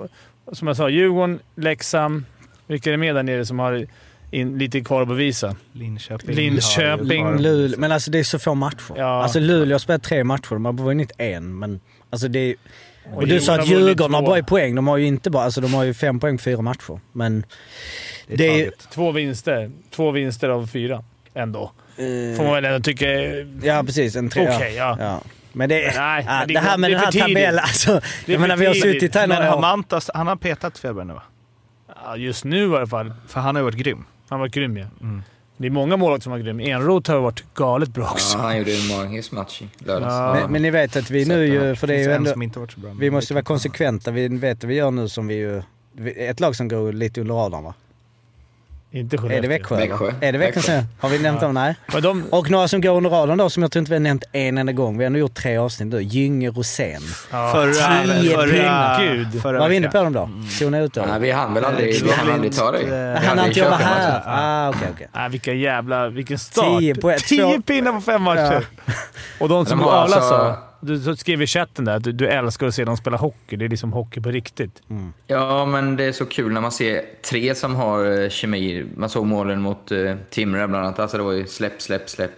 som 0.52 0.68
jag 0.68 0.76
sa, 0.76 0.88
Djurgården, 0.88 1.38
Leksand. 1.54 2.24
Vilka 2.66 2.90
är 2.90 2.92
det 2.92 2.98
med 2.98 3.14
där 3.14 3.22
nere 3.22 3.46
som 3.46 3.58
har 3.58 3.86
in, 4.30 4.58
lite 4.58 4.80
kvar 4.80 5.02
att 5.02 5.08
bevisa? 5.08 5.56
Linköping. 5.72 6.34
Linköping. 6.36 7.26
ju- 7.28 7.38
Luleå, 7.38 7.80
men 7.80 7.92
alltså 7.92 8.10
det 8.10 8.18
är 8.18 8.24
så 8.24 8.38
få 8.38 8.54
matcher. 8.54 8.94
Ja. 8.96 9.22
Alltså 9.22 9.40
Luleå 9.40 9.74
har 9.74 9.78
spelat 9.78 10.02
tre 10.02 10.24
matcher, 10.24 10.50
de 10.50 10.64
har 10.64 10.72
vunnit 10.72 11.12
en. 11.18 11.58
Men 11.58 11.80
alltså 12.10 12.28
det 12.28 12.38
är, 12.38 12.54
och 13.14 13.26
du 13.26 13.40
sa 13.40 13.52
att 13.52 13.58
har 13.58 13.66
Djurgården 13.66 14.14
har 14.14 14.22
bra 14.22 14.38
i 14.38 14.42
poäng. 14.42 14.74
De 14.74 14.86
har 14.86 14.96
ju 14.96 15.06
inte 15.06 15.30
bara, 15.30 15.44
alltså 15.44 15.60
de 15.60 15.74
har 15.74 15.84
ju 15.84 15.94
fem 15.94 16.20
poäng 16.20 16.36
på 16.36 16.42
fyra 16.42 16.62
matcher. 16.62 17.00
Men 17.12 17.44
Det 18.26 18.34
är 18.34 18.36
det 18.38 18.64
är-. 18.66 18.70
Två 18.90 19.12
vinster. 19.12 19.70
Två 19.90 20.10
vinster 20.10 20.48
av 20.48 20.66
fyra. 20.66 21.04
Ändå. 21.34 21.72
Får 22.36 22.44
man 22.44 22.52
väl 22.52 22.64
ändå 22.64 22.80
tycka 22.80 23.06
ja 23.62 23.82
precis, 23.86 24.16
en 24.16 24.30
tre. 24.30 24.48
okej. 24.56 24.74
ja. 24.74 24.96
ja. 25.00 25.20
Men 25.52 25.68
det, 25.68 25.92
Nej, 25.96 26.24
ja, 26.26 26.38
men 26.38 26.48
det 26.48 26.54
det 26.54 26.60
här 26.60 26.78
med 26.78 26.90
det 26.90 26.94
den 26.94 27.04
här 27.04 27.12
tabellen, 27.12 27.58
alltså. 27.58 28.00
Jag 28.26 28.40
menar 28.40 28.56
vi 28.56 28.66
har 28.66 28.74
suttit 28.74 29.14
här 29.14 29.26
Men 29.26 29.36
några 29.36 29.50
har 29.50 29.56
år. 29.56 29.60
Mantas, 29.60 30.10
han 30.14 30.26
har 30.26 30.36
petat 30.36 30.78
Fjällberg 30.78 31.06
nu 31.06 31.12
va? 31.12 31.22
Ja, 32.04 32.16
just 32.16 32.44
nu 32.44 32.72
i 32.72 32.76
alla 32.76 32.86
fall. 32.86 33.12
För 33.28 33.40
han 33.40 33.56
har 33.56 33.62
varit 33.62 33.74
grym. 33.76 34.04
Han 34.28 34.40
var 34.40 34.48
grym 34.48 34.76
ja. 34.76 34.86
Mm. 35.00 35.22
Det 35.56 35.66
är 35.66 35.70
många 35.70 35.96
målvakter 35.96 36.22
som 36.22 36.32
var 36.32 36.38
grym. 36.38 36.60
Enroth 36.60 37.10
har 37.10 37.20
varit 37.20 37.44
galet 37.54 37.88
bra 37.88 38.04
också. 38.04 38.38
Ja, 38.38 38.44
han 38.44 38.58
gjorde 38.58 38.72
en 38.72 38.98
magisk 38.98 39.32
match 39.32 39.62
i 39.62 39.84
lördags. 39.84 40.12
Ja. 40.12 40.34
Men, 40.40 40.52
men 40.52 40.62
ni 40.62 40.70
vet 40.70 40.96
att 40.96 41.10
vi 41.10 41.24
nu 41.24 41.46
ju, 41.46 41.76
för 41.76 41.86
det 41.86 41.94
är 41.94 41.98
ju 41.98 42.12
ändå, 42.12 42.30
som 42.30 42.42
inte 42.42 42.58
varit 42.58 42.72
så 42.72 42.80
bra. 42.80 42.90
vi 43.00 43.10
måste 43.10 43.34
vara 43.34 43.44
konsekventa. 43.44 44.10
Vi 44.10 44.28
vet 44.28 44.58
att 44.58 44.64
vi 44.64 44.74
gör 44.74 44.90
nu 44.90 45.08
som 45.08 45.26
vi 45.26 45.34
ju, 45.34 45.62
ett 46.16 46.40
lag 46.40 46.56
som 46.56 46.68
går 46.68 46.92
lite 46.92 47.20
under 47.20 47.34
radarn 47.34 47.64
va? 47.64 47.74
Inte 48.90 49.16
Är 49.16 49.18
Skellefteå. 49.18 49.42
det 49.42 49.48
Växjö? 49.48 49.76
Växjö. 49.76 50.12
Är 50.20 50.32
det 50.32 50.38
Växjö? 50.38 50.60
Växjö. 50.60 50.82
Har 51.00 51.08
vi 51.08 51.18
nämnt 51.18 51.40
dem? 51.40 51.54
Nej. 51.54 51.74
De, 52.02 52.24
Och 52.30 52.50
några 52.50 52.68
som 52.68 52.80
går 52.80 52.96
under 52.96 53.10
radarn 53.10 53.38
då 53.38 53.50
som 53.50 53.62
jag 53.62 53.72
tror 53.72 53.80
inte 53.80 53.90
vi 53.90 53.94
har 53.96 54.00
nämnt 54.00 54.24
en 54.32 54.58
enda 54.58 54.72
gång. 54.72 54.98
Vi 54.98 55.04
har 55.04 55.10
nu 55.10 55.18
gjort 55.18 55.34
tre 55.34 55.56
avsnitt 55.56 55.88
nu. 55.92 56.02
Gynge 56.02 56.50
Rosén. 56.50 57.00
ja, 57.30 57.52
Förra, 57.54 57.72
Tio 58.20 58.34
förra, 58.36 58.98
Gud. 59.00 59.42
förra 59.42 59.58
Var 59.58 59.68
vi 59.68 59.76
inne 59.76 59.88
på 59.88 60.02
dem 60.02 60.12
då? 60.12 60.30
Zona 60.58 60.78
ut 60.78 60.92
då? 60.92 61.04
Nej, 61.08 61.20
vi 61.20 61.30
hann 61.30 61.54
väl 61.54 61.64
aldrig, 61.64 61.94
Det 61.94 62.04
vi 62.06 62.12
hann 62.12 62.30
aldrig 62.32 62.56
ta 62.56 62.68
inte- 62.78 62.86
Vi 62.86 62.92
Han 62.96 63.14
hade 63.14 63.26
Han 63.28 63.38
har 63.38 63.46
inte 63.46 63.60
jag 63.60 63.70
var 63.70 63.76
här. 63.76 64.22
Ah, 64.26 64.68
okej, 64.68 64.88
okej. 64.94 65.08
Nej, 65.14 65.28
vilka 65.30 65.52
jävla... 65.52 66.08
Vilken 66.08 66.38
start! 66.38 66.78
Tio 66.78 66.94
på 66.94 67.10
ett- 67.10 67.24
Tio 67.24 67.60
pinnar 67.62 67.92
på 67.92 68.00
fem 68.00 68.22
matcher! 68.22 68.64
Och 69.40 69.48
de 69.48 69.66
som 69.66 69.78
De 69.78 69.88
Arla 69.88 70.16
alltså- 70.16 70.56
du 70.80 71.00
så 71.00 71.16
skrev 71.16 71.42
i 71.42 71.46
chatten 71.46 71.84
där 71.84 71.96
att 71.96 72.04
du, 72.04 72.12
du 72.12 72.28
älskar 72.28 72.66
att 72.66 72.74
se 72.74 72.84
dem 72.84 72.96
spela 72.96 73.16
hockey. 73.16 73.56
Det 73.56 73.64
är 73.64 73.68
liksom 73.68 73.92
hockey 73.92 74.20
på 74.20 74.30
riktigt. 74.30 74.82
Ja, 75.26 75.66
men 75.66 75.96
det 75.96 76.04
är 76.04 76.12
så 76.12 76.26
kul 76.26 76.52
när 76.52 76.60
man 76.60 76.72
ser 76.72 77.04
tre 77.22 77.54
som 77.54 77.74
har 77.74 78.22
eh, 78.22 78.28
kemi. 78.28 78.86
Man 78.96 79.08
såg 79.08 79.26
målen 79.26 79.60
mot 79.60 79.92
uh, 79.92 80.16
Timrå 80.30 80.68
bland 80.68 80.84
annat. 80.86 80.98
Alltså 80.98 81.16
det 81.16 81.22
var 81.22 81.32
ju 81.32 81.46
släpp, 81.46 81.82
släpp, 81.82 82.10
släpp. 82.10 82.30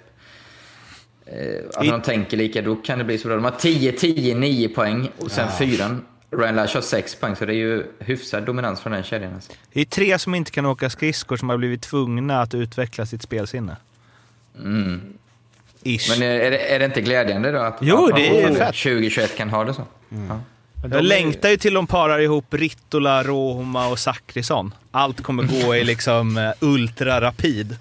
Eh, 1.27 1.64
alltså 1.66 1.85
I- 1.85 1.88
de 1.88 2.03
tänker 2.03 2.37
lika, 2.37 2.62
då 2.62 2.77
kan 2.77 2.98
det 2.98 3.05
bli 3.05 3.18
så 3.18 3.29
bra. 3.29 3.37
De 3.37 3.44
har 3.44 3.51
10, 3.51 3.92
10, 3.92 4.35
9 4.35 4.68
poäng 4.68 5.11
och 5.18 5.31
sen 5.31 5.48
fyran. 5.59 6.05
Ryan 6.31 6.57
Lash 6.57 6.74
har 6.74 6.81
6 6.83 7.14
poäng, 7.14 7.37
så 7.37 7.46
det 7.46 7.53
är 7.53 7.57
ju 7.57 7.85
hyfsad 7.98 8.44
dominans 8.44 8.81
från 8.81 8.92
den 8.92 9.03
kedjan. 9.03 9.35
Alltså. 9.35 9.53
Det 9.72 9.81
är 9.81 9.85
tre 9.85 10.18
som 10.18 10.35
inte 10.35 10.51
kan 10.51 10.66
åka 10.66 10.90
skridskor 10.90 11.37
som 11.37 11.48
har 11.48 11.57
blivit 11.57 11.83
tvungna 11.83 12.40
att 12.40 12.55
utveckla 12.55 13.07
sitt 13.07 13.22
spelsinne. 13.22 13.77
Mm. 14.59 15.18
Ish. 15.96 16.09
Men 16.11 16.22
är 16.22 16.51
det, 16.51 16.59
är 16.74 16.79
det 16.79 16.85
inte 16.85 17.01
glädjande 17.01 17.53
då 17.53 17.59
att, 17.59 17.79
Jo, 17.81 18.09
att 18.09 18.16
det 18.16 18.27
är 18.27 18.31
fortfarande 18.31 18.59
fett. 18.59 18.83
2021 18.83 19.37
kan 19.37 19.51
ha 19.51 19.64
det 19.64 19.74
så? 19.74 19.83
Ja. 20.09 20.40
Men 20.83 20.92
jag 20.92 21.05
längtar 21.05 21.48
ju 21.48 21.57
till 21.57 21.74
de 21.74 21.87
parar 21.87 22.18
ihop 22.18 22.55
Rittola, 22.55 23.22
Rohoma 23.22 23.88
och 23.88 23.98
Zachrisson. 23.98 24.74
Allt 24.90 25.22
kommer 25.22 25.62
gå 25.62 25.77
i 25.77 25.85
liksom 25.85 26.37
eh, 26.37 26.51
ultra-rapid. 26.61 27.77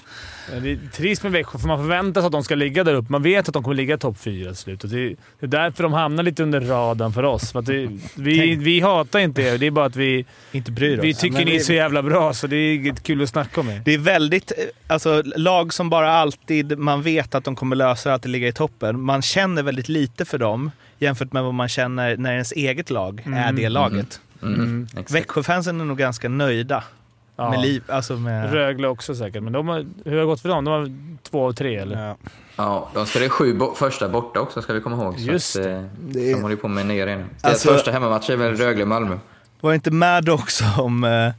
Det 0.52 0.72
är 0.72 0.92
trist 0.92 1.24
med 1.24 1.32
Växjö, 1.32 1.60
för 1.60 1.68
man 1.68 1.78
förväntar 1.78 2.22
sig 2.22 2.26
att 2.26 2.32
de 2.32 2.44
ska 2.44 2.56
ligga 2.56 2.84
där 2.84 2.94
uppe. 2.94 3.12
Man 3.12 3.22
vet 3.24 3.48
att 3.48 3.54
de 3.54 3.64
kommer 3.64 3.76
ligga 3.76 3.96
i 3.96 3.98
topp 3.98 4.18
fyra 4.20 4.48
till 4.50 4.58
slut. 4.58 4.84
Och 4.84 4.90
Det 4.90 5.08
det 5.40 5.46
är 5.46 5.48
därför 5.48 5.84
de 5.84 5.94
hamnar 5.94 6.24
lite 6.24 6.44
under 6.44 6.62
radarn 6.62 7.14
för 7.14 7.24
oss. 7.24 7.52
För 7.52 7.60
att 7.60 7.66
det, 7.66 7.90
vi, 8.16 8.56
vi 8.56 8.80
hatar 8.80 9.20
inte 9.20 9.42
er, 9.42 9.58
det 9.58 9.66
är 9.68 9.72
bara 9.72 9.86
att 9.86 9.96
vi, 9.96 10.26
Inte 10.52 10.72
bryr 10.72 10.98
oss. 11.00 11.04
vi 11.06 11.14
tycker 11.14 11.46
ni 11.46 11.56
är 11.56 11.60
så 11.60 11.74
jävla 11.74 12.04
bra, 12.04 12.34
så 12.34 12.48
det 12.48 12.56
är 12.56 12.76
inget 12.76 13.04
kul 13.04 13.24
att 13.24 13.30
snacka 13.30 13.62
om 13.62 13.70
er. 13.70 13.82
Det 13.86 13.94
är 13.94 13.98
väldigt, 13.98 14.52
eh, 14.52 14.64
alltså 14.88 15.22
lag 15.26 15.74
som 15.74 15.90
bara 15.90 16.12
alltid, 16.12 16.78
man 16.78 17.02
vet 17.02 17.36
att 17.36 17.44
de 17.44 17.56
kommer 17.56 17.76
lösa 17.76 18.14
att 18.14 18.26
ligga 18.26 18.48
i 18.48 18.52
toppen. 18.54 19.02
Man 19.02 19.22
känner 19.22 19.64
väldigt 19.64 19.90
lite 19.90 20.26
för 20.26 20.38
dem 20.38 20.72
jämfört 21.00 21.34
med 21.34 21.44
vad 21.44 21.54
man 21.54 21.70
känner 21.70 22.18
när 22.18 22.32
ens 22.32 22.52
eget 22.52 22.90
lag 22.90 23.24
är 23.36 23.52
det 23.54 23.70
laget. 23.70 24.22
Mm. 24.42 24.88
Exakt. 24.92 25.12
Växjöfansen 25.12 25.82
är 25.82 25.86
nog 25.86 25.98
ganska 25.98 26.30
nöjda 26.30 26.84
Ja. 27.40 27.50
med 27.50 27.60
liv, 27.62 27.84
alltså 27.88 28.14
med... 28.14 28.54
Rögle 28.54 28.88
också 28.88 29.16
säkert, 29.16 29.44
men 29.44 29.54
de 29.54 29.68
har, 29.68 29.86
hur 30.06 30.12
har 30.12 30.20
det 30.20 30.26
gått 30.26 30.42
för 30.42 30.50
dem? 30.50 30.66
De 30.66 30.72
var 30.72 30.92
två 31.30 31.44
och 31.44 31.56
tre, 31.56 31.76
eller? 31.76 32.08
Ja. 32.08 32.16
Ja, 32.56 32.90
de 32.94 33.06
spelade 33.06 33.30
sju 33.30 33.54
bo- 33.54 33.74
första 33.76 34.10
borta 34.10 34.40
också, 34.40 34.62
ska 34.62 34.74
vi 34.74 34.82
komma 34.82 35.04
ihåg. 35.04 35.20
Så 35.20 35.32
Just 35.32 35.56
att, 35.58 35.64
det. 35.64 35.72
eh, 35.72 35.84
Det 36.00 36.30
är- 36.32 36.36
De 36.36 36.42
håller 36.42 36.56
ju 36.56 36.62
på 36.62 36.68
med 36.68 36.86
nya 36.86 37.04
arenor. 37.04 37.26
Deras 37.42 37.54
Alltså- 37.54 37.74
första 37.74 37.92
hemmamatch 37.92 38.30
är 38.30 38.36
väl 38.36 38.56
Rögle-Malmö. 38.56 39.18
Var 39.62 39.74
inte 39.74 39.92
Maddox 39.92 40.58
som 40.76 41.04
eh, 41.04 41.32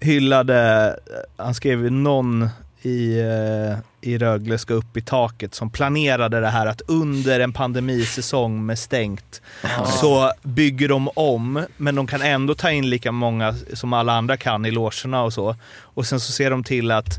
hyllade, 0.00 0.96
han 1.36 1.54
skrev 1.54 1.82
ju 1.84 1.90
någon 1.90 2.48
i, 2.82 3.20
eh, 3.20 3.78
i 4.04 4.18
Rögle 4.18 4.58
ska 4.58 4.74
upp 4.74 4.96
i 4.96 5.00
taket 5.00 5.54
som 5.54 5.70
planerade 5.70 6.40
det 6.40 6.48
här 6.48 6.66
att 6.66 6.80
under 6.86 7.40
en 7.40 7.52
pandemisäsong 7.52 8.66
med 8.66 8.78
stängt 8.78 9.42
så 9.86 10.32
bygger 10.42 10.88
de 10.88 11.08
om, 11.08 11.66
men 11.76 11.94
de 11.94 12.06
kan 12.06 12.22
ändå 12.22 12.54
ta 12.54 12.70
in 12.70 12.90
lika 12.90 13.12
många 13.12 13.54
som 13.74 13.92
alla 13.92 14.12
andra 14.12 14.36
kan 14.36 14.66
i 14.66 14.70
logerna 14.70 15.22
och 15.22 15.32
så. 15.32 15.56
Och 15.80 16.06
sen 16.06 16.20
så 16.20 16.32
ser 16.32 16.50
de 16.50 16.64
till 16.64 16.90
att 16.90 17.18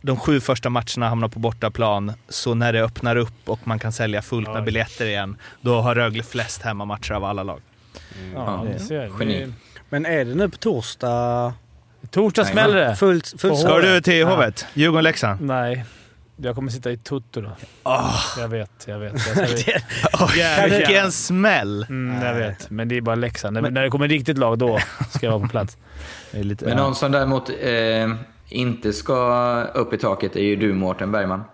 de 0.00 0.16
sju 0.16 0.40
första 0.40 0.70
matcherna 0.70 1.08
hamnar 1.08 1.28
på 1.28 1.38
bortaplan, 1.38 2.12
så 2.28 2.54
när 2.54 2.72
det 2.72 2.82
öppnar 2.84 3.16
upp 3.16 3.48
och 3.48 3.60
man 3.64 3.78
kan 3.78 3.92
sälja 3.92 4.22
fullt 4.22 4.48
med 4.48 4.64
biljetter 4.64 5.06
igen, 5.06 5.36
då 5.60 5.80
har 5.80 5.94
Rögle 5.94 6.22
flest 6.22 6.62
hemmamatcher 6.62 7.12
av 7.12 7.24
alla 7.24 7.42
lag. 7.42 7.60
Ja, 8.34 8.64
Ja, 8.64 8.72
det 8.72 8.78
ser 8.78 9.02
jag. 9.02 9.20
geni. 9.20 9.52
Men 9.88 10.06
är 10.06 10.24
det 10.24 10.34
nu 10.34 10.48
på 10.48 10.56
torsdag? 10.56 11.54
Torsdag 12.12 12.44
smäller 12.44 12.76
det. 12.76 12.96
Fullt, 12.96 13.40
fullt 13.40 13.58
Ska 13.58 13.78
du 13.78 14.00
till 14.00 14.26
Hovet? 14.26 14.66
Djurgården-Leksand? 14.74 15.40
Nej. 15.40 15.84
Jag 16.36 16.54
kommer 16.54 16.70
sitta 16.70 16.90
i 16.90 16.96
Tutto 16.96 17.40
då. 17.40 17.50
Åh, 17.84 18.20
Jag 18.38 18.48
vet, 18.48 18.70
jag 18.86 18.98
vet. 18.98 19.12
Jag 19.36 20.20
oh, 20.22 20.64
vilken 20.78 21.12
smäll! 21.12 21.86
Mm, 21.88 22.26
jag 22.26 22.34
vet, 22.34 22.70
men 22.70 22.88
det 22.88 22.96
är 22.96 23.00
bara 23.00 23.14
Leksand. 23.16 23.54
När, 23.54 23.70
när 23.70 23.82
det 23.82 23.90
kommer 23.90 24.08
riktigt 24.08 24.38
lag, 24.38 24.58
då 24.58 24.78
ska 25.10 25.26
jag 25.26 25.32
vara 25.32 25.42
på 25.42 25.48
plats. 25.48 25.76
Lite, 26.30 26.64
Men 26.64 26.76
någon 26.76 26.94
som 26.94 27.12
däremot 27.12 27.50
eh, 27.60 28.14
inte 28.48 28.92
ska 28.92 29.62
upp 29.74 29.92
i 29.92 29.98
taket 29.98 30.36
är 30.36 30.40
ju 30.40 30.56
du, 30.56 30.72
Mårten 30.72 31.12
Bergman. 31.12 31.44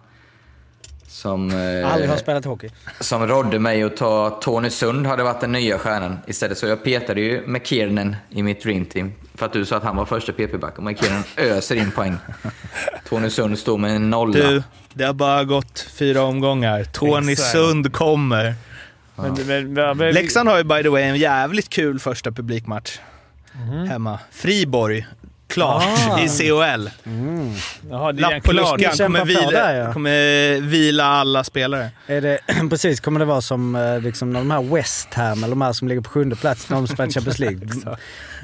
Som, 1.08 1.50
eh, 1.50 1.92
Aldrig 1.92 2.10
har 2.10 2.16
spelat 2.16 2.44
hockey. 2.44 2.68
som 3.00 3.26
rådde 3.26 3.58
mig 3.58 3.82
att 3.82 3.96
ta 3.96 4.30
Tony 4.30 4.70
Sund 4.70 5.06
hade 5.06 5.22
varit 5.22 5.40
den 5.40 5.52
nya 5.52 5.78
stjärnan 5.78 6.18
istället. 6.26 6.58
Så 6.58 6.66
jag 6.66 6.84
petade 6.84 7.20
ju 7.20 7.46
McKiernan 7.46 8.16
i 8.30 8.42
mitt 8.42 8.62
Dream 8.62 8.84
Team. 8.84 9.12
För 9.34 9.46
att 9.46 9.52
du 9.52 9.64
sa 9.64 9.76
att 9.76 9.82
han 9.82 9.96
var 9.96 10.04
första 10.04 10.32
PP-back 10.32 10.78
och 10.78 10.84
McKiernan 10.84 11.22
öser 11.36 11.76
in 11.76 11.90
poäng. 11.90 12.16
Tony 13.08 13.30
Sund 13.30 13.58
står 13.58 13.78
med 13.78 13.96
en 13.96 14.10
nolla. 14.10 14.32
Du, 14.50 14.62
det 14.94 15.04
har 15.04 15.12
bara 15.12 15.44
gått 15.44 15.86
fyra 15.98 16.22
omgångar. 16.22 16.84
Tony 16.84 17.32
Exakt. 17.32 17.52
Sund 17.52 17.92
kommer. 17.92 18.54
Men, 19.16 19.34
men, 19.46 19.72
men, 19.72 19.96
men, 19.98 20.14
Leksand 20.14 20.48
har 20.48 20.58
ju 20.58 20.64
by 20.64 20.82
the 20.82 20.88
way 20.88 21.02
en 21.02 21.16
jävligt 21.16 21.68
kul 21.68 21.98
första 21.98 22.32
publikmatch. 22.32 22.98
Hemma. 23.88 24.18
Friborg. 24.30 25.06
Klart 25.48 25.82
Ah. 26.10 26.20
i 26.20 26.28
COL. 26.28 26.90
Jaha, 27.90 28.12
det 28.12 28.18
är 28.22 28.30
Lapp 28.30 28.42
på 28.44 28.50
klart. 28.50 28.80
luckan. 28.80 28.96
Kommer 28.96 29.24
vila, 29.24 29.50
där, 29.50 29.74
ja. 29.74 29.92
kommer 29.92 30.60
vila 30.60 31.04
alla 31.04 31.44
spelare. 31.44 31.90
Är 32.06 32.20
det, 32.20 32.38
precis, 32.70 33.00
kommer 33.00 33.20
det 33.20 33.26
vara 33.26 33.40
som 33.40 33.74
eh, 33.76 34.00
liksom, 34.00 34.32
de 34.32 34.50
här 34.50 34.74
West 34.74 35.14
Ham, 35.14 35.38
eller 35.44 35.48
de 35.50 35.62
här 35.62 35.72
som 35.72 35.88
ligger 35.88 36.00
på 36.02 36.10
sjunde 36.10 36.36
plats 36.36 36.68
när 36.70 36.76
de 36.76 36.86
spelar 36.88 37.10
Champions 37.10 37.38
League. 37.38 37.58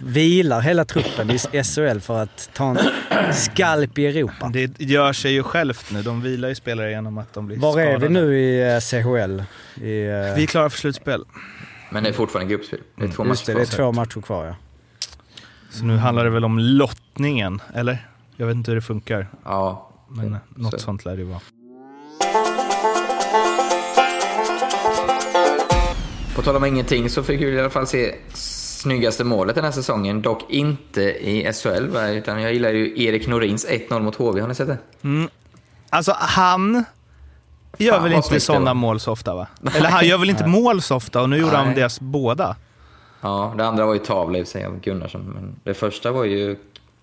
Vilar 0.04 0.60
hela 0.60 0.84
truppen 0.84 1.30
i 1.30 1.38
SHL 1.64 1.98
för 2.00 2.22
att 2.22 2.50
ta 2.54 2.70
en 2.70 3.34
skalp 3.34 3.98
i 3.98 4.06
Europa. 4.06 4.50
Det 4.52 4.80
gör 4.80 5.12
sig 5.12 5.32
ju 5.32 5.42
självt 5.42 5.86
nu. 5.90 6.02
De 6.02 6.22
vilar 6.22 6.48
ju 6.48 6.54
spelare 6.54 6.90
genom 6.90 7.18
att 7.18 7.34
de 7.34 7.46
blir 7.46 7.56
Var 7.56 7.80
är 7.80 7.86
vi 7.86 7.90
skadade. 7.92 8.08
nu 8.08 8.38
i 8.40 8.74
eh, 8.74 8.80
CHL? 8.80 9.42
I, 9.84 10.06
eh, 10.06 10.34
Vi 10.36 10.42
är 10.42 10.46
klara 10.46 10.70
för 10.70 10.78
slutspel. 10.78 11.24
Men 11.90 12.02
det 12.02 12.08
är 12.08 12.12
fortfarande 12.12 12.50
gruppspel. 12.50 12.78
Det 12.96 13.04
är 13.04 13.08
två 13.08 13.26
just 13.26 13.46
det, 13.46 13.52
matcher 13.54 13.58
det 13.58 13.64
är 13.64 13.76
kvar. 13.76 13.76
två 13.76 13.92
matcher 13.92 14.20
kvar 14.20 14.46
ja. 14.46 14.56
Så 15.74 15.84
nu 15.84 15.96
handlar 15.96 16.24
det 16.24 16.30
väl 16.30 16.44
om 16.44 16.58
lottningen, 16.58 17.62
eller? 17.74 18.08
Jag 18.36 18.46
vet 18.46 18.56
inte 18.56 18.70
hur 18.70 18.76
det 18.76 18.82
funkar, 18.82 19.28
Ja, 19.44 19.90
men 20.08 20.36
något 20.56 20.72
så. 20.72 20.78
sånt 20.78 21.04
lär 21.04 21.16
det 21.16 21.24
vara. 21.24 21.40
På 26.36 26.42
tal 26.42 26.56
om 26.56 26.64
ingenting 26.64 27.10
så 27.10 27.22
fick 27.22 27.40
vi 27.40 27.44
i 27.48 27.60
alla 27.60 27.70
fall 27.70 27.86
se 27.86 28.14
snyggaste 28.34 29.24
målet 29.24 29.54
den 29.54 29.64
här 29.64 29.72
säsongen. 29.72 30.22
Dock 30.22 30.50
inte 30.50 31.02
i 31.02 31.52
SHL, 31.52 31.96
utan 31.96 32.42
jag 32.42 32.52
gillar 32.52 32.70
ju 32.70 33.02
Erik 33.04 33.26
Norins 33.26 33.66
1-0 33.68 34.00
mot 34.02 34.14
HV. 34.16 34.40
Har 34.40 34.48
ni 34.48 34.54
sett 34.54 34.66
det? 34.68 34.78
Alltså 35.90 36.14
han 36.18 36.84
gör 37.78 37.92
Fan, 37.92 38.02
väl 38.02 38.12
inte 38.12 38.34
det 38.34 38.40
sådana 38.40 38.74
mål 38.74 39.00
så 39.00 39.12
ofta 39.12 39.34
va? 39.34 39.46
Eller 39.74 39.88
han 39.88 40.06
gör 40.06 40.18
väl 40.18 40.30
inte 40.30 40.46
mål 40.46 40.82
så 40.82 40.96
ofta 40.96 41.22
och 41.22 41.30
nu 41.30 41.36
gjorde 41.36 41.56
han 41.56 41.66
Nej. 41.66 41.74
deras 41.74 42.00
båda. 42.00 42.56
Ja, 43.24 43.54
det 43.58 43.66
andra 43.66 43.86
var 43.86 43.94
ju 43.94 44.00
tavla 44.00 44.38
i 44.38 44.42
och 44.42 44.46
för 44.46 44.52
sig 44.52 44.64
av 44.64 44.80
Gunnarsson, 44.80 45.30
men 45.34 45.56
det 45.64 45.74
första 45.74 46.12
var 46.12 46.24
ju 46.24 46.56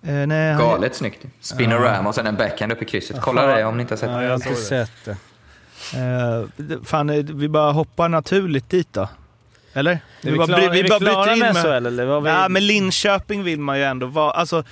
Eh, 0.04 0.14
nej, 0.28 0.54
han, 0.54 0.62
galet 0.62 0.96
snyggt. 0.96 1.26
Spinorama 1.40 2.10
och 2.10 2.16
sen 2.16 2.28
en 2.28 2.36
backhand 2.36 2.72
upp 2.72 2.82
i 2.82 2.86
krysset. 2.86 3.22
Kolla 3.22 3.46
det 3.46 3.66
om 3.66 3.78
ni 3.78 3.82
inte 3.82 3.94
har 3.94 3.98
sett 3.98 4.10
ja 4.10 4.18
det. 4.18 4.24
jag 4.24 4.30
har 4.32 4.36
inte 4.36 4.56
sett 4.56 4.92
det. 5.06 5.18
eh, 6.00 6.78
fan, 6.84 7.10
eh, 7.10 7.16
vi 7.16 7.50
bara 7.50 7.72
hoppar 7.72 8.10
naturligt 8.10 8.70
dit 8.70 8.94
då. 8.94 9.10
Eller? 9.74 9.92
Är 9.92 10.32
vi, 10.32 10.38
bara, 10.38 10.48
klara, 10.48 10.62
är 10.62 10.70
vi 10.70 10.90
bara 10.90 11.00
klara 11.00 11.36
med 11.36 11.54
med... 11.54 11.64
SHL, 11.64 11.86
eller? 11.86 12.06
Vad 12.06 12.24
vi... 12.24 12.30
Ja, 12.30 12.50
men 12.50 12.68
Linköping 12.68 13.44
vill 13.44 13.60
man 13.60 13.78
ju 13.78 13.84
ändå 13.84 14.06
vara. 14.06 14.32
Alltså, 14.32 14.64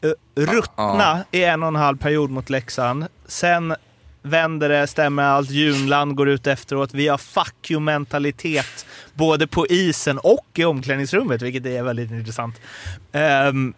eh, 0.00 0.42
ruttna 0.42 1.24
i 1.30 1.44
en 1.44 1.62
och 1.62 1.68
en 1.68 1.76
halv 1.76 1.96
period 1.96 2.30
mot 2.30 2.50
Leksand. 2.50 3.06
Sen 3.26 3.74
vänder 4.24 4.68
det, 4.68 4.86
stämmer 4.86 5.22
allt. 5.22 5.50
Junland 5.50 6.14
går 6.16 6.28
ut 6.28 6.46
efteråt. 6.46 6.94
Vi 6.94 7.08
har 7.08 7.18
fuck 7.18 7.70
you-mentalitet 7.70 8.86
både 9.14 9.46
på 9.46 9.66
isen 9.66 10.18
och 10.18 10.46
i 10.54 10.64
omklädningsrummet, 10.64 11.42
vilket 11.42 11.66
är 11.66 11.82
väldigt 11.82 12.10
intressant. 12.10 12.60
Ehm, 13.12 13.74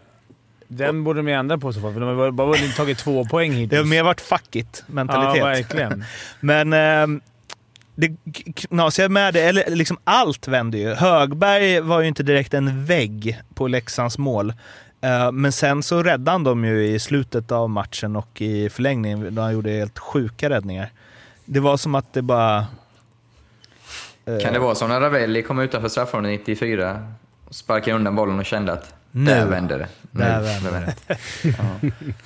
Den 0.69 1.05
borde 1.05 1.19
de 1.19 1.29
ju 1.29 1.35
ändra 1.35 1.59
på 1.59 1.73
så 1.73 1.81
fall, 1.81 1.93
för 1.93 2.01
de 2.01 2.19
har 2.19 2.31
bara- 2.31 2.57
tagit 2.77 2.99
två 2.99 3.25
poäng 3.25 3.53
hittills. 3.53 3.71
det 3.71 3.77
har 3.77 3.85
mer 3.85 4.03
varit 4.03 4.21
fuck 4.21 4.57
it-mentalitet. 4.57 5.37
Ja, 5.39 5.45
verkligen. 5.45 6.05
Men 6.41 6.73
ehm, 6.73 7.21
det 7.95 8.17
knasiga 8.55 9.09
med 9.09 9.35
det, 9.35 9.41
eller 9.43 9.71
liksom 9.77 9.99
allt 10.05 10.49
vände 10.49 10.79
ju. 10.79 10.95
Högberg 10.95 11.81
var 11.81 12.01
ju 12.01 12.09
inte 12.09 12.23
direkt 12.23 12.55
en 12.55 12.85
vägg 12.85 13.41
på 13.55 13.69
Leksands 13.69 14.19
mål. 14.19 14.53
Eh, 15.07 15.33
men 15.33 15.53
sen 15.53 15.83
så 15.83 16.03
räddade 16.03 16.31
han 16.31 16.45
dem 16.45 16.64
ju 16.64 16.85
i 16.87 16.99
slutet 16.99 17.53
av 17.53 17.71
matchen 17.71 18.16
och 18.16 18.40
i 18.40 18.69
förlängningen 18.69 19.35
då 19.35 19.42
han 19.42 19.53
gjorde 19.53 19.71
helt 19.71 19.99
sjuka 19.99 20.51
räddningar. 20.51 20.90
Det 21.45 21.61
var 21.61 21.77
som 21.77 21.95
att 21.95 22.12
det 22.12 22.23
bara... 22.23 22.66
eh, 24.27 24.38
Kan 24.42 24.53
det 24.53 24.59
vara 24.59 24.75
som 24.75 24.88
när 24.88 25.01
Ravelli 25.01 25.42
kom 25.42 25.59
utanför 25.59 25.88
straffområdet 25.88 26.40
94, 26.40 27.12
sparkade 27.51 27.97
undan 27.97 28.14
bollen 28.16 28.38
och 28.38 28.45
kände 28.47 28.73
att 28.73 28.95
Nu. 29.11 29.31
där 29.31 29.47
vände 29.47 29.79
det. 29.79 29.88
Nu 30.11 30.21
Där 30.25 30.40
vände 30.42 30.71
vände 30.71 30.95
det. 31.07 31.16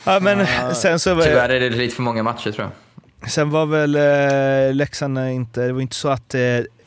Ja, 0.05 0.21
men 0.21 0.47
sen 0.75 0.99
så 0.99 1.15
var 1.15 1.23
Tyvärr 1.25 1.49
är 1.49 1.61
det 1.61 1.71
lite 1.71 1.95
för 1.95 2.03
många 2.03 2.23
matcher 2.23 2.53
tror 2.53 2.69
jag. 3.21 3.31
Sen 3.31 3.51
var 3.51 3.67
väl 3.67 3.95
eh, 3.97 4.75
Leksand 4.75 5.19
inte, 5.19 5.67
det 5.67 5.73
var 5.73 5.81
inte 5.81 5.97
så 5.97 6.09
att 6.09 6.35
eh, 6.35 6.41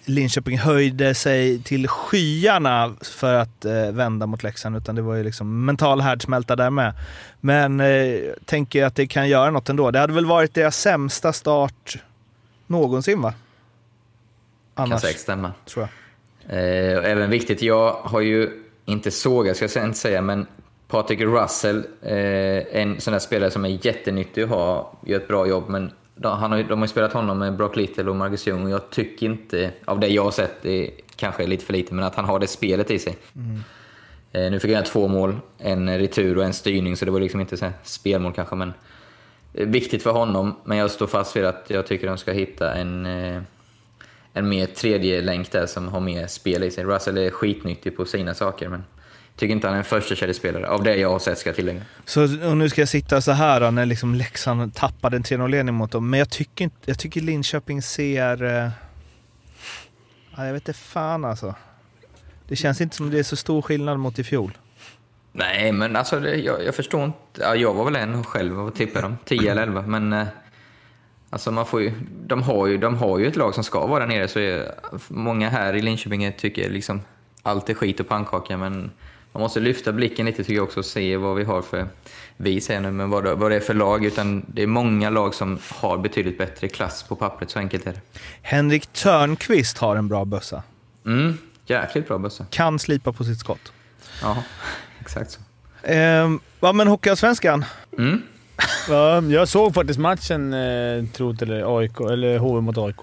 Linköping 0.05 0.57
höjde 0.57 1.15
sig 1.15 1.59
till 1.63 1.87
skyarna 1.87 2.95
för 3.01 3.33
att 3.33 3.65
eh, 3.65 3.91
vända 3.91 4.25
mot 4.25 4.43
Leksand, 4.43 4.77
utan 4.77 4.95
det 4.95 5.01
var 5.01 5.15
ju 5.15 5.23
liksom 5.23 5.65
mental 5.65 6.01
härdsmälta 6.01 6.55
där 6.55 6.69
med. 6.69 6.93
Men 7.41 7.79
eh, 7.79 8.15
tänker 8.45 8.85
att 8.85 8.95
det 8.95 9.07
kan 9.07 9.29
göra 9.29 9.51
något 9.51 9.69
ändå. 9.69 9.91
Det 9.91 9.99
hade 9.99 10.13
väl 10.13 10.25
varit 10.25 10.53
deras 10.53 10.77
sämsta 10.77 11.33
start 11.33 11.97
någonsin 12.67 13.21
va? 13.21 13.33
Kan 14.75 14.83
Annars, 14.83 15.01
säkert 15.01 15.21
stämma. 15.21 15.51
tror 15.65 15.87
jag. 15.87 15.89
Eh, 16.57 16.97
och 16.97 17.03
även 17.05 17.29
viktigt, 17.29 17.61
jag 17.61 17.93
har 17.93 18.21
ju 18.21 18.63
inte 18.85 19.11
sågat, 19.11 19.57
ska 19.57 19.79
jag 19.79 19.85
inte 19.85 19.99
säga, 19.99 20.21
men 20.21 20.47
Patrik 20.87 21.21
Russell, 21.21 21.85
eh, 22.01 22.81
en 22.81 23.01
sån 23.01 23.11
där 23.11 23.19
spelare 23.19 23.51
som 23.51 23.65
är 23.65 23.85
jättenyttig 23.85 24.43
att 24.43 24.49
ha, 24.49 24.97
gör 25.05 25.19
ett 25.19 25.27
bra 25.27 25.47
jobb, 25.47 25.69
men 25.69 25.91
han 26.21 26.51
har, 26.51 26.63
de 26.63 26.79
har 26.79 26.85
ju 26.85 26.91
spelat 26.91 27.13
honom 27.13 27.39
med 27.39 27.55
Brock 27.55 27.75
Little 27.75 28.09
och 28.09 28.15
Marcus 28.15 28.47
Ljung 28.47 28.63
och 28.63 28.69
jag 28.69 28.89
tycker 28.89 29.25
inte, 29.25 29.71
av 29.85 29.99
det 29.99 30.07
jag 30.07 30.23
har 30.23 30.31
sett, 30.31 30.61
det 30.61 30.91
kanske 31.15 31.43
är 31.43 31.47
lite 31.47 31.65
för 31.65 31.73
lite, 31.73 31.93
men 31.93 32.05
att 32.05 32.15
han 32.15 32.25
har 32.25 32.39
det 32.39 32.47
spelet 32.47 32.91
i 32.91 32.99
sig. 32.99 33.17
Eh, 34.31 34.51
nu 34.51 34.59
fick 34.59 34.75
han 34.75 34.83
två 34.83 35.07
mål, 35.07 35.35
en 35.57 35.97
retur 35.97 36.37
och 36.37 36.43
en 36.43 36.53
styrning, 36.53 36.97
så 36.97 37.05
det 37.05 37.11
var 37.11 37.19
liksom 37.19 37.41
inte 37.41 37.57
så 37.57 37.71
spelmål 37.83 38.33
kanske, 38.33 38.55
men 38.55 38.73
eh, 39.53 39.67
viktigt 39.67 40.03
för 40.03 40.11
honom. 40.11 40.55
Men 40.63 40.77
jag 40.77 40.91
står 40.91 41.07
fast 41.07 41.35
vid 41.35 41.45
att 41.45 41.65
jag 41.67 41.87
tycker 41.87 42.07
de 42.07 42.17
ska 42.17 42.31
hitta 42.31 42.73
en, 42.73 43.05
eh, 43.05 43.41
en 44.33 44.49
mer 44.49 44.65
tredje 44.65 45.21
länk 45.21 45.51
där 45.51 45.65
som 45.65 45.87
har 45.87 45.99
mer 45.99 46.27
spel 46.27 46.63
i 46.63 46.71
sig. 46.71 46.83
Russell 46.83 47.17
är 47.17 47.29
skitnyttig 47.29 47.97
på 47.97 48.05
sina 48.05 48.33
saker, 48.33 48.69
men 48.69 48.83
tycker 49.35 49.53
inte 49.53 49.67
han 49.67 49.73
är 49.73 49.77
en 49.79 49.83
första 49.83 50.15
kedjespelare 50.15 50.67
av 50.67 50.83
det 50.83 50.95
jag 50.95 51.09
har 51.09 51.19
sett 51.19 51.37
ska 51.37 51.49
jag 51.49 51.55
tillägga. 51.55 51.81
Så, 52.05 52.23
och 52.23 52.57
nu 52.57 52.69
ska 52.69 52.81
jag 52.81 52.89
sitta 52.89 53.21
så 53.21 53.31
här 53.31 53.61
då, 53.61 53.71
när 53.71 53.85
liksom 53.85 54.15
Leksand 54.15 54.75
tappade 54.75 55.17
en 55.17 55.23
3-0-ledning 55.23 55.75
mot 55.75 55.91
dem. 55.91 56.09
Men 56.09 56.19
jag 56.19 56.29
tycker, 56.29 56.63
inte, 56.63 56.77
jag 56.85 56.99
tycker 56.99 57.21
Linköping 57.21 57.81
ser... 57.81 58.43
Eh, 58.43 58.69
ja, 60.35 60.45
jag 60.45 60.53
vet 60.53 60.67
inte 60.67 60.79
fan 60.79 61.25
alltså. 61.25 61.55
Det 62.47 62.55
känns 62.55 62.81
inte 62.81 62.95
som 62.95 63.09
det 63.09 63.19
är 63.19 63.23
så 63.23 63.35
stor 63.35 63.61
skillnad 63.61 63.99
mot 63.99 64.19
i 64.19 64.23
fjol. 64.23 64.57
Nej, 65.31 65.71
men 65.71 65.95
alltså 65.95 66.19
det, 66.19 66.35
jag, 66.35 66.65
jag 66.65 66.75
förstår 66.75 67.03
inte. 67.03 67.17
Ja, 67.39 67.55
jag 67.55 67.73
var 67.73 67.85
väl 67.85 67.95
en 67.95 68.23
själv 68.23 68.59
och 68.59 68.75
tippade 68.75 69.01
dem, 69.01 69.17
10 69.25 69.51
eller 69.51 69.63
11, 69.63 69.81
men 69.81 70.13
eh, 70.13 70.27
alltså 71.29 71.51
man 71.51 71.65
får 71.65 71.81
ju, 71.81 71.91
de, 72.25 72.43
har 72.43 72.67
ju, 72.67 72.77
de 72.77 72.95
har 72.95 73.19
ju 73.19 73.27
ett 73.27 73.35
lag 73.35 73.55
som 73.55 73.63
ska 73.63 73.87
vara 73.87 73.99
där 73.99 74.07
nere, 74.07 74.27
så 74.27 74.39
är, 74.39 74.75
många 75.07 75.49
här 75.49 75.73
i 75.73 75.81
Linköping 75.81 76.33
tycker 76.37 76.69
liksom 76.69 77.01
allt 77.43 77.69
är 77.69 77.73
skit 77.73 77.99
och 77.99 78.07
pannkaka, 78.07 78.57
men 78.57 78.91
man 79.33 79.41
måste 79.41 79.59
lyfta 79.59 79.91
blicken 79.91 80.25
lite 80.25 80.37
tycker 80.43 80.53
jag 80.53 80.63
också 80.63 80.79
och 80.79 80.85
se 80.85 81.17
vad 81.17 81.35
vi 81.35 81.43
har 81.43 81.61
för, 81.61 81.87
vi 82.37 82.61
säger 82.61 82.79
nu, 82.81 82.91
men 82.91 83.09
vad, 83.09 83.23
det- 83.23 83.35
vad 83.35 83.51
det 83.51 83.55
är 83.55 83.59
för 83.59 83.73
lag, 83.73 84.05
utan 84.05 84.45
det 84.47 84.63
är 84.63 84.67
många 84.67 85.09
lag 85.09 85.33
som 85.35 85.59
har 85.69 85.97
betydligt 85.97 86.37
bättre 86.37 86.67
klass 86.67 87.03
på 87.03 87.15
pappret, 87.15 87.49
så 87.51 87.59
enkelt 87.59 87.87
är 87.87 87.91
det. 87.91 88.01
Henrik 88.41 88.87
Törnqvist 88.93 89.77
har 89.77 89.95
en 89.95 90.07
bra 90.07 90.25
bössa. 90.25 90.63
Mm, 91.05 91.37
jäkligt 91.65 92.07
bra 92.07 92.17
bössa. 92.17 92.45
Kan 92.49 92.79
slipa 92.79 93.13
på 93.13 93.23
sitt 93.23 93.39
skott. 93.39 93.71
Ja, 94.21 94.43
exakt 95.01 95.31
så. 95.31 95.39
Eh, 95.87 96.29
ja, 96.59 96.73
men 96.73 96.87
Hockeyallsvenskan. 96.87 97.65
Mm. 97.97 98.21
Ja, 98.89 99.21
jag 99.21 99.47
såg 99.47 99.73
faktiskt 99.73 99.99
matchen, 99.99 100.53
eh, 100.53 101.05
trot 101.13 101.41
eller 101.41 101.77
AIK, 101.79 101.99
eller 101.99 102.37
HV 102.37 102.61
mot 102.61 102.77
AIK. 102.77 102.97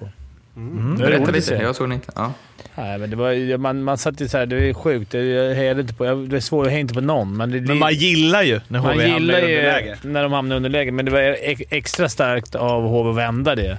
Mm. 0.56 0.92
Är 0.92 0.96
Berätta 0.98 1.30
lite, 1.30 1.54
jag 1.54 1.76
såg 1.76 1.84
den 1.88 1.92
inte. 1.92 2.12
Ja. 2.16 2.32
Nej, 2.74 2.98
men 2.98 3.10
det 3.10 3.16
var, 3.16 3.56
man, 3.58 3.82
man 3.82 3.98
satt 3.98 4.20
ju 4.20 4.28
såhär, 4.28 4.46
det 4.46 4.68
är 4.68 4.74
sjukt. 4.74 5.14
Jag 5.14 5.54
hejade 5.54 5.80
inte 5.80 5.94
på, 5.94 6.06
jag, 6.06 6.28
det 6.30 6.36
är 6.36 6.40
svårt 6.40 6.66
att 6.66 6.70
heja 6.72 6.80
inte 6.80 6.94
på 6.94 7.00
någon. 7.00 7.36
Men, 7.36 7.50
det, 7.50 7.60
Men 7.60 7.78
man 7.78 7.94
gillar 7.94 8.42
ju 8.42 8.60
när 8.68 8.80
man 8.82 8.90
HV 8.92 9.02
hamnar 9.10 9.18
gillar 9.20 9.38
i 9.38 9.50
ju 9.52 9.56
underläge. 9.58 9.96
när 10.02 10.22
de 10.22 10.32
hamnar 10.32 10.54
i 10.54 10.56
underläge, 10.56 10.92
men 10.92 11.04
det 11.04 11.10
var 11.10 11.20
ex- 11.40 11.62
extra 11.70 12.08
starkt 12.08 12.54
av 12.54 12.82
HV 12.88 13.10
att 13.10 13.16
vända 13.16 13.54
det. 13.54 13.78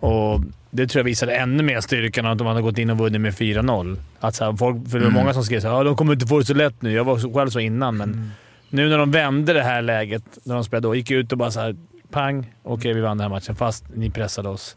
Och 0.00 0.40
det 0.70 0.86
tror 0.86 1.00
jag 1.00 1.04
visade 1.04 1.34
ännu 1.36 1.62
mer 1.62 1.80
styrkan 1.80 2.26
att 2.26 2.38
de 2.38 2.46
hade 2.46 2.62
gått 2.62 2.78
in 2.78 2.90
och 2.90 2.98
vunnit 2.98 3.20
med 3.20 3.34
4-0. 3.34 3.96
Att 4.20 4.34
så 4.34 4.44
här, 4.44 4.52
folk, 4.56 4.76
för 4.88 4.98
det 4.98 5.04
var 5.04 5.10
Mm. 5.10 5.22
många 5.22 5.34
som 5.34 5.44
skrev 5.44 5.66
att 5.66 5.84
de 5.84 5.96
kommer 5.96 6.12
inte 6.12 6.26
få 6.26 6.38
det 6.38 6.44
så 6.44 6.54
lätt 6.54 6.82
nu. 6.82 6.92
Jag 6.92 7.04
var 7.04 7.34
själv 7.34 7.50
så 7.50 7.60
innan, 7.60 7.96
men 7.96 8.12
Mm. 8.12 8.30
nu 8.70 8.88
när 8.88 8.98
de 8.98 9.10
vände 9.10 9.52
det 9.52 9.62
här 9.62 9.82
läget, 9.82 10.22
när 10.44 10.54
de 10.54 10.64
spelade 10.64 10.88
då, 10.88 10.94
gick 10.94 11.10
ut 11.10 11.32
och 11.32 11.38
bara 11.38 11.50
så 11.50 11.60
här, 11.60 11.76
pang, 12.10 12.52
okej 12.62 12.92
vi 12.94 13.00
vann 13.00 13.18
den 13.18 13.22
här 13.24 13.28
matchen 13.36 13.56
fast 13.56 13.84
ni 13.94 14.10
pressade 14.10 14.48
oss. 14.48 14.76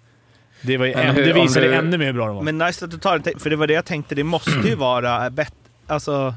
Det, 0.62 0.78
var, 0.78 0.86
än, 0.86 1.16
hur- 1.16 1.26
det 1.26 1.34
visade 1.34 1.68
du- 1.68 1.76
ännu 1.76 1.97
mer 1.97 2.06
hur 2.06 2.14
bra 2.14 2.28
de 2.28 2.36
var. 2.36 2.43
Men 2.43 2.58
nice 2.58 2.86
att 2.86 2.91
du 2.91 2.97
tar 2.97 3.18
det, 3.20 3.39
för 3.41 3.49
det 3.49 3.56
var 3.56 3.68
det 3.68 3.74
jag 3.74 3.86
tänkte. 3.86 4.16
Det 4.16 4.24
måste 4.24 4.51
ju 4.51 4.76
vara 4.89 5.30
bättre. 5.30 5.56
Alltså, 5.88 6.36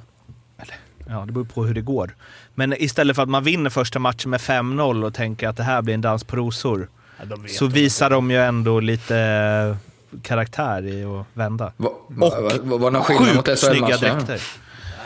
eller, 0.58 0.74
ja, 1.08 1.24
det 1.26 1.32
beror 1.32 1.44
på 1.44 1.64
hur 1.64 1.74
det 1.74 1.80
går. 1.80 2.14
Men 2.54 2.74
istället 2.82 3.16
för 3.16 3.22
att 3.22 3.28
man 3.28 3.44
vinner 3.44 3.70
första 3.70 3.98
matchen 3.98 4.30
med 4.30 4.40
5-0 4.40 5.04
och 5.04 5.14
tänker 5.14 5.48
att 5.48 5.56
det 5.56 5.62
här 5.62 5.82
blir 5.82 5.94
en 5.94 6.00
dans 6.00 6.24
på 6.24 6.36
rosor, 6.36 6.88
Ja, 7.30 7.36
så 7.48 7.66
visar 7.66 8.10
de 8.10 8.30
ju 8.30 8.36
ändå 8.36 8.80
lite 8.80 9.18
eh, 9.18 9.76
karaktär 10.22 10.86
i 10.86 11.04
att 11.04 11.26
vända. 11.34 11.72
Va, 11.76 11.90
va, 12.08 12.30
va, 12.62 12.76
va, 12.90 13.00
skillnad 13.02 13.36
mot 13.36 13.46
Sjukt 13.48 13.58
snygga 13.60 13.96
dräkter. 13.96 14.42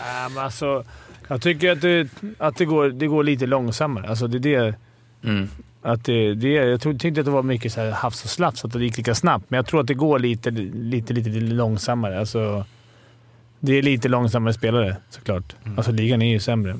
Ja, 0.07 0.29
men 0.29 0.45
alltså, 0.45 0.85
jag 1.29 1.43
tycker 1.43 1.73
att, 1.73 1.81
det, 1.81 2.09
att 2.39 2.57
det, 2.57 2.65
går, 2.65 2.89
det 2.89 3.07
går 3.07 3.25
lite 3.25 3.47
långsammare. 3.47 4.09
Alltså 4.09 4.27
det 4.27 4.55
är 4.55 4.63
det, 4.63 4.75
Mm. 5.25 5.49
Att 5.83 6.05
det, 6.05 6.35
det, 6.35 6.49
jag 6.49 6.80
tro, 6.80 6.99
tyckte 6.99 7.20
att 7.20 7.26
det 7.26 7.33
var 7.33 7.43
mycket 7.43 7.72
så 7.72 7.80
här 7.80 7.91
hafs 7.91 8.24
och 8.24 8.30
slafs, 8.30 8.64
att 8.64 8.72
det 8.72 8.85
gick 8.85 8.97
lika 8.97 9.14
snabbt. 9.14 9.45
Men 9.49 9.57
jag 9.57 9.66
tror 9.66 9.80
att 9.80 9.87
det 9.87 9.95
går 9.95 10.18
lite, 10.18 10.51
lite, 10.51 11.12
lite, 11.12 11.30
lite 11.30 11.55
långsammare. 11.55 12.20
Alltså, 12.20 12.64
det 13.61 13.78
är 13.78 13.83
lite 13.83 14.09
långsammare 14.09 14.55
spelare 14.55 14.97
såklart. 15.11 15.57
Alltså 15.76 15.93
ligan 15.93 16.22
är 16.22 16.33
ju 16.33 16.41
sämre. 16.41 16.76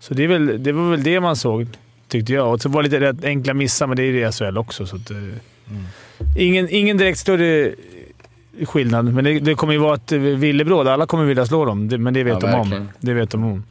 Så 0.00 0.14
det, 0.14 0.24
är 0.24 0.28
väl, 0.28 0.62
det 0.62 0.72
var 0.72 0.90
väl 0.90 1.02
det 1.02 1.20
man 1.20 1.36
såg, 1.36 1.66
tyckte 2.08 2.32
jag. 2.32 2.52
Och 2.52 2.62
så 2.62 2.68
var 2.68 2.82
det 2.82 2.88
lite 2.88 3.00
rätt 3.00 3.24
enkla 3.24 3.54
missar, 3.54 3.86
men 3.86 3.96
det 3.96 4.02
är 4.02 4.12
det 4.12 4.28
i 4.28 4.32
SHL 4.32 4.58
också. 4.58 4.86
Så 4.86 4.96
att, 4.96 5.10
eh, 5.10 5.16
ingen, 6.36 6.68
ingen 6.70 6.96
direkt 6.96 7.18
större 7.18 7.74
skillnad, 8.64 9.14
men 9.14 9.24
det, 9.24 9.38
det 9.40 9.54
kommer 9.54 9.72
ju 9.72 9.78
vara 9.78 9.94
ett 9.94 10.12
villebråd. 10.12 10.88
Alla 10.88 11.06
kommer 11.06 11.24
vilja 11.24 11.46
slå 11.46 11.64
dem, 11.64 11.88
det, 11.88 11.98
men 11.98 12.14
det 12.14 12.24
vet 12.24 12.42
Ja, 12.42 12.50
de 12.50 12.60
om. 12.60 12.88
Det 13.00 13.14
vet 13.14 13.30
de 13.30 13.44
om. 13.44 13.64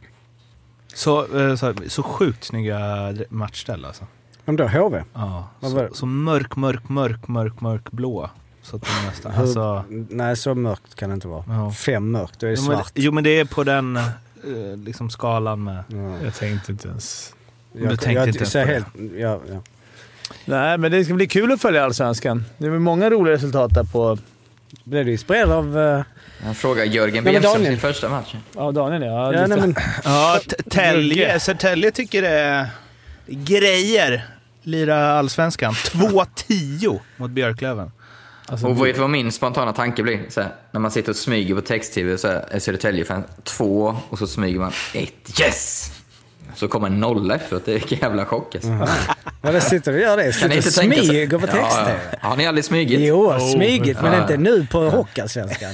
Så, 0.94 1.38
eh, 1.40 1.54
så, 1.56 1.74
så 1.86 2.02
sjukt 2.02 2.44
snygga 2.44 3.14
matchställ 3.28 3.84
alltså. 3.84 4.04
Men 4.48 4.56
då 4.56 4.64
HV? 4.68 5.02
Ja, 5.14 5.48
så, 5.60 5.74
det? 5.82 5.88
så 5.94 6.06
mörk, 6.06 6.56
mörk, 6.56 6.88
mörk, 6.88 7.28
mörk, 7.28 7.60
mörk 7.60 7.90
blå. 7.90 8.30
Så 8.62 8.76
att 8.76 8.82
det 8.82 8.88
nästan... 9.06 9.32
Hur- 9.32 9.42
Alltså, 9.42 9.84
Nej, 10.10 10.36
så 10.36 10.54
mörkt 10.54 10.94
kan 10.94 11.10
det 11.10 11.14
inte 11.14 11.28
vara. 11.28 11.44
Ja. 11.48 11.72
Fem 11.72 12.10
mörkt, 12.10 12.40
då 12.40 12.46
är 12.46 12.50
det 12.50 12.56
jo, 12.58 12.68
men, 12.68 12.76
svart. 12.76 12.92
jo, 12.94 13.12
men 13.12 13.24
det 13.24 13.30
är 13.40 13.44
på 13.44 13.64
den 13.64 13.96
eh, 13.96 14.04
liksom 14.84 15.10
skalan 15.10 15.64
med... 15.64 15.84
Ja. 15.88 16.24
Jag 16.24 16.34
tänkte 16.34 16.72
inte 16.72 16.88
ens... 16.88 17.34
Du 17.72 17.96
tänkte 17.96 18.08
inte 18.28 18.38
ens 18.38 18.52
på 18.52 18.58
det. 18.58 18.64
helt, 18.64 18.86
ja, 19.18 19.40
ja. 19.50 19.60
Nej, 20.44 20.78
men 20.78 20.90
det 20.92 21.04
ska 21.04 21.14
bli 21.14 21.26
kul 21.26 21.52
att 21.52 21.60
följa 21.60 21.84
Allsvenskan. 21.84 22.44
Det 22.58 22.66
är 22.66 22.70
väl 22.70 22.80
många 22.80 23.10
roliga 23.10 23.34
resultat 23.34 23.74
där 23.74 23.84
på... 23.84 24.18
Blev 24.84 25.04
du 25.04 25.12
inspirerad 25.12 25.50
av... 25.50 25.78
eh, 25.78 26.02
Han 26.44 26.54
frågar 26.54 26.84
Jörgen 26.84 27.24
Bemström 27.24 27.64
sin 27.64 27.78
första 27.78 28.08
matchen. 28.08 28.40
Ja, 28.56 28.72
Daniel 28.72 29.02
ja. 29.02 29.32
ja, 29.34 29.46
nej, 29.46 29.60
men, 29.60 29.74
Ja, 30.04 30.40
Tälje. 30.70 31.40
Södertälje 31.40 31.90
tycker 31.90 32.22
det 32.22 32.28
är 32.28 32.66
grejer. 33.26 34.26
Lira 34.68 35.12
allsvenskan. 35.18 35.72
2-10 35.72 37.00
mot 37.16 37.30
Björklöven. 37.30 37.90
alltså, 38.46 38.66
Och 38.66 38.86
vet 38.86 38.94
du 38.94 39.00
vad 39.00 39.10
min 39.10 39.32
spontana 39.32 39.72
tanke 39.72 40.02
blir? 40.02 40.20
Så 40.28 40.40
här, 40.40 40.50
när 40.70 40.80
man 40.80 40.90
sitter 40.90 41.10
och 41.10 41.16
smyger 41.16 41.54
på 41.54 41.60
text-tv 41.60 42.18
så 42.18 42.28
här, 42.28 42.44
är 42.50 42.58
Södertälje-fan 42.58 43.24
två 43.44 43.96
och 44.08 44.18
så 44.18 44.26
smyger 44.26 44.58
man 44.60 44.72
ett. 44.94 45.40
Yes! 45.40 45.92
Så 46.54 46.68
kommer 46.68 46.86
en 46.86 47.00
nolla 47.00 47.34
efteråt. 47.34 47.62
Det 47.64 47.70
är 47.70 47.74
vilken 47.74 47.98
jävla 47.98 48.24
chock 48.26 48.54
alltså. 48.54 48.68
ja, 49.42 49.52
det 49.52 49.60
sitter 49.60 49.92
och 49.92 49.98
gör 50.00 50.16
det. 50.16 50.32
Sitter 50.32 50.58
och 50.58 50.64
smyger 50.64 51.38
på 51.38 51.46
Ja, 51.46 51.52
text-tv. 51.52 51.98
ja. 52.22 52.28
Har 52.28 52.36
ni 52.36 52.46
aldrig 52.46 52.64
smygit? 52.64 53.00
Jo, 53.00 53.26
Oh, 53.26 53.52
smygigt, 53.52 54.02
men 54.02 54.12
ja. 54.12 54.20
inte 54.22 54.36
nu 54.36 54.66
på 54.66 54.90
Hockeyallsvenskan. 54.90 55.70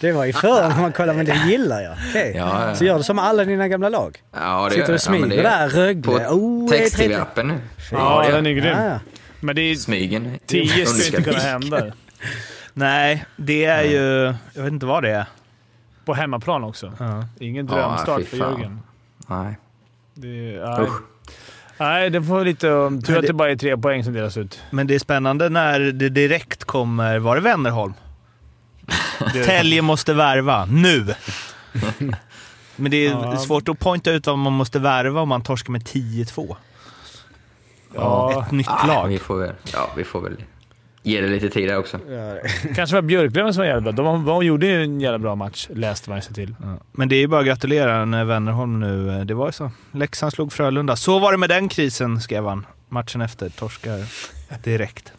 Det 0.00 0.12
var 0.12 0.24
ju 0.24 0.32
förr 0.32 0.68
när 0.68 0.80
man 0.80 0.92
kollade, 0.92 1.16
men 1.16 1.26
det 1.26 1.36
gillar 1.48 1.80
jag. 1.80 1.92
Okej. 2.10 2.32
Ja, 2.36 2.68
ja. 2.68 2.74
Så 2.74 2.84
gör 2.84 2.98
du 2.98 3.04
som 3.04 3.18
alla 3.18 3.44
dina 3.44 3.68
gamla 3.68 3.88
lag. 3.88 4.22
Ja, 4.32 4.64
det 4.64 4.70
Sitter 4.74 4.84
och. 4.88 4.94
Ja, 4.94 4.98
smyger 4.98 5.26
det 5.28 5.42
där, 5.42 5.68
Rögle. 5.68 6.02
På 6.02 6.12
Oh, 6.12 6.70
text-tv-appen 6.70 7.46
nu. 7.48 7.54
Ja, 7.92 8.24
det 8.26 8.32
den 8.32 8.46
är 8.46 8.52
grym. 8.52 8.64
Ja, 8.78 8.84
ja. 8.84 8.98
Men 9.40 9.56
det 9.56 9.62
är... 9.62 9.74
Smygen. 9.74 10.38
Tio 10.46 10.86
skulle 10.86 11.06
inte 11.06 11.22
kunna 11.30 11.38
hända. 11.42 11.82
Nej, 12.72 13.24
det 13.36 13.64
är 13.64 13.82
ju... 13.82 14.34
Jag 14.54 14.62
vet 14.62 14.72
inte 14.72 14.86
vad 14.86 15.02
det 15.02 15.10
är. 15.10 15.26
På 16.04 16.14
hemmaplan 16.14 16.64
också. 16.64 16.92
Ja. 16.98 17.24
Ingen 17.40 17.66
Ja, 17.66 17.74
drömstart 17.74 18.24
för. 18.24 18.36
Jörgen. 18.36 18.80
Nej. 19.28 19.58
Det, 20.14 20.28
är- 20.54 20.66
nej. 20.78 20.82
Usch. 20.86 21.00
nej, 21.78 22.10
det 22.10 22.22
får 22.22 22.44
lite... 22.44 22.66
Tur 22.66 22.96
att 22.96 23.04
det- 23.06 23.20
det 23.20 23.32
bara 23.32 23.50
är 23.50 23.56
tre 23.56 23.76
poäng 23.76 24.04
som 24.04 24.12
delas 24.12 24.36
ut. 24.36 24.60
Men 24.70 24.86
det 24.86 24.94
är 24.94 24.98
spännande 24.98 25.48
när 25.48 25.80
det 25.80 26.08
direkt 26.08 26.64
kommer... 26.64 27.18
Var 27.18 27.34
det 27.36 27.40
Wennerholm? 27.42 27.94
Det, 29.32 29.44
Tälje 29.44 29.82
måste 29.82 30.14
värva. 30.14 30.64
Nu! 30.64 31.14
Men 32.76 32.90
det 32.90 32.96
är 33.06 33.10
Ja. 33.10 33.36
svårt 33.36 33.68
att 33.68 33.78
pointa 33.78 34.10
ut 34.10 34.26
vad 34.26 34.38
man 34.38 34.52
måste 34.52 34.78
värva 34.78 35.20
om 35.20 35.28
man 35.28 35.42
torskar 35.42 35.72
med 35.72 35.82
10-2. 35.82 36.56
ja, 37.94 38.42
Ett 38.46 38.52
nytt 38.52 38.68
Ah, 38.68 38.86
lag. 38.86 39.08
vi, 39.08 39.18
får 39.18 39.36
väl, 39.38 39.52
ja, 39.72 39.90
vi 39.96 40.04
får 40.04 40.20
väl 40.20 40.36
ge 41.02 41.20
det 41.20 41.28
lite 41.28 41.48
tid 41.48 41.68
där 41.68 41.78
också. 41.78 41.98
Ja, 42.10 42.36
kanske 42.74 42.94
var 42.96 43.02
Björklöven 43.02 43.54
som 43.54 43.60
var 43.60 43.66
jävla 43.68 43.92
bra. 43.92 44.04
De, 44.04 44.24
de 44.24 44.44
gjorde 44.46 44.66
ju 44.66 44.82
en 44.84 45.00
jävla 45.00 45.18
bra 45.18 45.34
match, 45.34 45.68
läste 45.74 46.10
man 46.10 46.22
sig 46.22 46.34
till. 46.34 46.54
Ja. 46.62 46.76
Men 46.92 47.08
det 47.08 47.16
är 47.16 47.20
ju 47.20 47.26
bara 47.26 47.40
att 47.40 47.46
gratulera 47.46 48.04
när 48.04 48.24
Wennerholm 48.24 48.80
nu... 48.80 49.10
eh, 49.18 49.24
Det 49.24 49.34
var 49.34 49.46
ju 49.46 49.52
så. 49.52 49.70
Leksand 49.92 50.32
slog 50.32 50.52
Frölunda. 50.52 50.96
Så 50.96 51.18
var 51.18 51.32
det 51.32 51.38
med 51.38 51.48
den 51.48 51.68
krisen, 51.68 52.20
skrev 52.20 52.46
han. 52.46 52.66
Matchen 52.88 53.20
efter. 53.20 53.48
Torskar 53.48 54.04
direkt. 54.64 55.12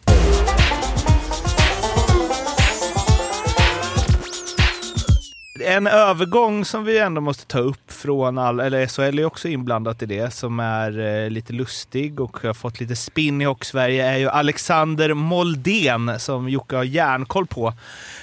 En 5.68 5.86
övergång 5.86 6.64
som 6.64 6.84
vi 6.84 6.98
ändå 6.98 7.20
måste 7.20 7.46
ta 7.46 7.58
upp 7.58 7.92
från 7.92 8.38
all, 8.38 8.60
eller 8.60 8.86
SHL 8.86 9.18
är 9.18 9.24
också 9.24 9.48
inblandat 9.48 10.02
i 10.02 10.06
det, 10.06 10.34
som 10.34 10.60
är 10.60 10.98
eh, 10.98 11.30
lite 11.30 11.52
lustig 11.52 12.20
och 12.20 12.38
har 12.42 12.54
fått 12.54 12.80
lite 12.80 12.96
spinn 12.96 13.40
i 13.40 13.44
Hockey-Sverige 13.44 14.06
är 14.06 14.16
ju 14.16 14.28
Alexander 14.28 15.14
Moldén 15.14 16.20
som 16.20 16.48
Jocke 16.48 16.76
har 16.76 16.84
järnkoll 16.84 17.46
på. 17.46 17.74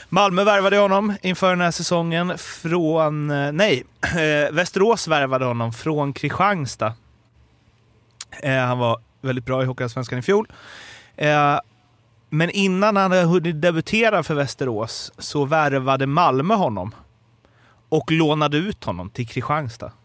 Malmö 0.10 0.44
värvade 0.44 0.78
honom 0.78 1.14
inför 1.22 1.50
den 1.50 1.62
här 1.62 1.72
säsongen 1.72 2.38
från, 2.38 3.32
eh, 3.32 3.52
nej, 3.52 3.84
eh, 4.04 4.52
Västerås 4.52 5.08
värvade 5.08 5.46
honom 5.46 5.74
från 5.74 6.14
Kristianstad. 6.14 6.94
Eh, 8.44 8.58
han 8.58 8.78
var 8.78 9.00
väldigt 9.22 9.46
bra 9.46 9.64
i 9.64 9.66
Hockeyallsvenskan 9.66 10.20
i 10.20 10.22
fjol. 10.22 10.48
Eh, 11.16 11.60
men 12.30 12.50
innan 12.50 12.96
han 12.96 13.12
hade 13.12 13.24
hunnit 13.24 13.62
debutera 13.62 14.24
för 14.24 14.34
Västerås 14.34 15.12
så 15.18 15.46
värvade 15.46 16.08
Malmö 16.08 16.54
honom 16.54 16.92
och 17.90 18.12
lånade 18.12 18.58
ut 18.58 18.84
honom 18.84 19.10
till 19.10 19.28
Kristianstad. 19.28 19.92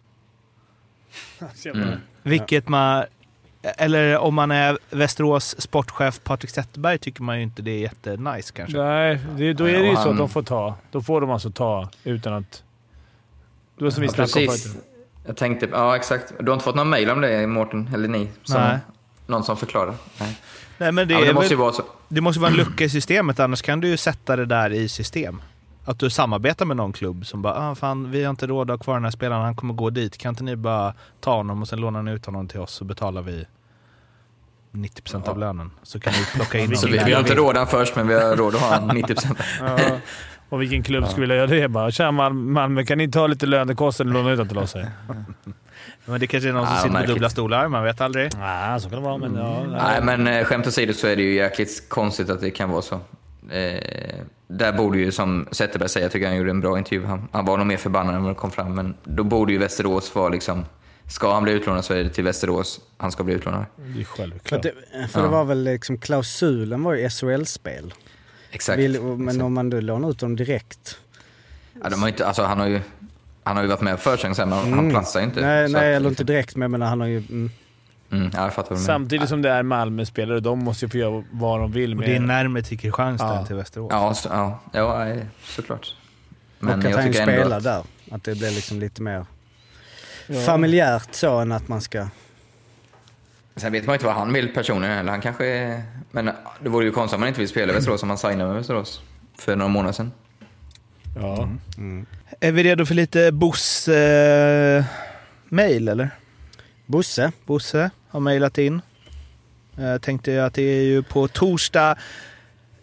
Mm. 1.74 1.98
Vilket 2.22 2.68
man... 2.68 3.04
Eller 3.62 4.18
om 4.18 4.34
man 4.34 4.50
är 4.50 4.78
Västerås 4.90 5.60
sportchef 5.60 6.20
Patrik 6.24 6.50
Zetterberg 6.50 6.98
tycker 6.98 7.22
man 7.22 7.36
ju 7.36 7.42
inte 7.42 7.62
det 7.62 7.70
är 7.70 7.78
jättenice 7.78 8.52
kanske. 8.52 8.78
Nej, 8.78 9.20
det, 9.36 9.52
då 9.52 9.64
är 9.68 9.78
det 9.82 9.88
ju 9.88 9.96
så 9.96 10.08
att 10.10 10.16
de 10.18 10.28
får 10.28 10.42
ta. 10.42 10.74
Då 10.90 11.02
får 11.02 11.20
de 11.20 11.30
alltså 11.30 11.50
ta 11.50 11.88
utan 12.04 12.32
att... 12.32 12.62
Det 13.78 13.84
var 13.84 13.90
som 13.90 14.00
vi 14.00 14.06
Ja, 14.06 14.12
snackade 14.12 14.44
om 14.46 14.48
precis. 14.52 14.72
förut. 14.72 14.84
Jag 15.26 15.36
tänkte, 15.36 15.68
ja 15.72 15.96
exakt. 15.96 16.32
Du 16.40 16.46
har 16.46 16.52
inte 16.52 16.64
fått 16.64 16.74
någon 16.76 16.88
mail 16.88 17.10
om 17.10 17.20
det 17.20 17.46
Mårten, 17.46 17.90
eller 17.94 18.08
ni? 18.08 18.28
Som, 18.42 18.60
Nej. 18.60 18.78
Någon 19.26 19.44
som 19.44 19.56
förklarar? 19.56 19.94
Nej. 20.20 20.36
Nej, 20.78 20.92
men 20.92 21.08
det, 21.08 21.14
Ja, 21.14 21.18
men 21.20 21.28
det 21.28 21.34
måste 21.34 21.54
ju 21.54 21.58
vara 21.58 21.72
så. 21.72 21.82
det 22.08 22.20
måste 22.20 22.40
vara 22.40 22.50
en 22.50 22.56
lucka 22.56 22.84
i 22.84 22.88
systemet, 22.88 23.40
annars 23.40 23.62
kan 23.62 23.80
du 23.80 23.88
ju 23.88 23.96
sätta 23.96 24.36
det 24.36 24.46
där 24.46 24.70
i 24.72 24.88
system. 24.88 25.42
Att 25.84 25.98
du 25.98 26.10
samarbetar 26.10 26.66
med 26.66 26.76
någon 26.76 26.92
klubb 26.92 27.26
som 27.26 27.42
bara 27.42 27.54
ah, 27.70 27.74
fan, 27.74 28.10
vi 28.10 28.24
har 28.24 28.30
inte 28.30 28.46
råd 28.46 28.70
att 28.70 28.78
ha 28.78 28.84
kvar 28.84 28.94
den 28.94 29.04
här 29.04 29.10
spelaren, 29.10 29.42
han 29.42 29.54
kommer 29.54 29.74
gå 29.74 29.90
dit. 29.90 30.18
Kan 30.18 30.28
inte 30.28 30.44
ni 30.44 30.56
bara 30.56 30.94
ta 31.20 31.36
honom 31.36 31.62
och 31.62 31.68
sen 31.68 31.80
låna 31.80 32.12
ut 32.12 32.26
honom 32.26 32.48
till 32.48 32.60
oss 32.60 32.72
så 32.72 32.84
betalar 32.84 33.22
vi 33.22 33.46
90% 34.72 35.28
av 35.28 35.38
lönen. 35.38 35.70
Så 35.82 36.00
kan 36.00 36.12
vi 36.12 36.24
plocka 36.34 36.58
in 36.58 36.68
Så 36.76 36.86
honom. 36.86 36.92
vi, 36.92 36.98
när 36.98 37.04
vi 37.06 37.12
har 37.12 37.20
inte 37.20 37.34
råd 37.34 37.56
han 37.56 37.66
först, 37.66 37.96
men 37.96 38.08
vi 38.08 38.14
har 38.14 38.36
råd 38.36 38.54
att 38.54 38.60
ha 38.60 38.74
han 38.74 38.90
90%. 38.98 39.36
Ja. 39.60 39.78
Och 40.48 40.62
vilken 40.62 40.82
klubb 40.82 41.04
skulle 41.08 41.20
vilja 41.20 41.36
göra 41.36 41.46
det? 41.46 41.68
Bara, 41.68 41.90
Tja 41.90 42.10
Mal- 42.10 42.32
Malmö, 42.32 42.84
kan 42.84 42.98
ni 42.98 43.08
ta 43.10 43.26
lite 43.26 43.46
lönekostnader 43.46 44.10
och 44.10 44.22
låna 44.22 44.30
ut 44.32 44.38
den 44.38 44.48
till 44.48 44.58
oss? 44.58 44.74
här?" 44.74 44.90
Men 46.04 46.20
det 46.20 46.26
kanske 46.26 46.48
är 46.48 46.52
någon 46.52 46.66
som 46.66 46.74
Ja, 46.76 46.82
sitter 46.82 47.00
på 47.00 47.06
dubbla 47.06 47.30
stolar, 47.30 47.68
man 47.68 47.84
vet 47.84 48.00
aldrig. 48.00 48.30
Nej, 48.38 48.80
så 48.80 48.88
kan 48.90 48.98
det 48.98 49.04
vara. 49.04 49.18
Men, 49.18 49.34
ja, 49.36 49.64
Nej, 49.64 50.02
men 50.02 50.26
eh, 50.26 50.44
skämt 50.44 50.66
åsido 50.66 50.92
så 50.92 51.06
är 51.06 51.16
det 51.16 51.22
ju 51.22 51.34
jäkligt 51.34 51.88
konstigt 51.88 52.30
att 52.30 52.40
det 52.40 52.50
kan 52.50 52.70
vara 52.70 52.82
så. 52.82 53.00
Eh, 53.50 54.20
där 54.48 54.72
borde 54.72 54.98
ju, 54.98 55.12
som 55.12 55.48
Zetterberg 55.50 55.88
säger, 55.88 56.04
jag 56.04 56.12
tycker 56.12 56.26
han 56.26 56.36
gjorde 56.36 56.50
en 56.50 56.60
bra 56.60 56.78
intervju. 56.78 57.04
Han, 57.06 57.28
han 57.32 57.44
var 57.44 57.56
nog 57.58 57.66
mer 57.66 57.76
förbannad 57.76 58.14
än 58.14 58.22
vad 58.22 58.30
det 58.30 58.38
kom 58.38 58.50
fram, 58.50 58.74
men 58.74 58.94
då 59.04 59.24
borde 59.24 59.52
ju 59.52 59.58
Västerås 59.58 60.14
vara 60.14 60.28
liksom... 60.28 60.64
Ska 61.08 61.34
han 61.34 61.42
bli 61.42 61.52
utlånad 61.52 61.84
så 61.84 61.94
är 61.94 62.04
det 62.04 62.10
till 62.10 62.24
Västerås 62.24 62.80
han 62.96 63.12
ska 63.12 63.24
bli 63.24 63.34
utlånad. 63.34 63.64
det 63.76 64.00
är 64.00 64.04
För, 64.04 64.12
självklart. 64.16 64.52
att 64.58 64.62
det, 64.62 65.08
för 65.08 65.22
det 65.22 65.28
var 65.28 65.44
väl 65.44 65.64
liksom 65.64 65.98
klausulen 65.98 66.82
var 66.82 66.94
ju 66.94 67.08
SHL-spel. 67.10 67.94
Exakt. 68.50 68.78
Vill, 68.78 69.00
men 69.02 69.40
om 69.40 69.54
man 69.54 69.70
då 69.70 69.80
lånar 69.80 70.10
ut 70.10 70.18
dem 70.18 70.36
direkt. 70.36 70.98
Ja, 71.82 71.88
de 71.90 72.00
har 72.02 72.08
inte, 72.08 72.26
alltså, 72.26 72.42
han, 72.42 72.60
har 72.60 72.66
ju, 72.66 72.80
han 73.42 73.56
har 73.56 73.62
ju 73.62 73.68
varit 73.68 73.80
med 73.80 73.94
på 73.96 74.00
försäsongen 74.02 74.34
sen, 74.34 74.48
men 74.48 74.58
han 74.58 74.72
Mm. 74.72 74.90
platsar 74.90 75.20
ju 75.20 75.26
inte. 75.26 75.40
Nej, 75.40 75.68
nej 75.68 75.74
att- 75.94 75.96
eller 75.96 76.08
inte 76.08 76.24
direkt 76.24 76.56
men 76.56 76.62
jag 76.62 76.70
menar 76.70 76.86
han 76.86 77.00
har 77.00 77.06
ju... 77.08 77.18
Mm, 77.18 77.50
Mm, 78.12 78.30
ja. 78.34 78.50
Samtidigt 78.76 79.28
som 79.28 79.42
det 79.42 79.50
är 79.50 79.62
Malmö-spelare, 79.62 80.40
de 80.40 80.58
måste 80.58 80.84
ju 80.84 80.88
få 80.90 80.96
göra 80.98 81.24
vad 81.30 81.60
de 81.60 81.72
vill 81.72 81.92
Och 81.92 81.98
med... 81.98 82.08
det 82.08 82.16
är 82.16 82.20
närmare 82.20 82.62
till 82.62 82.78
Kristianstad 82.78 83.26
Ja. 83.26 83.38
än 83.38 83.46
till 83.46 83.56
Västerås. 83.56 83.88
Ja, 83.92 84.14
så, 84.14 84.28
ja, 84.32 84.60
ja 84.72 84.98
nej, 84.98 85.26
såklart. 85.44 85.94
och 86.60 86.68
att 86.70 86.84
han 86.94 87.06
ju 87.06 87.12
spelar 87.12 87.56
att- 87.56 87.62
där. 87.64 87.82
Att 88.10 88.24
det 88.24 88.34
blir 88.38 88.50
liksom 88.50 88.80
lite 88.80 89.02
mer 89.02 89.26
Ja. 90.26 90.40
familjärt 90.40 91.14
så 91.14 91.38
än 91.38 91.52
att 91.52 91.68
man 91.68 91.80
ska... 91.80 92.06
Sen 93.56 93.72
vet 93.72 93.86
man 93.86 93.94
inte 93.94 94.06
vad 94.06 94.14
han 94.14 94.32
vill 94.32 94.54
personligen 94.54 94.96
heller. 94.96 95.10
Han 95.10 95.20
kanske 95.20 95.46
är... 95.46 95.82
Men 96.10 96.30
det 96.60 96.68
vore 96.68 96.84
ju 96.84 96.92
konstigt 96.92 97.14
om 97.16 97.22
han 97.22 97.28
inte 97.28 97.40
vill 97.40 97.48
spela 97.48 97.72
i 97.72 97.74
Västerås 97.74 98.02
om 98.02 98.08
han 98.08 98.18
signade 98.18 98.46
med 98.46 98.54
Västerås 98.56 99.02
för 99.38 99.56
några 99.56 99.68
månader 99.68 99.92
sedan. 99.92 100.12
Ja. 101.20 101.48
Är 102.40 102.52
vi 102.52 102.62
redo 102.62 102.86
för 102.86 102.94
lite 102.94 103.32
Bosse-mail 103.32 104.84
eller? 105.88 106.10
Bosse? 106.90 107.32
Bosse 107.46 107.90
har 108.08 108.20
mejlat 108.20 108.58
in. 108.58 108.80
Jag 109.76 110.02
tänkte 110.02 110.30
ju 110.30 110.40
att 110.40 110.54
det 110.54 110.62
är 110.62 110.82
ju 110.82 111.02
på 111.02 111.28
torsdag 111.28 111.96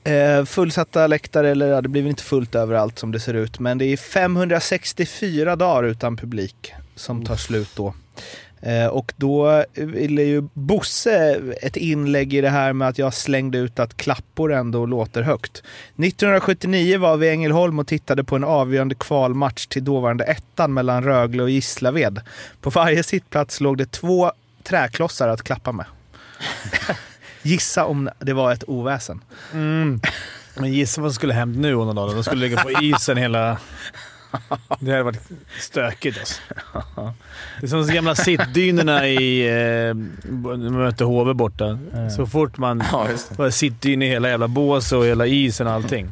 eh, 0.03 0.45
fullsatta 0.45 1.08
läktare, 1.08 1.49
eller 1.49 1.68
ja, 1.68 1.82
det 1.82 1.89
blir 1.89 2.01
väl 2.01 2.10
inte 2.10 2.24
fullt 2.24 2.55
överallt 2.55 2.99
som 2.99 3.12
det 3.12 3.20
ser 3.20 3.34
ut, 3.34 3.60
men 3.60 3.78
det 3.78 3.86
är 3.86 3.97
564 3.97 5.55
dagar 5.55 5.84
utan 5.84 6.18
publik 6.18 6.74
som 6.95 7.26
tar 7.26 7.36
slut 7.36 7.70
då. 7.76 7.93
Eh, 8.62 8.88
och 8.88 9.14
då 9.16 9.49
eh, 9.49 9.86
ville 9.86 10.22
ju 10.22 10.47
Bosse 10.53 11.41
ett 11.62 11.78
inlägg 11.78 12.34
i 12.34 12.41
det 12.41 12.49
här 12.49 12.74
med 12.74 12.88
att 12.88 12.97
jag 12.97 13.14
slängde 13.14 13.58
ut 13.58 13.80
att 13.80 13.97
klappor 13.97 14.53
ändå 14.53 14.86
låter 14.86 15.22
högt. 15.22 15.58
1979 15.58 16.99
var 16.99 17.18
vi 17.18 17.28
i 17.28 17.30
Ängelholm 17.30 17.80
och 17.80 17.88
tittade 17.88 18.24
på 18.24 18.36
en 18.36 18.43
avgörande 18.43 18.95
kvalmatch 18.95 19.68
till 19.68 19.84
dåvarande 19.84 20.24
ettan 20.24 20.74
mellan 20.74 21.03
Rögle 21.03 21.43
och 21.43 21.49
Gislaved. 21.49 22.22
På 22.62 22.70
varje 22.70 23.03
sittplats 23.03 23.62
låg 23.62 23.78
det 23.78 23.91
två 23.91 24.32
träklossar 24.64 25.28
att 25.28 25.43
klappa 25.43 25.72
med. 25.72 25.86
Gissa 27.41 27.86
om 27.86 28.10
det 28.20 28.34
var 28.34 28.51
ett 28.51 28.64
oväsen. 28.68 29.22
Mm. 29.53 30.01
Men 30.55 30.74
gissa 30.74 31.01
vad 31.01 31.12
som 31.12 31.16
skulle 31.16 31.34
hänt 31.34 31.58
nu 31.58 31.76
om 31.76 31.86
dagen, 31.86 31.95
dagar. 31.95 32.16
De 32.16 32.24
skulle 32.24 32.41
ligga 32.41 32.64
på 32.64 32.72
isen 32.72 33.18
hela... 33.18 33.58
Det 34.79 34.91
hade 34.91 35.03
varit 35.03 35.21
stökigt 35.59 36.17
alltså. 36.19 36.41
Det 37.59 37.65
är 37.65 37.67
som 37.67 37.88
de 37.88 37.93
gamla 37.93 38.15
sittdynorna 38.15 39.07
i... 39.07 39.47
Eh, 39.47 39.53
när 39.53 40.69
man 40.69 40.71
mötte 40.71 41.03
HV 41.03 41.33
borta. 41.33 41.79
Så 42.15 42.25
fort 42.25 42.57
man... 42.57 42.83
Ja, 42.91 43.09
just 43.09 43.29
det. 43.29 43.38
var 43.38 43.49
sittdyn 43.49 44.01
i 44.01 44.07
hela 44.07 44.29
jävla 44.29 44.47
bås 44.47 44.91
och 44.91 45.05
hela 45.05 45.25
isen 45.25 45.67
och 45.67 45.73
allting. 45.73 46.11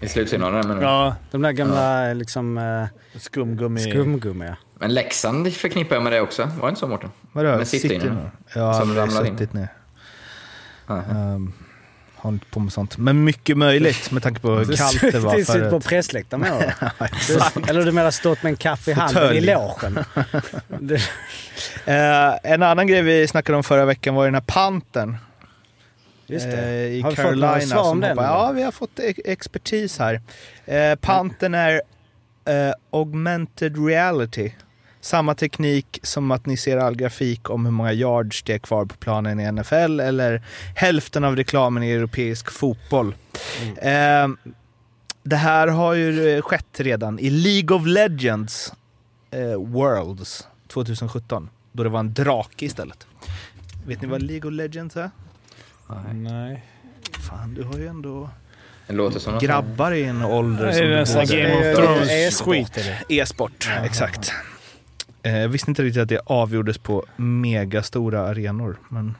I 0.00 0.08
slutsignalen 0.08 0.68
men, 0.68 0.80
Ja. 0.80 1.16
De 1.30 1.42
där 1.42 1.52
gamla 1.52 2.12
liksom 2.12 2.58
uh, 2.58 2.86
Skumgummi. 3.16 3.80
skumgummi 3.80 4.46
ja. 4.46 4.56
men 4.78 4.94
Leksand 4.94 5.52
förknippar 5.52 5.96
jag 5.96 6.02
med 6.02 6.12
det 6.12 6.20
också. 6.20 6.42
Var 6.42 6.62
det 6.62 6.68
inte 6.68 6.80
så 6.80 6.88
Mårten? 6.88 7.10
Vadå? 7.32 7.48
Nu? 7.82 8.30
Jag 8.54 8.62
har 8.62 8.80
Som 8.80 8.94
ramlar 8.94 9.24
in. 9.24 9.32
suttit 9.38 9.52
ner. 9.52 9.68
Ja. 10.86 10.94
Um, 11.10 11.52
har 12.22 12.30
inte 12.32 12.46
på 12.46 12.60
med 12.60 12.72
sånt. 12.72 12.98
Men 12.98 13.24
mycket 13.24 13.56
möjligt 13.58 14.10
med 14.10 14.22
tanke 14.22 14.40
på 14.40 14.50
hur 14.54 14.76
kallt 14.76 15.00
det 15.00 15.18
var 15.18 15.38
sitter 15.38 15.60
på 15.64 15.70
förut. 15.70 15.84
pressläktaren. 15.84 16.42
Du- 17.28 17.70
Eller 17.70 17.84
du 17.84 17.92
menar 17.92 18.10
stått 18.10 18.42
med 18.42 18.50
en 18.50 18.56
kaffe 18.56 18.90
i 18.90 18.94
handen 18.94 19.14
Fåtölj. 19.22 19.38
i 19.38 19.40
logen. 19.40 20.04
Eh, 21.84 22.34
en 22.52 22.62
annan 22.62 22.86
grej 22.86 23.02
vi 23.02 23.28
snackade 23.28 23.56
om 23.56 23.64
förra 23.64 23.84
veckan 23.84 24.14
var 24.14 24.24
den 24.24 24.34
här 24.34 24.40
pantern. 24.46 25.16
Just 26.26 26.44
det. 26.46 26.58
Eh, 26.62 26.72
I 26.74 27.00
Har 27.00 27.10
vi 27.10 27.16
fått 27.16 27.24
några 27.24 27.48
Carolina. 27.48 27.66
svar 27.76 27.90
om 27.90 28.00
den? 28.00 28.16
Ja, 28.16 28.52
vi 28.52 28.62
har 28.62 28.72
fått 28.72 28.98
e- 28.98 29.14
expertis 29.24 29.98
här. 29.98 30.20
Eh, 30.66 30.94
pantern 30.94 31.54
är 31.54 31.82
eh, 32.44 32.72
augmented 32.92 33.86
reality. 33.86 34.52
Samma 35.04 35.34
teknik 35.34 36.00
som 36.02 36.30
att 36.30 36.46
ni 36.46 36.56
ser 36.56 36.76
all 36.76 36.96
grafik 36.96 37.50
om 37.50 37.64
hur 37.64 37.72
många 37.72 37.92
yards 37.92 38.42
det 38.42 38.54
är 38.54 38.58
kvar 38.58 38.84
på 38.84 38.96
planen 38.96 39.40
i 39.40 39.52
NFL 39.52 40.00
eller 40.00 40.42
hälften 40.74 41.24
av 41.24 41.36
reklamen 41.36 41.82
i 41.82 41.90
europeisk 41.90 42.50
fotboll. 42.50 43.14
Eh, 43.76 44.28
det 45.22 45.36
här 45.36 45.68
har 45.68 45.94
ju 45.94 46.36
eh, 46.36 46.42
skett 46.42 46.80
redan 46.80 47.18
i 47.18 47.30
League 47.30 47.76
of 47.76 47.86
Legends 47.86 48.72
eh, 49.30 49.54
Worlds 49.54 50.48
2017. 50.68 51.48
Då 51.72 51.82
det 51.82 51.88
var 51.88 52.00
en 52.00 52.14
drake 52.14 52.64
istället. 52.64 53.06
Vet 53.86 54.02
ni 54.02 54.08
vad 54.08 54.22
League 54.22 54.50
of 54.50 54.54
Legends 54.54 54.96
är? 54.96 55.10
Nej. 56.12 56.64
Fan, 57.28 57.54
du 57.54 57.62
har 57.62 57.78
ju 57.78 57.86
ändå 57.86 58.30
Det 58.86 58.92
låter 58.92 59.20
som 59.20 59.38
grabbar 59.38 59.92
i 59.92 60.04
en 60.04 60.22
ålder 60.22 60.66
Det 60.66 60.72
som 60.72 60.82
är 60.82 60.88
du 60.88 60.96
nästan 60.96 61.26
Game 61.26 61.70
of 61.70 61.76
Thrones 61.76 62.10
e-sport. 62.10 62.78
E-sport, 63.08 63.70
exakt. 63.84 64.32
Eh, 65.22 65.38
Jag 65.38 65.48
visste 65.48 65.70
inte 65.70 65.82
riktigt 65.82 66.02
att 66.02 66.08
det 66.08 66.20
avgjordes 66.26 66.78
på 66.78 67.04
megastora 67.16 68.20
arenor. 68.20 68.76
Men 68.88 69.14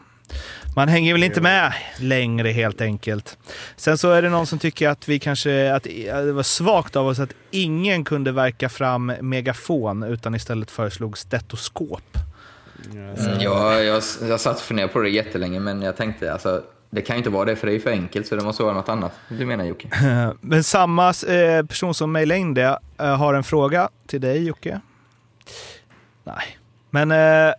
man 0.77 0.89
hänger 0.89 1.13
väl 1.13 1.23
inte 1.23 1.41
med 1.41 1.73
längre 1.99 2.49
helt 2.49 2.81
enkelt. 2.81 3.39
Sen 3.77 3.99
så 3.99 4.11
är 4.11 4.23
det 4.23 4.31
någon 4.31 4.47
som 4.47 4.59
tycker 4.59 4.89
att 4.89 5.09
vi 5.09 5.19
kanske, 5.19 5.75
att 5.75 5.83
det 5.83 6.33
var 6.33 6.43
svagt 6.43 6.97
av 6.97 7.07
oss 7.07 7.19
att 7.19 7.35
ingen 7.51 8.05
kunde 8.05 8.33
verka 8.33 8.69
fram 8.69 9.07
megafon 9.21 10.03
utan 10.03 10.35
istället 10.35 10.71
föreslog 10.71 11.19
stetoskop. 11.19 12.19
Mm, 12.93 13.41
jag, 13.41 13.85
jag, 13.85 14.03
jag 14.29 14.41
satt 14.41 14.57
och 14.57 14.63
funderade 14.63 14.93
på 14.93 14.99
det 15.01 15.09
jättelänge, 15.11 15.61
men 15.61 15.83
jag 15.83 15.97
tänkte 15.97 16.33
alltså, 16.33 16.63
det 16.91 17.01
kan 17.03 17.17
ju 17.17 17.19
inte 17.19 17.31
vara 17.31 17.45
det, 17.45 17.57
för 17.57 17.67
det 17.67 17.75
är 17.75 17.81
för 17.81 17.91
enkelt, 17.91 18.27
så 18.27 18.37
det 18.37 18.45
måste 18.45 18.63
vara 18.63 18.75
något 18.75 18.89
annat. 18.89 19.13
Du 19.29 19.47
menar 19.47 19.65
Jocke? 19.65 19.89
Eh, 19.93 20.33
Men 20.41 20.65
samma 20.65 21.09
eh, 21.09 21.67
person 21.67 21.95
som 21.95 22.13
mejlade 22.13 22.41
in 22.41 22.55
det 22.55 22.79
eh, 22.99 23.17
har 23.17 23.35
en 23.35 23.45
fråga 23.45 23.89
till 24.07 24.21
dig 24.21 24.45
Jocke. 24.45 24.81
Nej. 26.25 26.59
Men 26.91 27.11
eh, 27.11 27.53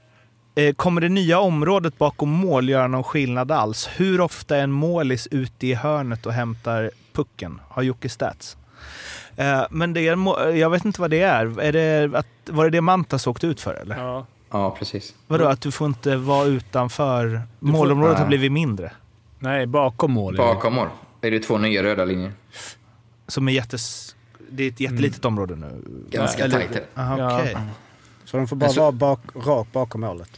eh, 0.56 0.74
kommer 0.76 1.02
det 1.02 1.10
nya 1.10 1.40
området 1.40 1.98
bakom 1.98 2.30
mål 2.30 2.70
göra 2.70 2.88
någon 2.88 3.04
skillnad 3.04 3.52
alls? 3.52 3.90
Hur 3.96 4.22
ofta 4.22 4.58
är 4.58 4.64
en 4.64 4.72
målis 4.72 5.28
ute 5.32 5.68
i 5.68 5.74
hörnet 5.74 6.26
och 6.26 6.34
hämtar 6.34 6.92
pucken? 7.14 7.62
Har 7.70 7.84
Jocke 7.84 8.10
stats? 8.10 8.58
Eh, 9.36 9.64
men 9.70 9.94
det 9.94 10.08
är, 10.08 10.16
må- 10.16 10.40
jag 10.50 10.70
vet 10.70 10.86
inte 10.86 11.02
vad 11.02 11.10
det 11.10 11.22
är. 11.22 11.60
är 11.62 11.72
det 11.72 12.18
att, 12.20 12.28
var 12.46 12.64
det 12.64 12.70
det 12.70 12.82
Mantas 12.82 13.28
åkte 13.28 13.48
ut 13.48 13.62
för 13.62 13.74
eller? 13.74 13.98
Ja. 13.98 14.26
Ja, 14.52 14.76
precis. 14.80 15.14
Vadå, 15.28 15.46
att 15.46 15.62
du 15.62 15.72
får 15.72 15.88
inte 15.88 16.16
vara 16.16 16.46
utanför? 16.46 17.42
Målområdet 17.60 18.18
har 18.18 18.26
Nej. 18.26 18.28
blivit 18.28 18.52
mindre. 18.52 18.92
Nej, 19.40 19.66
bakom 19.68 20.12
mål. 20.12 20.38
Bakom 20.38 20.74
mål 20.74 20.88
är 21.22 21.32
det 21.32 21.40
två 21.40 21.58
nya 21.58 21.84
röda 21.84 22.06
linjer. 22.06 22.32
Som 23.28 23.48
är 23.48 23.52
jättes... 23.52 24.16
Det 24.50 24.64
är 24.64 24.68
ett 24.68 24.80
jättelitet 24.80 25.26
område 25.26 25.56
nu. 25.56 25.82
Ganska 26.10 26.50
tajt 26.50 26.74
det. 26.74 27.02
Aha, 27.02 27.18
Ja. 27.18 27.60
Så 28.34 28.38
de 28.38 28.48
får 28.48 28.56
bara 28.56 28.70
så- 28.70 28.82
vara 28.82 28.92
bak, 28.92 29.20
rakt 29.36 29.72
bakom 29.72 30.02
målet. 30.02 30.30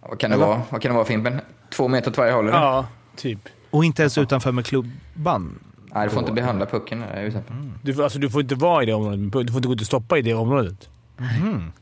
Vad 0.00 0.18
kan 0.18 0.30
det 0.30 0.36
vara? 0.36 0.62
Vad 0.70 0.82
kan 0.82 0.90
det 0.90 0.94
vara 0.96 1.04
Fimpen? 1.04 1.40
Två 1.70 1.88
meter 1.88 2.10
åt 2.10 2.18
varje 2.18 2.32
håll? 2.32 2.48
eller? 2.48 2.58
Ja, 2.58 2.86
typ. 3.16 3.38
Och 3.70 3.84
inte 3.84 4.02
ens 4.02 4.18
utanför 4.18 4.52
med 4.52 4.66
klubban? 4.66 5.58
Nej, 5.94 6.06
du 6.06 6.10
får 6.10 6.20
inte 6.20 6.32
behandla 6.32 6.66
pucken 6.66 7.02
är 7.02 7.22
utanför. 7.22 7.54
Du, 7.82 7.94
får- 7.94 8.02
alltså, 8.02 8.18
du 8.18 8.30
får 8.30 8.40
inte 8.42 8.54
vara 8.54 8.82
i 8.82 8.86
det 8.86 8.92
området. 8.94 9.20
Du 9.20 9.30
får 9.30 9.40
inte 9.58 9.68
gå 9.68 9.74
ut 9.74 9.80
och 9.80 9.86
stoppa 9.86 10.18
i 10.18 10.22
det 10.22 10.34
området. 10.34 10.88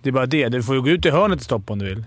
Det 0.03 0.09
är 0.09 0.13
bara 0.13 0.27
det. 0.27 0.49
Du 0.49 0.63
får 0.63 0.77
gå 0.77 0.89
ut 0.89 1.07
i 1.07 1.11
hörnet 1.11 1.39
och 1.39 1.45
stoppa 1.45 1.73
om 1.73 1.79
du 1.79 1.85
vill. 1.85 2.05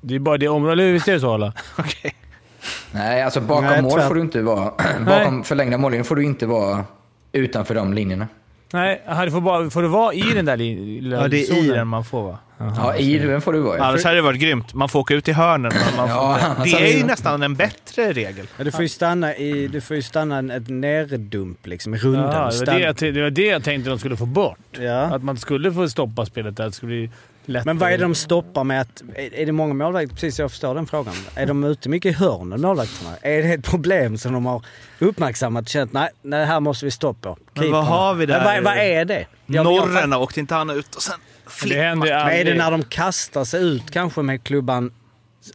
Det 0.00 0.14
är 0.14 0.18
bara 0.18 0.38
det 0.38 0.48
området. 0.48 0.72
Eller 0.72 0.92
visst 0.92 1.08
är 1.08 1.12
det 1.12 1.20
så 1.20 1.34
alla? 1.34 1.52
Nej, 2.92 3.22
alltså 3.22 3.40
bakom 3.40 3.64
Nej, 3.64 3.82
mål 3.82 4.00
får 4.00 4.14
du 4.14 4.20
inte 4.20 4.42
vara... 4.42 4.72
bakom 5.06 5.44
förlängda 5.44 5.78
mållinjen 5.78 6.04
får 6.04 6.16
du 6.16 6.24
inte 6.24 6.46
vara 6.46 6.84
utanför 7.32 7.74
de 7.74 7.92
linjerna. 7.94 8.28
Nej, 8.72 9.02
får, 9.30 9.40
bara, 9.40 9.70
får 9.70 9.82
du 9.82 9.88
vara 9.88 10.14
i 10.14 10.20
den 10.34 10.44
där 10.44 10.56
li- 10.56 11.00
lilla 11.00 11.16
Ja, 11.16 11.28
det 11.28 11.36
är 11.36 11.40
i 11.40 11.44
zonen? 11.46 11.68
den 11.68 11.88
man 11.88 12.04
får 12.04 12.22
vara. 12.22 12.38
Ja, 12.76 12.96
i 12.96 13.18
den 13.18 13.40
får 13.40 13.52
du 13.52 13.58
vara. 13.60 13.84
Annars 13.84 14.04
hade 14.04 14.16
det 14.16 14.22
varit 14.22 14.40
grymt. 14.40 14.74
Man 14.74 14.88
får 14.88 14.98
åka 15.00 15.14
ut 15.14 15.28
i 15.28 15.32
hörnen. 15.32 15.72
Men 15.74 15.96
man 15.96 16.08
får 16.08 16.16
Ja, 16.16 16.38
annars 16.56 16.72
Det 16.72 16.78
är 16.90 16.92
ju 16.96 17.00
det- 17.00 17.06
nästan 17.06 17.42
en 17.42 17.54
bättre 17.54 18.12
regel. 18.12 18.46
Ja, 18.56 18.64
du 18.64 18.70
får 18.70 18.82
ju 18.82 18.88
stanna 18.88 19.36
i... 19.36 19.66
Du 19.68 19.80
får 19.80 19.96
ju 19.96 20.02
stanna 20.02 20.38
en, 20.38 20.50
ett 20.50 20.68
neddump 20.68 21.66
liksom, 21.66 21.94
i 21.94 21.98
rundan. 21.98 22.24
Ja, 22.24 22.50
det, 22.50 22.58
var 22.66 22.74
det, 22.74 22.80
jag, 22.80 23.14
det 23.14 23.22
var 23.22 23.30
det 23.30 23.46
jag 23.46 23.64
tänkte 23.64 23.90
de 23.90 23.98
skulle 23.98 24.16
få 24.16 24.26
bort. 24.26 24.58
ja. 24.78 25.00
Att 25.02 25.22
man 25.22 25.36
skulle 25.36 25.72
få 25.72 25.88
stoppa 25.88 26.26
spelet 26.26 26.56
där. 26.56 26.64
Det 26.64 26.72
skulle 26.72 26.88
bli 26.90 27.10
lättare. 27.44 27.64
Men 27.66 27.78
vad 27.78 27.92
är 27.92 27.98
det 27.98 28.04
de 28.04 28.14
stoppar 28.14 28.64
med 28.64 28.80
att... 28.80 29.02
Är, 29.14 29.46
det 29.46 29.52
många 29.52 29.74
målvakter? 29.74 30.14
Precis, 30.14 30.38
jag 30.38 30.50
förstår 30.50 30.74
den 30.74 30.86
frågan. 30.86 31.14
Är 31.34 31.46
de 31.46 31.64
ute 31.64 31.88
mycket 31.88 32.10
i 32.10 32.14
hörnen, 32.14 32.60
målvakterna? 32.60 33.10
Är 33.22 33.42
det 33.42 33.48
ett 33.54 33.64
problem 33.64 34.18
som 34.18 34.32
de 34.32 34.46
har 34.46 34.64
uppmärksammat 34.98 35.62
och 35.62 35.68
känt 35.68 35.92
nej, 35.92 36.08
nej, 36.22 36.46
här 36.46 36.60
måste 36.60 36.84
vi 36.84 36.90
stoppa? 36.90 37.36
Men 37.54 37.72
vad 37.72 37.84
har 37.86 38.14
vi 38.14 38.26
där? 38.26 38.44
Men 38.44 38.64
vad, 38.64 38.74
vad 38.74 38.84
är 38.84 39.04
det? 39.04 39.26
Jag- 39.46 39.56
jag- 39.56 39.64
Norren 39.64 40.12
åkte 40.12 40.40
inte 40.40 40.54
han 40.54 40.70
ut 40.70 40.94
och 40.94 41.02
sen 41.02 41.14
det 41.50 41.54
flippade. 41.68 41.82
händer 41.88 42.08
är 42.30 42.44
det 42.44 42.54
när 42.54 42.70
de 42.70 42.82
kastar 42.82 43.44
sig 43.44 43.62
ut 43.64 43.90
kanske 43.90 44.22
med 44.22 44.42
klubban? 44.44 44.92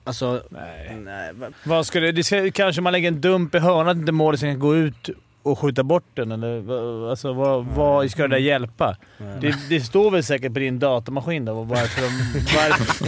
Alltså... 0.04 0.42
Nej. 0.50 0.98
nej 1.06 1.32
vad- 1.64 1.86
skulle, 1.86 2.12
det 2.12 2.24
ska, 2.24 2.52
kanske 2.52 2.82
man 2.82 2.94
lägger 2.94 3.08
en 3.08 3.22
dump 3.22 3.56
i 3.56 3.60
hörnan 3.60 3.88
att 3.88 3.98
inte 3.98 4.12
målet 4.12 4.40
ska 4.40 4.50
gå 4.54 4.76
ut 4.76 5.10
och 5.44 5.60
skjuta 5.60 5.84
bort 5.84 6.04
den? 6.14 6.32
Eller, 6.32 6.60
vad- 6.60 7.10
alltså, 7.10 7.34
vad, 7.34 7.66
vad 7.66 8.12
ska 8.12 8.22
det 8.22 8.28
där 8.28 8.38
hjälpa? 8.38 8.98
Det, 9.42 9.56
det 9.70 9.82
står 9.82 10.12
väl 10.12 10.24
säkert 10.24 10.54
på 10.54 10.60
din 10.60 10.80
datamaskin 10.80 11.46
då 11.46 11.54
varför 11.64 12.02
de, 12.02 12.08
varför, 12.56 13.06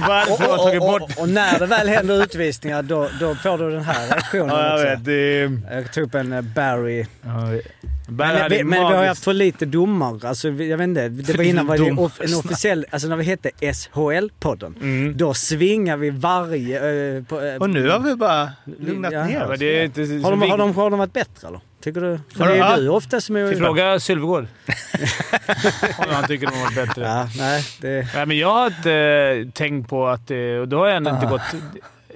varför 0.08 0.44
har 0.50 0.58
tagit 0.58 0.82
och, 0.82 0.88
bort... 0.88 1.02
och, 1.02 1.22
och 1.22 1.28
när 1.28 1.58
det 1.58 1.66
väl 1.66 1.88
händer 1.88 2.22
utvisningar 2.22 2.82
då, 2.82 3.08
då 3.20 3.34
får 3.34 3.58
du 3.58 3.70
den 3.70 3.82
här 3.82 4.06
reaktionen 4.14 4.48
Ja, 4.48 4.66
jag 4.66 4.74
också. 4.74 4.88
vet. 4.88 5.04
Det, 5.04 5.74
Jag 5.74 5.92
tog 5.92 6.04
upp 6.04 6.14
en 6.14 6.32
eh, 6.32 6.40
Barry. 6.42 7.06
Barry 7.22 7.62
Men, 8.08 8.50
vi, 8.50 8.64
men 8.64 8.78
vi 8.88 8.94
har 8.94 9.06
haft 9.06 9.24
för 9.24 9.32
lite 9.32 9.66
domar. 9.66 10.26
Alltså, 10.26 10.48
jag 10.48 10.78
vet 10.78 10.84
inte. 10.88 11.08
Det 11.08 11.36
var 11.36 11.44
innan 11.44 11.66
var 11.66 11.78
det 11.78 11.90
off, 11.92 12.20
en 12.20 12.34
officiell... 12.34 12.86
Alltså 12.90 13.08
när 13.08 13.16
vi 13.16 13.24
hette 13.24 13.50
SHL-podden. 13.60 14.74
Mm. 14.80 15.16
Då 15.16 15.34
svingar 15.34 15.96
vi 15.96 16.10
varje... 16.10 17.16
eh, 17.16 17.22
på, 17.24 17.40
eh, 17.40 17.56
Och 17.56 17.70
nu 17.70 17.88
har 17.90 17.98
vi 18.00 18.14
bara 18.16 18.50
lugnat 18.80 19.12
Ja. 19.12 19.24
ner 19.26 19.50
oss. 19.50 19.58
det 19.58 19.78
är 19.80 19.84
inte 19.84 20.00
har, 20.00 20.30
de, 20.30 20.42
har, 20.50 20.58
de, 20.58 20.74
har 20.74 20.90
de 20.90 20.98
varit 20.98 21.12
bättre 21.12 21.48
eller? 21.48 21.60
Tycker 21.82 22.00
du? 22.00 22.20
För 22.36 22.44
Har 22.44 22.50
det 22.50 22.54
de- 22.56 22.60
är 22.62 22.76
du 22.76 22.88
ofta 22.88 23.20
som 23.20 23.36
är... 23.36 23.44
Vi 23.44 23.56
frågar 23.56 23.98
Sylvegård. 23.98 24.46
Om 25.98 26.04
han 26.10 26.24
tycker 26.24 26.46
de 26.46 26.52
har 26.56 26.64
varit 26.64 26.74
bättre. 26.88 27.02
Ja, 27.04 27.28
nej. 27.38 27.64
Det, 27.80 28.08
Nej, 28.14 28.26
men 28.26 28.38
jag 28.38 28.48
har 28.54 28.66
inte 28.66 28.92
eh, 28.92 29.50
tänkt 29.52 29.88
på 29.90 30.06
att... 30.06 30.30
eh, 30.30 30.36
Och 30.38 30.68
då 30.68 30.78
har 30.78 30.86
jag 30.86 30.96
ändå 30.96 31.10
inte 31.10 31.26
gått... 31.26 31.40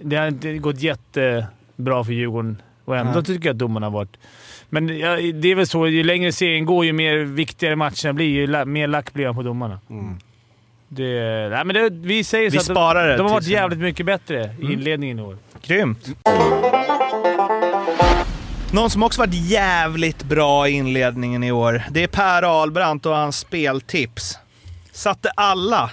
Det 0.03 0.17
har 0.17 0.29
inte 0.29 0.59
gått 0.59 0.81
jättebra 0.81 2.05
för 2.05 2.13
Djurgården 2.13 2.63
och 2.85 2.97
ändå 2.97 3.13
Nej. 3.13 3.25
tycker 3.25 3.47
jag 3.49 3.55
att 3.55 3.59
domarna 3.59 3.87
har 3.87 3.91
varit... 3.91 4.17
Men 4.69 4.99
ja, 4.99 5.17
det 5.17 5.49
är 5.49 5.55
väl 5.55 5.67
så, 5.67 5.89
ju 5.89 6.03
längre 6.03 6.33
serien 6.33 6.65
går, 6.67 6.85
ju 6.85 6.93
mer 6.93 7.17
viktigare 7.17 7.77
matcherna 7.77 8.13
blir, 8.13 8.27
ju 8.27 8.47
la, 8.47 8.65
mer 8.65 8.87
lack 8.87 9.13
blir 9.13 9.27
man 9.27 9.35
på 9.35 9.43
domarna. 9.43 9.81
Det, 10.89 11.49
nej, 11.51 11.65
men 11.65 11.75
det, 11.75 11.91
vi 11.91 12.25
säger 12.25 12.51
Vi 12.51 12.59
så 12.59 12.73
att 12.73 12.77
sparar 12.77 13.09
det 13.09 13.13
de, 13.13 13.17
de 13.17 13.23
har 13.23 13.35
varit 13.35 13.47
jävligt 13.47 13.79
mycket 13.79 14.07
bättre 14.07 14.55
i 14.61 14.73
inledningen 14.73 15.19
i 15.19 15.23
år. 15.23 15.39
Grymt. 15.63 16.09
Någon 18.73 18.91
som 18.91 19.03
också 19.03 19.21
varit 19.21 19.35
jävligt 19.35 20.23
bra 20.23 20.69
i 20.69 20.73
inledningen 20.73 21.45
i 21.45 21.53
år, 21.53 21.83
det 21.91 22.03
är 22.03 22.09
Per 22.09 22.43
Ahlbrandt 22.43 23.07
och 23.07 23.17
hans 23.17 23.39
speltips. 23.39 24.39
Satte 24.93 25.31
alla. 25.31 25.91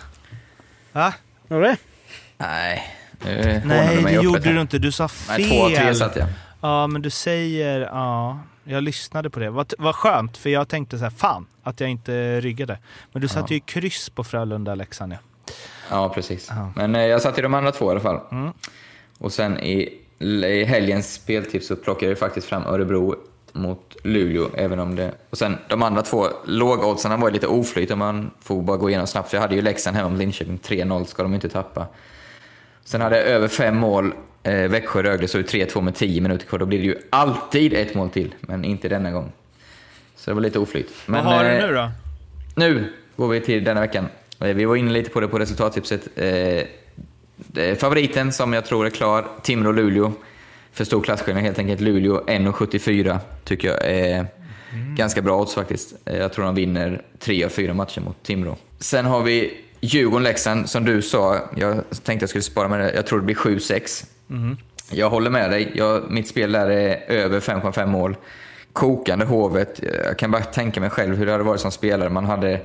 Va? 0.91 1.13
var 1.47 1.61
det? 1.61 1.78
Nej, 2.38 2.84
nu 3.26 3.61
Nej, 3.65 4.03
det 4.03 4.11
gjorde 4.11 4.53
du 4.53 4.61
inte. 4.61 4.78
Du 4.78 4.91
sa 4.91 5.07
fel. 5.07 5.39
Nej, 5.39 5.49
två, 5.49 5.69
tre 5.69 5.95
satt 5.95 6.15
jag. 6.15 6.28
Ja, 6.61 6.88
men 6.88 7.01
du 7.01 7.09
säger... 7.09 7.80
Ja, 7.80 8.39
jag 8.66 8.84
lyssnade 8.84 9.30
på 9.30 9.39
det. 9.39 9.49
Vad, 9.49 9.74
vad 9.78 9.95
skönt, 9.95 10.38
för 10.38 10.49
jag 10.49 10.68
tänkte 10.68 10.97
så 10.97 11.03
här, 11.03 11.11
fan 11.11 11.45
att 11.63 11.80
jag 11.80 11.89
inte 11.89 12.41
ryggade. 12.41 12.80
Men 13.11 13.22
du 13.22 13.28
satte 13.28 13.53
ju 13.53 13.59
kryss 13.59 14.09
på 14.09 14.24
Frölunda-Leksand 14.24 15.13
ja. 15.13 15.18
Ja, 15.89 16.09
precis. 16.09 16.47
Ja. 16.49 16.72
Men 16.76 16.95
eh, 16.95 17.05
jag 17.05 17.22
satt 17.22 17.38
i 17.38 17.41
de 17.41 17.53
andra 17.53 17.72
två 17.72 17.86
i 17.86 17.91
alla 17.91 17.99
fall. 17.99 18.20
Mm. 18.32 18.51
Och 19.18 19.32
sen 19.32 19.59
i, 19.59 19.93
i 20.20 20.63
helgens 20.63 21.13
speltips 21.13 21.68
så 21.68 21.76
plockade 21.76 22.11
jag 22.11 22.20
faktiskt 22.20 22.47
fram 22.47 22.66
Örebro 22.66 23.16
mot 23.51 23.95
Luleå, 24.03 24.49
även 24.53 24.80
om 24.80 24.95
det... 24.95 25.11
Och 25.30 25.38
sen 25.38 25.57
de 25.70 25.84
andra 25.84 26.01
två 26.01 26.28
lågoddsarna 26.45 27.18
var 27.18 27.28
ju 27.28 27.34
lite 27.34 27.47
oflyt 27.47 27.91
om 27.91 27.99
man 27.99 28.32
får 28.41 28.61
bara 28.61 28.78
gå 28.78 28.89
igenom 28.89 29.07
snabbt. 29.07 29.30
För 29.30 29.38
jag 29.38 29.41
hade 29.41 29.55
ju 29.55 29.61
Leksand 29.61 29.97
hemma 29.97 30.09
mot 30.09 30.20
Linköping, 30.20 30.59
3-0 30.63 31.05
ska 31.05 31.24
de 31.24 31.34
inte 31.34 31.49
tappa. 31.49 31.88
Sen 32.84 33.01
hade 33.01 33.18
jag 33.18 33.26
över 33.26 33.47
fem 33.47 33.78
mål, 33.78 34.13
eh, 34.46 34.70
Växjö-Rögle 34.70 35.28
så 35.28 35.38
3-2 35.38 35.82
med 35.82 35.96
10 35.96 36.22
minuter 36.22 36.46
kvar. 36.46 36.60
Då 36.60 36.66
blir 36.66 36.80
det 36.80 36.86
ju 36.86 36.96
alltid 37.10 37.74
ett 37.74 37.96
mål 37.96 38.10
till, 38.10 38.36
men 38.41 38.66
inte 38.66 38.89
denna 38.89 39.12
gång. 39.12 39.32
Så 40.16 40.32
det 40.32 40.36
var 40.36 40.41
lite 40.41 40.60
oflyt. 40.60 40.93
Men, 41.06 41.26
vad 41.26 41.34
har 41.34 41.46
eh, 41.46 41.52
du 41.62 41.68
nu 41.68 41.74
då? 41.74 41.91
nu 42.56 42.93
går 43.16 43.28
vi 43.28 43.41
till 43.41 43.64
denna 43.64 43.82
veckan. 43.82 44.08
Eh, 44.39 44.48
Vi 44.48 44.66
var 44.66 44.76
inne 44.76 44.91
lite 44.91 45.10
på 45.10 45.20
det 45.20 45.28
på 45.28 45.39
resultattipset. 45.39 46.08
Eh, 46.16 46.64
är 47.56 47.76
favoriten 47.76 48.32
som 48.32 48.54
jag 48.54 48.66
tror 48.66 48.86
är 48.86 48.89
klar, 48.89 49.28
Timrå-Luleå. 49.43 50.12
För 50.72 50.86
stor 50.86 51.02
klasskillnad 51.02 51.43
helt 51.43 51.60
enkelt. 51.60 51.82
Luleå 51.82 52.22
1,74 52.28 53.20
tycker 53.43 53.68
jag 53.68 53.86
är 53.86 54.26
ganska 54.98 55.22
bra 55.22 55.41
odds 55.41 55.54
faktiskt. 55.54 55.93
Eh, 56.06 56.18
Jag 56.18 56.34
tror 56.34 56.46
de 56.46 56.56
vinner 56.56 57.02
tre 57.20 57.43
av 57.46 57.50
fyra 57.50 57.74
matcher 57.74 58.02
mot 58.02 58.24
Timrå. 58.24 58.58
Sen 58.80 59.06
har 59.06 59.22
vi 59.24 59.58
Djurgården-Leksand, 59.82 60.70
som 60.70 60.86
du 60.86 61.02
sa. 61.02 61.39
Jag 61.58 61.84
tänkte 62.04 62.24
jag 62.24 62.30
skulle 62.30 62.41
spara 62.41 62.68
med 62.68 62.80
det. 62.80 62.93
Jag 62.96 63.06
tror 63.06 63.20
det 63.20 63.26
blir 63.26 63.36
7-6. 63.36 64.06
Mm-hmm. 64.28 64.57
Jag 64.91 65.09
håller 65.09 65.30
med 65.30 65.51
dig. 65.51 65.71
Jag, 65.76 66.11
mitt 66.11 66.28
spel 66.28 66.51
där 66.51 66.69
är 66.69 67.11
över 67.11 67.39
5,5 67.39 67.86
mål. 67.86 68.17
Kokande 68.73 69.26
Hovet. 69.26 69.82
Jag 70.05 70.17
kan 70.17 70.32
bara 70.32 70.41
tänka 70.41 70.82
mig 70.82 70.89
själv 70.89 71.15
hur 71.15 71.26
det 71.26 71.32
hade 71.32 71.43
varit 71.43 71.61
som 71.61 71.71
spelare. 71.71 72.09
Man 72.09 72.26
hade 72.26 72.61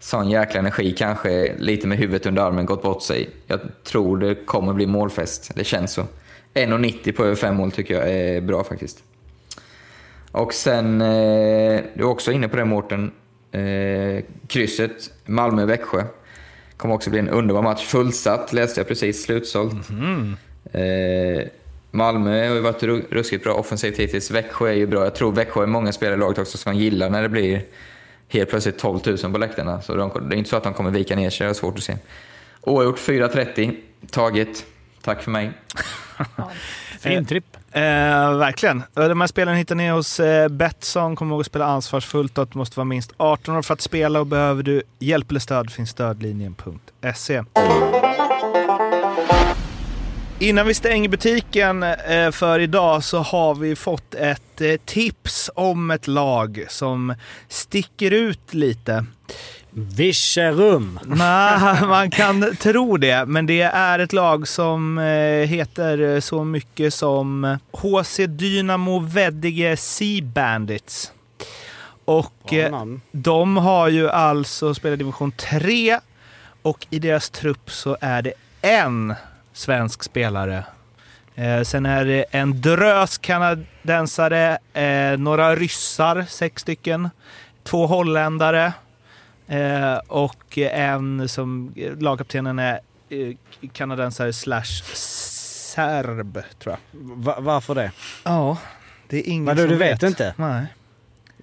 sån 0.00 0.30
jäkla 0.30 0.60
energi, 0.60 0.94
kanske 0.98 1.54
lite 1.58 1.86
med 1.86 1.98
huvudet 1.98 2.26
under 2.26 2.42
armen, 2.42 2.66
gått 2.66 2.82
bort 2.82 3.02
sig. 3.02 3.30
Jag 3.46 3.60
tror 3.84 4.18
det 4.18 4.34
kommer 4.34 4.72
bli 4.72 4.86
målfest. 4.86 5.52
Det 5.54 5.64
känns 5.64 5.92
så. 5.92 6.02
1,90 6.54 7.12
på 7.12 7.24
över 7.24 7.34
5 7.34 7.56
mål 7.56 7.72
tycker 7.72 7.94
jag 7.94 8.10
är 8.10 8.40
bra 8.40 8.64
faktiskt. 8.64 9.02
Och 10.32 10.54
sen, 10.54 11.00
eh, 11.00 11.80
du 11.94 12.02
är 12.02 12.04
också 12.04 12.32
inne 12.32 12.48
på 12.48 12.56
det 12.56 12.64
Mårten, 12.64 13.10
eh, 13.52 14.24
krysset 14.46 15.10
Malmö-Växjö. 15.26 16.04
Kommer 16.76 16.94
också 16.94 17.10
bli 17.10 17.18
en 17.18 17.28
underbar 17.28 17.62
match. 17.62 17.84
Fullsatt 17.86 18.52
läste 18.52 18.80
jag 18.80 18.88
precis, 18.88 19.24
slutsålt. 19.24 19.90
Eh, 19.90 20.38
Malmö 21.90 22.48
har 22.48 22.54
ju 22.54 22.60
varit 22.60 22.82
ru- 22.82 23.04
ruskigt 23.10 23.44
bra 23.44 23.54
offensivt 23.54 23.98
hittills. 23.98 24.30
Växjö 24.30 24.68
är 24.68 24.72
ju 24.74 24.86
bra. 24.86 25.04
Jag 25.04 25.14
tror 25.14 25.32
Växjö 25.32 25.62
är 25.62 25.66
många 25.66 25.92
spelare 25.92 26.14
i 26.14 26.18
laget 26.18 26.38
också 26.38 26.58
som 26.58 26.74
gillar 26.74 27.10
när 27.10 27.22
det 27.22 27.28
blir 27.28 27.62
helt 28.28 28.50
plötsligt 28.50 28.78
12 28.78 29.00
000 29.06 29.32
på 29.32 29.38
läktarna. 29.38 29.82
Så 29.82 29.94
de, 29.94 30.28
det 30.28 30.36
är 30.36 30.38
inte 30.38 30.50
så 30.50 30.56
att 30.56 30.62
de 30.64 30.74
kommer 30.74 30.90
vika 30.90 31.16
ner 31.16 31.30
sig, 31.30 31.44
det 31.44 31.50
är 31.50 31.54
svårt 31.54 31.78
att 31.78 31.84
se. 31.84 31.96
Oavgjort 32.60 32.98
4.30, 32.98 33.76
taget. 34.10 34.64
Tack 35.02 35.22
för 35.22 35.30
mig. 35.30 35.50
Fin 37.00 37.24
tripp. 37.26 37.44
Eh, 37.72 37.80
verkligen. 38.36 38.82
De 38.94 39.20
här 39.20 39.26
spelen 39.28 39.54
hittar 39.56 39.74
ni 39.74 39.88
hos 39.90 40.20
eh, 40.20 40.48
Betsson. 40.48 41.16
Kom 41.16 41.30
ihåg 41.30 41.40
att 41.40 41.46
spela 41.46 41.64
ansvarsfullt 41.66 42.38
och 42.38 42.42
att 42.42 42.52
du 42.52 42.58
måste 42.58 42.78
vara 42.78 42.84
minst 42.84 43.12
18 43.16 43.56
år 43.56 43.62
för 43.62 43.74
att 43.74 43.80
spela. 43.80 44.20
Och 44.20 44.26
behöver 44.26 44.62
du 44.62 44.82
hjälp 44.98 45.30
eller 45.30 45.40
stöd 45.40 45.70
finns 45.70 45.90
stödlinjen.se. 45.90 47.42
Innan 50.40 50.66
vi 50.66 50.74
stänger 50.74 51.08
butiken 51.08 51.82
eh, 51.82 52.30
för 52.30 52.58
idag 52.58 53.04
så 53.04 53.18
har 53.18 53.54
vi 53.54 53.76
fått 53.76 54.14
ett 54.14 54.60
eh, 54.60 54.76
tips 54.84 55.50
om 55.54 55.90
ett 55.90 56.06
lag 56.06 56.66
som 56.68 57.14
sticker 57.48 58.10
ut 58.10 58.54
lite. 58.54 59.04
Virserum. 59.70 61.00
Nej, 61.06 61.80
man 61.86 62.10
kan 62.10 62.56
tro 62.56 62.96
det, 62.96 63.26
men 63.26 63.46
det 63.46 63.62
är 63.62 63.98
ett 63.98 64.12
lag 64.12 64.48
som 64.48 64.98
eh, 64.98 65.48
heter 65.48 66.20
så 66.20 66.44
mycket 66.44 66.94
som 66.94 67.58
HC 67.72 68.16
Dynamo 68.28 68.98
Veddige 68.98 69.76
Sea 69.76 70.22
Bandits. 70.24 71.12
Och 72.04 72.54
de 73.12 73.56
har 73.56 73.88
ju 73.88 74.10
alltså 74.10 74.74
spelat 74.74 74.98
division 74.98 75.32
3 75.32 75.98
och 76.62 76.86
i 76.90 76.98
deras 76.98 77.30
trupp 77.30 77.70
så 77.70 77.96
är 78.00 78.22
det 78.22 78.32
en 78.62 79.14
svensk 79.58 80.02
spelare. 80.02 80.64
Eh, 81.34 81.62
sen 81.62 81.86
är 81.86 82.04
det 82.04 82.24
en 82.30 82.60
drös 82.60 83.18
kanadensare, 83.18 84.58
eh, 84.72 85.18
några 85.18 85.56
ryssar, 85.56 86.26
sex 86.28 86.62
stycken, 86.62 87.10
två 87.62 87.86
holländare 87.86 88.72
eh, 89.46 89.96
och 90.08 90.58
en 90.58 91.28
som 91.28 91.74
lagkaptenen 91.98 92.58
är 92.58 92.80
eh, 93.08 93.36
kanadensare 93.72 94.32
slash 94.32 94.82
serb, 94.94 96.42
tror 96.58 96.76
jag. 96.76 97.00
Va, 97.00 97.36
varför 97.38 97.74
det? 97.74 97.92
Ja, 98.24 98.56
det 99.08 99.16
är 99.16 99.28
ingen 99.28 99.44
Vadå, 99.44 99.60
som 99.60 99.70
du 99.70 99.76
vet 99.76 100.02
inte? 100.02 100.34
Nej. 100.36 100.66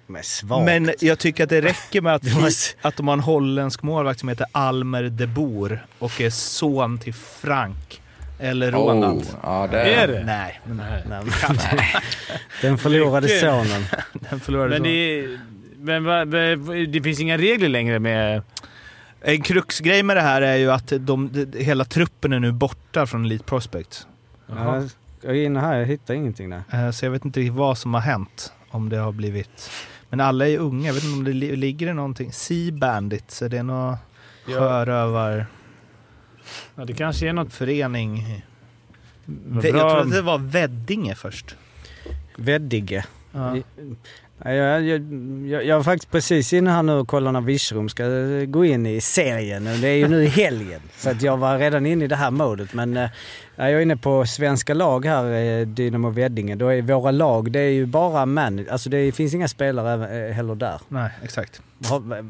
Men. 0.08 0.66
Men 0.66 0.94
jag 1.00 1.20
tycker 1.20 1.44
att 1.44 1.50
det 1.50 1.62
räcker 1.62 2.02
med 2.02 2.16
att, 2.16 2.24
att 2.82 2.96
de 2.98 3.08
har 3.08 3.14
en 3.14 3.20
holländsk 3.20 3.84
målvakt 3.84 4.20
som 4.20 4.30
heter 4.30 4.48
Almer 4.52 5.04
de 5.04 5.28
Boer 5.28 5.86
och 6.00 6.22
är 6.22 6.30
son 6.30 7.00
till 7.00 7.14
Frank. 7.14 8.02
Eller 8.40 8.72
Ronald. 8.72 9.22
Oh, 9.22 9.28
ja, 9.44 9.68
det 9.72 9.94
Är 9.94 10.08
det? 10.08 10.24
Nej, 10.26 10.62
men 10.66 10.78
Nej, 10.78 11.04
men- 11.08 11.26
Den 12.62 12.78
förlorade 12.78 13.28
sonen. 13.28 13.86
den 14.30 14.40
förlorade 14.40 14.70
Men 14.80 14.84
det 14.84 15.28
Men 15.80 16.04
va, 16.04 16.26
va, 16.26 16.74
det 16.88 17.02
finns 17.04 17.20
inga 17.20 17.38
regler 17.38 17.70
längre 17.70 18.00
med... 18.00 18.42
En 19.22 19.42
kruxgrej 19.42 20.04
med 20.04 20.18
det 20.18 20.22
här 20.22 20.42
är 20.42 20.56
ju 20.56 20.72
att 20.72 20.88
de, 21.00 21.30
de, 21.34 21.60
hela 21.64 21.86
truppen 21.86 22.34
är 22.34 22.40
nu 22.40 22.52
borta 22.52 23.06
från 23.06 23.26
Elite 23.26 23.44
Prospect. 23.44 24.08
Ja, 24.48 24.84
jag 25.22 25.38
är 25.38 25.44
inne 25.46 25.60
här, 25.60 25.76
jag 25.78 25.86
hittar 25.86 26.14
ingenting 26.14 26.50
där. 26.50 26.62
Eh, 26.74 26.92
Så 26.92 27.06
jag 27.06 27.12
vet 27.12 27.26
inte 27.26 27.50
vad 27.50 27.78
som 27.78 27.94
har 27.94 28.02
hänt. 28.02 28.54
Om 28.70 28.90
det 28.90 28.98
har 28.98 29.12
blivit... 29.12 29.72
Men 30.10 30.20
alla 30.20 30.48
är 30.48 30.58
unga. 30.58 30.88
Jag 30.88 30.94
vet 30.94 31.04
inte 31.04 31.18
om 31.18 31.24
det 31.24 31.34
li- 31.34 31.56
ligger 31.56 31.94
någonting. 31.94 32.32
Sea 32.32 32.72
Bandits, 32.72 33.42
är 33.42 33.50
det 33.50 33.64
någon 33.64 33.98
Ja. 34.48 34.86
Ja, 36.76 36.86
det 36.86 36.94
kanske 36.94 37.30
är 37.30 37.34
något 37.34 37.54
Jag 39.64 39.74
bra... 39.74 40.02
trodde 40.02 40.16
det 40.16 40.22
var 40.22 40.38
Veddinge 40.38 41.16
först. 41.16 41.56
Veddige. 42.38 43.06
Ja. 43.32 43.58
Ja, 44.44 44.52
jag, 44.52 44.84
jag, 44.84 45.02
jag, 45.48 45.66
jag 45.66 45.76
var 45.76 45.84
faktiskt 45.84 46.12
precis 46.12 46.54
inne 46.54 46.70
här 46.72 46.84
nu 46.84 46.92
och 46.94 47.08
kollade 47.08 47.32
när 47.32 47.42
Virserum 47.42 47.90
ska 47.90 48.04
eh, 48.06 48.46
gå 48.46 48.66
in 48.66 48.86
i 48.86 49.02
serien. 49.02 49.68
Och 49.68 49.78
det 49.78 49.88
är 49.88 49.96
ju 49.96 50.08
nu 50.08 50.24
i 50.24 50.28
helgen. 50.28 50.82
Så 50.98 51.10
att 51.10 51.22
jag 51.22 51.38
var 51.38 51.58
redan 51.58 51.86
inne 51.86 52.06
i 52.06 52.08
det 52.08 52.16
här 52.16 52.32
modet. 52.32 52.74
Men 52.74 52.98
eh, 52.98 53.10
jag 53.56 53.72
är 53.72 53.80
inne 53.80 53.98
på 53.98 54.26
svenska 54.26 54.74
lag 54.74 55.06
här, 55.06 55.32
eh, 55.60 55.68
Dynamo 55.68 56.10
Veddinge. 56.10 56.56
Då 56.56 56.68
är 56.68 56.82
våra 56.82 57.12
lag, 57.12 57.52
det 57.52 57.60
är 57.60 57.70
ju 57.72 57.86
bara 57.86 58.26
män. 58.26 58.68
Alltså 58.72 58.90
det 58.90 59.12
finns 59.12 59.34
inga 59.34 59.48
spelare 59.48 60.34
heller 60.34 60.56
där. 60.56 60.82
Nej, 60.88 61.10
exakt. 61.24 61.62
Har- 61.86 62.26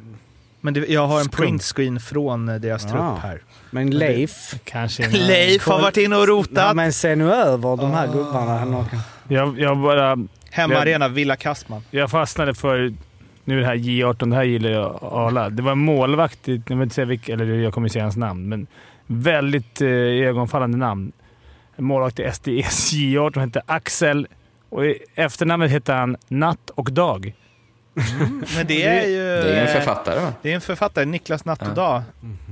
Men 0.66 0.74
det, 0.74 0.88
jag 0.90 1.08
har 1.08 1.20
en 1.22 1.30
printscreen 1.30 2.00
från 2.00 2.50
eh, 2.50 2.56
deras 2.56 2.86
Ah. 2.86 2.90
trupp 2.90 3.24
här. 3.24 3.42
Men 3.72 3.90
Leif, 3.92 4.56
Kanske 4.64 5.08
Leif 5.12 5.68
har 5.68 5.82
varit 5.82 5.98
inne 5.98 6.16
och 6.16 6.22
ja, 6.22 6.26
rotat. 6.26 6.76
men 6.76 6.94
se 6.94 7.16
nu 7.16 7.34
över 7.34 7.78
de 7.78 7.92
här 7.92 8.08
gubbarna. 8.08 8.58
Han 8.58 8.74
har- 8.74 8.86
Jag, 9.28 9.60
jag 9.60 9.78
bara... 9.78 10.18
Hemmaarena, 10.52 11.08
Villa 11.08 11.36
Kastman. 11.36 11.82
Jag 11.92 12.12
fastnade 12.12 12.54
för... 12.54 12.94
Nu 13.44 13.60
det 13.60 13.66
här 13.66 13.76
J18, 13.76 14.30
det 14.30 14.36
här 14.36 14.44
gillar 14.44 14.70
jag 14.70 15.00
Arla. 15.02 15.50
Det 15.50 15.62
var 15.64 15.72
en 15.72 15.78
målvakt, 15.78 16.40
jag 16.48 16.62
vill 16.70 16.82
inte 16.82 16.96
säga 16.96 17.06
vilka, 17.06 17.34
eller 17.34 17.46
jag 17.46 17.74
kommer 17.74 17.88
inte 17.88 17.94
säga 17.94 18.04
hans 18.06 18.18
namn, 18.18 18.50
men 18.50 18.68
väldigt 19.08 19.82
eh, 19.82 19.88
ögonfallande 20.28 20.78
namn. 20.78 21.12
En 21.76 21.86
målvakt 21.86 22.20
i 22.20 22.32
SDS 22.34 22.94
J18 22.94 23.40
hette 23.40 23.62
Axel 23.66 24.28
och 24.70 24.82
efternamnet 25.16 25.72
hette 25.72 25.94
han 25.94 26.16
Natt 26.28 26.70
och 26.70 26.92
Dag. 26.92 27.34
Men 28.56 28.68
det 28.68 28.84
är 28.84 29.08
ju... 29.08 29.18
Det 29.18 29.56
är 29.56 29.62
en 29.62 29.68
eh, 29.68 29.74
författare 29.74 30.20
va? 30.20 30.34
Det 30.42 30.52
är 30.52 30.56
en 30.56 30.62
författare, 30.62 31.06
Niklas 31.06 31.46
Natt 31.46 31.62
och 31.62 31.74
Dag. 31.74 32.02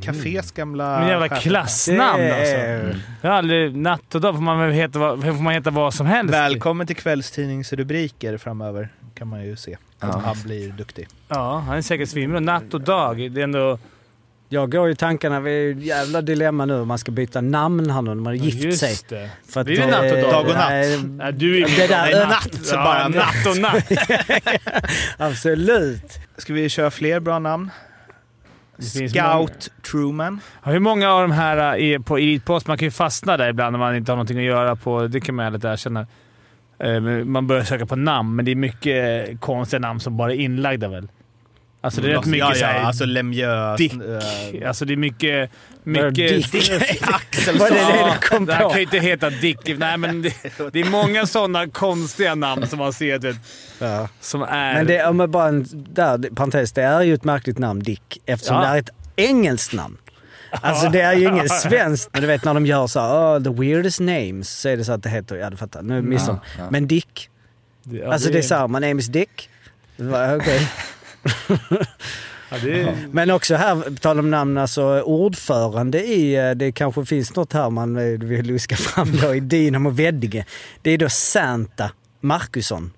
Cafés 0.04 0.52
gamla... 0.52 1.00
Men 1.00 1.08
jävla 1.08 1.30
klassnamn 1.30 2.20
Det 2.24 2.36
alltså. 2.40 2.56
är- 2.56 3.02
Jag 3.22 3.30
har 3.30 3.38
aldrig... 3.38 3.78
Natt 3.78 4.16
och 4.16 4.22
Dag 4.22 4.36
får 4.36 4.42
man 4.42 4.60
väl 4.60 4.72
heta, 4.72 5.00
vad- 5.00 5.24
får 5.24 5.32
man 5.44 5.54
heta 5.54 5.70
vad 5.70 5.94
som 5.94 6.06
helst. 6.06 6.34
Välkommen 6.34 6.88
till 6.88 6.96
kvällstidningsrubriker 6.96 8.38
framöver, 8.38 8.90
kan 9.16 9.28
man 9.28 9.46
ju 9.46 9.56
se. 9.56 9.78
Att 10.00 10.24
han 10.24 10.36
blir 10.46 10.70
duktig. 10.72 11.08
Ja, 11.28 11.58
han 11.68 11.78
är 11.78 11.82
säkert 11.82 12.10
svinbra. 12.10 12.40
Natt 12.40 12.74
och 12.74 12.82
Dag, 12.82 13.32
det 13.32 13.42
är 13.42 13.44
ändå... 13.44 13.80
Jag 14.54 14.72
går 14.72 14.88
ju 14.88 14.96
tankarna, 14.96 15.40
vi 15.40 15.52
är 15.52 15.60
ju 15.62 15.72
ett 15.72 15.84
jävla 15.86 16.22
dilemma 16.22 16.66
nu 16.66 16.80
om 16.80 16.88
man 16.88 16.98
ska 16.98 17.12
byta 17.12 17.42
namn 17.42 17.90
här 17.90 18.02
nu 18.02 18.08
när 18.10 18.16
man 18.16 18.26
har 18.26 18.34
gift 18.34 18.80
sig. 18.80 18.90
Just 18.90 19.10
det. 19.10 19.30
För 19.50 19.60
att, 19.62 19.68
Blir 19.68 19.78
det 19.78 19.88
natt 19.88 20.12
och 20.12 20.18
dag? 20.22 20.32
Dag 20.32 20.42
och 20.48 20.54
natt? 20.54 20.70
nej, 20.70 20.98
Nej, 21.04 21.34
du 21.34 21.58
är 21.64 21.68
Det 21.78 21.88
där- 21.88 22.02
Nej, 22.02 22.14
äh, 22.22 22.30
natt, 22.30 22.60
Ja, 22.72 22.84
bara 22.84 23.08
natt 23.08 23.46
och 23.48 23.58
natt. 23.58 23.92
Absolut. 25.18 26.20
Ska 26.38 26.54
vi 26.54 26.70
köra 26.70 26.92
fler 26.92 27.20
bra 27.20 27.40
namn? 27.40 27.70
Scout 28.80 29.70
Truman. 29.92 30.40
Ja, 30.64 30.72
Hur 30.72 30.80
många 30.80 31.10
av 31.12 31.22
de 31.22 31.32
här 31.32 31.58
är 31.78 32.00
på 32.00 32.18
Elitpost? 32.18 32.68
Man 32.68 32.78
kan 32.78 32.86
ju 32.86 32.92
fastna 32.92 33.38
där 33.38 33.50
ibland 33.50 33.72
när 33.72 33.80
man 33.80 33.96
inte 33.96 34.12
har 34.12 34.16
någonting 34.18 34.38
att 34.38 34.44
göra 34.44 34.76
på. 34.76 35.08
Det 35.08 35.22
kan 35.22 35.36
man 35.36 35.46
ärligt 35.46 35.64
erkänna. 35.64 36.08
Eh, 36.80 37.00
Man 37.26 37.48
börjar 37.48 37.64
söka 37.64 37.86
på 37.86 37.96
namn, 37.96 38.36
men 38.36 38.46
det 38.46 38.52
är 38.52 38.56
mycket 38.56 39.40
konstiga 39.42 39.80
namn 39.80 40.00
som 40.00 40.18
bara 40.18 40.32
är 40.34 40.38
inlagda 40.38 40.88
väl? 40.88 41.08
Alltså 41.84 42.02
det 42.02 42.12
är 42.12 42.16
rätt 42.16 42.26
mycket 42.26 42.40
ja, 42.40 42.50
ja, 42.50 42.60
såhär... 42.60 42.80
alltså 42.84 43.06
Lemieux. 43.06 43.78
Dick. 43.78 43.94
eh, 43.94 44.68
Alltså 44.68 44.86
det 44.86 44.94
är 44.94 44.98
mycket... 44.98 45.50
Mycket 45.84 46.52
Dick? 46.52 46.72
Axel 47.02 47.58
Var 47.60 47.70
det 47.70 47.76
det 47.76 47.82
Ja, 47.82 48.16
du 48.22 48.28
kom 48.28 48.46
det 48.46 48.54
här 48.54 48.70
kan 48.70 48.78
ju 48.78 48.84
inte 48.84 49.00
heta 49.00 49.30
Dick. 49.30 49.78
Nej, 49.78 49.98
men 49.98 50.22
det, 50.22 50.34
det 50.74 50.80
är 50.82 50.90
många 50.90 51.26
sådana 51.26 51.68
konstiga 51.68 52.36
namn 52.36 52.68
som 52.68 52.80
man 52.80 52.94
ser 52.94 53.20
vet, 53.20 53.36
Ja. 53.80 54.08
som 54.22 54.42
är... 54.42 54.74
Men 54.74 54.88
det, 54.88 55.06
om 55.06 55.20
jag 55.20 55.30
bara 55.30 55.48
en 55.48 55.66
där, 55.94 56.36
parentes, 56.36 56.72
det 56.72 56.82
är 56.84 57.02
ju 57.02 57.14
ett 57.14 57.24
märkligt 57.24 57.58
namn, 57.58 57.80
Dick, 57.84 58.22
eftersom 58.26 58.56
Ja. 58.56 58.62
det 58.62 58.68
är 58.68 58.78
ett 58.78 58.90
engelskt 59.16 59.74
namn. 59.74 59.98
Alltså 60.52 60.90
det 60.90 61.02
är 61.02 61.14
ju 61.14 61.28
inget 61.28 61.52
svenskt. 61.62 62.10
Men 62.14 62.22
du 62.22 62.28
vet 62.28 62.44
när 62.46 62.54
de 62.54 62.66
gör 62.66 62.88
så 62.88 63.00
här, 63.00 63.38
oh, 63.38 63.44
the 63.44 63.50
weirdest 63.50 64.00
names, 64.00 64.50
så 64.50 64.70
är 64.70 64.78
det 64.78 64.86
så 64.86 64.92
att 64.92 65.04
det 65.04 65.10
heter, 65.10 65.36
ja 65.36 65.50
du 65.50 65.58
fattar, 65.58 65.82
nu 65.82 66.02
missar 66.02 66.40
ja. 66.58 66.70
Men 66.72 66.88
Dick, 66.88 67.30
Ja, 67.84 68.14
alltså 68.14 68.30
det 68.32 68.38
är 68.38 68.42
såhär, 68.42 68.68
my 68.68 68.80
name 68.88 69.00
is 69.00 69.08
Dick. 69.08 69.50
Okej. 70.40 70.68
Ja, 72.54 72.60
det 72.64 72.82
är, 72.82 72.96
Men 73.12 73.30
också 73.32 73.56
här, 73.56 73.76
på 73.76 73.96
tal 73.96 74.20
om 74.20 74.32
namn, 74.32 74.58
alltså 74.58 75.02
ordförande 75.02 76.04
i, 76.04 76.36
eh, 76.36 76.52
det 76.52 76.72
kanske 76.72 77.06
finns 77.06 77.36
något 77.36 77.54
här 77.54 77.70
man 77.70 77.98
eh, 77.98 78.20
vill 78.20 78.46
luska 78.46 78.76
fram 78.76 79.12
då 79.22 79.36
i 79.36 79.40
Dynamo 79.40 79.90
Veddige. 79.90 80.46
Det 80.82 80.92
är 80.92 80.98
då 80.98 81.10
Santa 81.10 81.92
Markusson. 82.22 82.92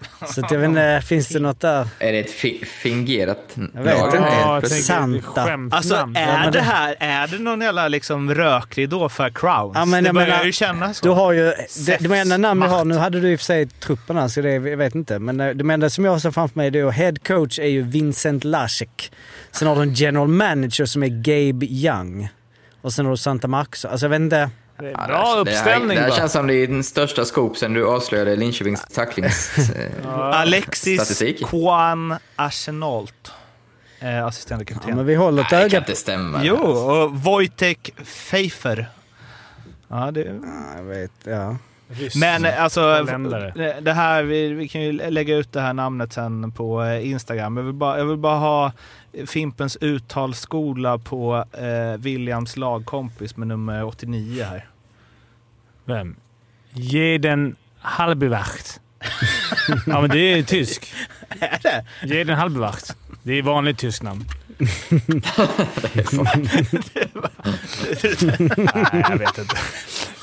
Så 0.34 0.44
att 0.44 0.50
jag 0.50 0.58
vet 0.58 0.68
inte, 0.68 1.02
finns 1.06 1.28
det 1.28 1.38
något 1.40 1.60
där? 1.60 1.88
Är 1.98 2.12
det 2.12 2.18
ett 2.18 2.30
fi 2.30 2.64
fingerat 2.82 3.56
Jag 3.74 3.82
vet 3.82 3.98
lag? 3.98 4.06
inte. 4.06 4.16
ja, 4.18 4.60
jag 4.62 4.70
Santa. 4.70 5.58
Alltså 5.70 5.94
är 6.14 6.44
det 6.44 6.50
det- 6.50 6.60
här, 6.60 6.96
är 6.98 7.26
det 7.26 7.38
någon 7.38 7.60
jävla 7.60 7.88
liksom 7.88 8.34
rökridå 8.34 9.08
för 9.08 9.30
Crowns? 9.30 9.72
Ja, 9.74 9.84
men 9.84 10.04
det 10.04 10.12
börjar 10.12 10.28
menar, 10.28 10.44
ju 10.44 10.52
kännas 10.52 10.98
så. 10.98 11.04
Du 11.06 11.10
har 11.12 11.32
ju, 11.32 11.52
det, 11.86 11.96
de 12.00 12.12
enda 12.12 12.36
namn 12.36 12.62
vi 12.62 12.68
har, 12.68 12.84
nu 12.84 12.94
hade 12.96 13.20
du 13.20 13.32
i 13.32 13.36
och 13.36 13.40
för 13.40 13.44
sig 13.44 13.66
trupperna 13.66 14.28
så 14.28 14.40
det, 14.40 14.52
jag 14.52 14.76
vet 14.76 14.94
inte. 14.94 15.18
Men 15.18 15.40
eh, 15.40 15.48
de 15.50 15.70
enda 15.70 15.90
som 15.90 16.04
jag 16.04 16.20
ser 16.22 16.30
framför 16.30 16.58
mig, 16.58 16.70
det 16.70 16.78
är 16.78 16.90
head 16.90 17.14
coach 17.26 17.58
är 17.58 17.66
ju 17.66 17.82
Vincent 17.82 18.44
Lasek. 18.44 19.12
Sen 19.52 19.68
har 19.68 19.76
du 19.76 19.82
en 19.82 19.94
general 19.94 20.28
manager 20.28 20.84
som 20.84 21.02
är 21.02 21.08
Gabe 21.08 21.66
Young. 21.66 22.28
Och 22.82 22.92
sen 22.92 23.04
har 23.06 23.12
du 23.12 23.16
Santa 23.16 23.48
Marcus. 23.48 23.84
Alltså 23.84 24.06
jag 24.06 24.10
vet 24.10 24.20
inte. 24.20 24.50
Det 24.78 24.86
är 24.86 24.90
Ja, 24.90 25.06
Bra 25.06 25.18
det 25.18 25.24
här- 25.26 25.38
uppställning 25.40 25.88
Det 25.88 25.94
här, 25.94 26.06
det 26.08 26.12
här 26.12 26.18
känns 26.20 26.32
som 26.32 26.46
det 26.46 26.54
är 26.54 26.66
den 26.66 26.84
största 26.84 27.24
scoop 27.24 27.56
sen 27.56 27.72
du 27.72 27.86
avslöjade 27.86 28.36
Linköpings 28.36 28.84
tacklings... 28.84 29.58
eh, 29.76 30.08
Alexis 30.14 31.00
Statistik. 31.00 31.46
Kwan 31.46 32.16
Arsenault. 32.36 33.32
Eh, 34.00 34.24
assisterande 34.26 34.64
Ja, 34.68 34.74
kapten. 34.74 34.96
men 34.96 35.06
vi 35.06 35.14
håller 35.14 35.42
ett 35.42 35.48
Nej, 35.50 35.58
det 35.60 35.64
öga 35.64 35.70
kan 35.70 35.82
inte 35.82 35.94
stämma. 36.00 36.40
Jo, 36.44 36.56
och 36.56 37.14
Wojtek 37.16 37.90
Pfeiffer. 38.04 38.88
Ja, 39.88 40.10
det... 40.10 40.20
Ja, 40.20 40.76
jag 40.76 40.82
vet, 40.84 41.10
ja. 41.24 41.56
Men 42.16 42.44
eh, 42.44 42.62
alltså, 42.62 42.80
Holländare. 42.96 43.80
det- 43.80 43.92
här, 43.92 44.22
vi, 44.22 44.48
vi 44.52 44.68
kan 44.68 44.80
ju 44.82 44.92
lägga 44.92 45.36
ut 45.36 45.52
det 45.52 45.60
här 45.60 45.72
namnet 45.72 46.12
sen 46.12 46.52
på 46.52 46.82
eh, 46.82 47.08
Instagram. 47.10 47.56
Jag 47.56 47.64
vill 47.64 47.72
bara, 47.74 47.98
jag 47.98 48.04
vill 48.04 48.16
bara 48.16 48.38
ha 48.38 48.72
Fimpens 49.26 49.76
uttalsskola 49.80 50.98
på 50.98 51.44
eh, 51.52 51.98
Williams 52.00 52.56
lagkompis 52.56 53.36
med 53.36 53.48
nummer 53.48 53.84
89 53.84 54.44
här. 54.44 54.66
Vem? 55.84 56.16
Jeden 56.72 57.56
Halbewacht. 57.80 58.80
ja, 59.86 60.00
men 60.00 60.10
det 60.10 60.18
är 60.18 60.42
tysk. 60.42 60.92
Är 61.40 61.58
det? 61.62 61.84
Jeden 62.16 62.36
Halbewacht. 62.36 62.96
Det 63.22 63.32
är 63.32 63.42
vanligt 63.42 63.78
tysk 63.78 64.02
namn. 64.02 64.24
Nej, 68.56 69.04
jag 69.10 69.18
vet 69.18 69.38
inte. 69.38 69.56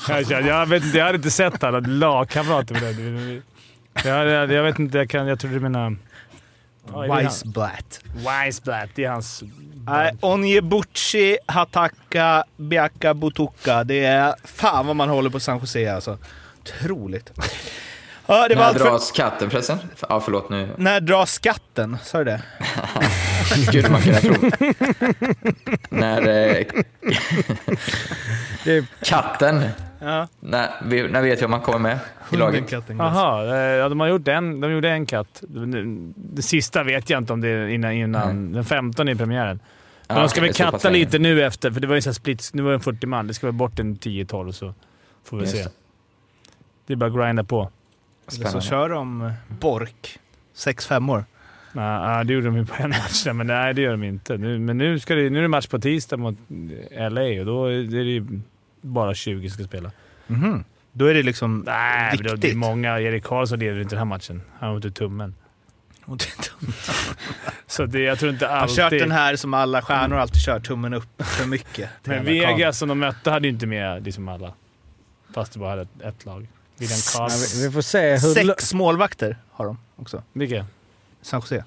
Jag, 0.08 0.46
jag, 0.46 0.66
vet 0.66 0.84
inte. 0.84 0.98
jag 0.98 1.04
hade 1.04 1.16
inte 1.16 1.30
sett 1.30 1.64
alla 1.64 1.80
lagkamrater 1.80 2.74
med 2.74 2.82
det. 2.82 3.42
Jag, 4.08 4.26
jag, 4.26 4.52
jag 4.52 4.62
vet 4.62 4.78
inte. 4.78 4.98
Jag, 4.98 5.10
kan, 5.10 5.26
jag 5.26 5.40
tror 5.40 5.50
du 5.50 5.60
menar... 5.60 5.96
Weissblatt. 7.08 8.00
Weissblatt. 8.16 8.90
Det 8.94 9.04
är 9.04 9.10
hans... 9.10 9.42
Nej, 9.86 10.12
Onyebuchi 10.20 11.38
Hataka 11.46 12.44
Biaka 12.56 13.14
Butuka. 13.14 13.84
Det 13.84 14.04
är 14.04 14.34
fan 14.44 14.86
vad 14.86 14.96
man 14.96 15.08
håller 15.08 15.30
på 15.30 15.40
San 15.40 15.58
Jose 15.58 15.94
alltså. 15.94 16.18
Otroligt. 16.60 17.32
Ja, 18.26 18.48
det 18.48 18.54
var 18.54 18.62
När 18.62 18.68
allt 18.68 18.78
för... 18.78 18.84
dras 18.84 19.10
katten 19.10 19.50
förresten? 19.50 19.78
Ja, 20.08 20.20
förlåt 20.20 20.50
nu. 20.50 20.68
När 20.76 21.00
dras 21.00 21.32
skatten? 21.32 21.98
Sa 22.04 22.18
du 22.18 22.24
det? 22.24 22.42
Skulle 23.66 23.88
man 23.90 24.00
kunna 24.00 24.18
tro. 24.18 24.34
när 25.90 26.20
eh, 26.20 26.66
Det 28.64 28.76
är, 28.76 28.86
katten... 29.04 29.62
Ja. 30.00 30.28
När, 30.40 31.08
när 31.08 31.22
vet 31.22 31.40
jag 31.40 31.46
om 31.46 31.50
man 31.50 31.60
kommer 31.60 31.78
med 31.78 31.98
i 32.32 32.36
laget? 32.36 32.70
Katten. 32.70 32.96
Jaha, 32.96 33.44
eh, 33.56 33.60
ja, 33.60 33.88
de 33.88 34.00
har 34.00 34.06
gjort 34.06 34.28
en. 34.28 34.60
De 34.60 34.72
gjorde 34.72 34.90
en 34.90 35.06
katt. 35.06 35.42
Det, 36.14 36.42
sista 36.42 36.82
vet 36.82 37.10
jag 37.10 37.18
inte 37.20 37.32
om 37.32 37.40
det 37.40 37.48
är 37.48 37.66
innan, 37.66 37.92
innan 37.92 38.52
den 38.52 38.64
15 38.64 39.08
i 39.08 39.14
premiären. 39.16 39.60
Men 40.08 40.16
Ja, 40.16 40.22
de 40.22 40.28
ska 40.28 40.40
väl 40.40 40.52
katta 40.52 40.90
lite 40.90 41.18
nu 41.18 41.44
efter, 41.44 41.70
för 41.70 41.80
det 41.80 41.86
var 41.86 41.94
ju 41.94 42.00
så 42.02 42.08
här 42.08 42.14
splits. 42.14 42.54
Nu 42.54 42.62
var 42.62 42.70
det 42.70 42.76
en 42.76 42.80
40 42.80 43.06
man. 43.06 43.26
Det 43.26 43.34
ska 43.34 43.46
vara 43.46 43.52
bort 43.52 43.78
en 43.78 43.96
10-12 43.96 44.52
så 44.52 44.74
får 45.24 45.36
vi 45.36 45.42
Just 45.42 45.56
se. 45.56 45.62
det. 45.62 45.70
Det 46.86 46.92
är 46.92 46.96
bara 46.96 47.10
att 47.10 47.16
grinda 47.16 47.44
på. 47.44 47.60
Eller 47.60 47.70
så 48.28 48.36
Spännande. 48.36 48.60
kör 48.60 48.88
de 48.88 49.32
Bork. 49.48 50.18
Sex 50.54 50.86
femmor. 50.86 51.24
Nej, 51.76 52.00
nej, 52.00 52.24
det 52.24 52.32
gjorde 52.32 52.46
de 52.46 52.56
ju 52.56 52.66
på 52.66 52.82
en 52.82 52.88
match, 52.90 53.26
men 53.34 53.46
nej 53.46 53.74
det 53.74 53.82
gör 53.82 53.90
de 53.90 54.04
inte. 54.04 54.36
Nu, 54.36 54.58
men 54.58 54.78
nu, 54.78 54.98
ska 54.98 55.14
det, 55.14 55.30
nu 55.30 55.38
är 55.38 55.42
det 55.42 55.48
match 55.48 55.66
på 55.66 55.78
tisdag 55.78 56.16
mot 56.16 56.34
LA 57.10 57.40
och 57.40 57.46
då 57.46 57.64
är 57.66 57.82
det 58.04 58.10
ju 58.10 58.26
bara 58.80 59.14
20 59.14 59.48
som 59.50 59.54
ska 59.54 59.64
spela. 59.64 59.90
Mhm. 60.26 60.64
Då 60.92 61.06
är 61.06 61.14
det 61.14 61.22
liksom 61.22 61.62
Nej, 61.66 62.08
men 62.10 62.16
det- 62.16 62.22
det 62.22 62.30
är 62.30 62.36
viktigt. 62.36 62.56
många. 62.56 63.00
Erik 63.00 63.24
Karlsson 63.24 63.58
leder 63.58 63.80
inte 63.80 63.94
den 63.94 63.98
här 63.98 64.04
matchen. 64.04 64.42
Han 64.58 64.68
har 64.68 64.76
ont 64.76 64.84
i 64.84 64.90
tummen. 64.90 65.34
Och 66.04 66.16
det- 66.18 66.50
Så 67.66 67.86
det, 67.86 68.00
jag 68.00 68.18
tror 68.18 68.32
inte 68.32 68.46
Han 68.46 68.54
har 68.54 68.62
alltid... 68.62 68.76
kört 68.76 68.90
den 68.90 69.10
här 69.12 69.36
som 69.36 69.54
alla 69.54 69.82
stjärnor 69.82 70.16
alltid 70.16 70.42
kör, 70.42 70.60
tummen 70.60 70.94
upp 70.94 71.22
för 71.22 71.46
mycket. 71.46 71.90
Men. 72.04 72.24
Vegas 72.24 72.78
som 72.78 72.88
de 72.88 72.98
mötte 72.98 73.30
hade 73.30 73.46
ju 73.48 73.52
inte 73.52 73.66
med 73.66 74.04
liksom 74.04 74.28
alla. 74.28 74.52
Fast 75.34 75.52
det 75.52 75.58
bara 75.58 75.70
hade 75.70 75.82
ett, 75.82 75.88
ett 76.04 76.24
lag. 76.26 76.46
William 76.78 76.98
Carl. 77.16 77.30
vi, 77.30 77.66
vi 77.66 77.72
får 77.72 77.82
se 77.82 78.10
hur... 78.10 78.18
Sex 78.18 78.74
målvakter 78.74 79.36
har 79.50 79.64
de 79.66 79.78
också. 79.96 80.22
Vilka? 80.32 80.66
San 81.26 81.40
Jose. 81.40 81.64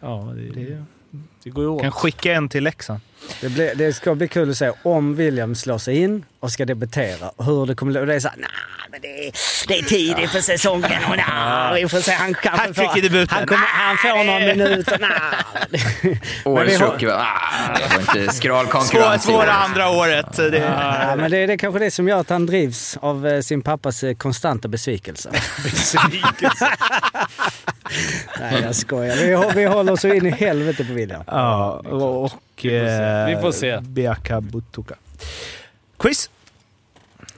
Ja, 0.00 0.32
det, 0.36 0.42
Det 0.42 0.84
det, 1.42 1.50
går 1.50 1.64
ju 1.64 1.68
åt. 1.70 1.82
kan 1.82 1.92
skicka 1.92 2.32
en 2.32 2.48
till 2.48 2.64
Leksand. 2.64 3.00
Det, 3.40 3.48
blir, 3.48 3.74
det 3.74 3.92
ska 3.92 4.14
bli 4.14 4.28
kul 4.28 4.50
att 4.50 4.56
se 4.56 4.72
om 4.82 5.14
William 5.14 5.54
slår 5.54 5.78
sig 5.78 5.96
in 5.96 6.24
och 6.44 6.50
ska 6.52 6.64
debutera. 6.64 7.30
Hur 7.38 7.66
det 7.66 7.74
kommer 7.74 7.92
bli. 7.92 8.00
Och 8.00 8.06
det 8.06 8.14
är 8.14 8.20
såhär, 8.20 8.36
nah, 8.36 8.48
men 8.90 9.00
det 9.00 9.26
är, 9.28 9.32
det 9.68 9.78
är 9.78 9.82
tidigt 9.82 10.30
för 10.30 10.40
säsongen. 10.40 11.04
Och 11.10 11.16
nah, 11.16 11.74
vi 11.74 11.88
får 11.88 11.98
se. 12.00 12.12
Han 12.12 12.34
kanske 12.34 12.66
Hattrick 12.66 12.96
i 12.96 13.00
debuten. 13.00 13.38
Han, 13.38 13.46
kommer, 13.46 13.66
han 13.66 13.96
får 13.96 14.24
några 14.24 14.38
minuter. 14.38 14.98
Nah. 14.98 15.10
Årets 16.44 16.72
vi 16.72 16.76
har- 16.76 16.86
rookie 16.90 17.12
ah, 17.14 17.78
det 17.78 17.94
var 17.94 18.20
inte 18.20 18.34
skral 18.34 18.66
konkurrens. 18.66 19.22
svåra 19.24 19.52
andra 19.52 19.90
året. 19.90 20.36
Det, 20.36 20.58
Ja, 20.58 21.16
men 21.16 21.30
det 21.30 21.36
är 21.38 21.46
det 21.46 21.52
är 21.52 21.56
kanske 21.58 21.78
det 21.78 21.90
som 21.90 22.08
gör 22.08 22.20
att 22.20 22.30
han 22.30 22.46
drivs 22.46 22.96
av 23.00 23.26
eh, 23.26 23.40
sin 23.40 23.62
pappas 23.62 24.02
eh, 24.04 24.14
konstanta 24.14 24.68
besvikelse. 24.68 25.30
Nej, 28.40 28.62
jag 28.62 28.74
skojar. 28.76 29.16
Vi, 29.16 29.54
vi 29.60 29.64
håller 29.66 29.96
så 29.96 30.08
in 30.08 30.26
i 30.26 30.30
helvete 30.30 30.84
på 30.84 30.92
William. 30.92 31.22
ja, 31.26 31.70
och... 31.72 32.32
Vi 32.62 33.38
får 33.42 33.52
se. 33.52 33.70
eh, 33.70 33.76
får. 33.80 33.86
Biaka 33.88 34.40
Butuka. 34.40 34.94
Quiz? 35.98 36.30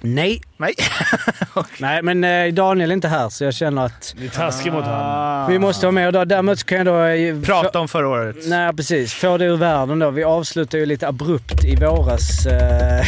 Nej. 0.01 0.41
Nej. 0.57 0.75
Nej, 1.79 2.03
men 2.03 2.25
eh, 2.25 2.53
Daniel 2.55 2.91
är 2.91 2.95
inte 2.95 3.09
här 3.09 3.29
så 3.29 3.45
jag 3.45 3.55
känner 3.55 3.87
att 3.87 4.15
Det 4.19 4.25
är 4.25 4.31
taskigt 4.31 4.73
mot 4.73 4.85
honom. 4.85 5.01
Ah. 5.03 5.47
vi 5.49 5.59
måste 5.59 5.87
ha 5.87 5.91
med. 5.93 6.07
Och 6.07 6.13
då, 6.13 6.25
däremot 6.25 6.65
kan 6.65 6.79
jag 6.79 6.87
då... 6.87 7.03
eh, 7.05 7.41
Prata 7.43 7.81
om 7.81 7.89
förra 7.89 8.09
året. 8.09 8.37
Nej, 8.47 8.73
precis. 8.73 9.15
Få 9.15 9.39
det 9.39 9.45
ur 9.45 9.57
världen 9.57 9.99
då. 9.99 10.11
Vi 10.11 10.25
avslutade 10.25 10.79
ju 10.79 10.87
lite 10.87 11.09
abrupt 11.09 11.65
i 11.65 11.77
våras. 11.77 12.47
eh, 12.47 13.03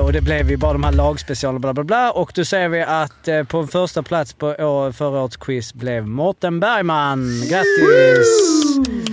och 0.04 0.12
det 0.12 0.20
blev 0.20 0.50
ju 0.50 0.56
bara 0.56 0.72
de 0.72 0.84
här 0.84 0.92
lagspecialerna 0.92 1.58
bla 1.58 1.72
bla 1.74 1.84
bla. 1.84 2.10
Och 2.10 2.32
då 2.34 2.44
säger 2.44 2.68
vi 2.68 2.82
att 2.82 3.48
på 3.48 3.58
en 3.58 3.68
första 3.68 4.02
plats 4.02 4.32
på 4.32 4.46
år, 4.46 4.92
förra 4.92 5.20
årets 5.20 5.36
quiz 5.36 5.74
blev 5.74 6.06
Mårten 6.06 6.60
Bergman. 6.60 7.42
Grattis! 7.50 9.03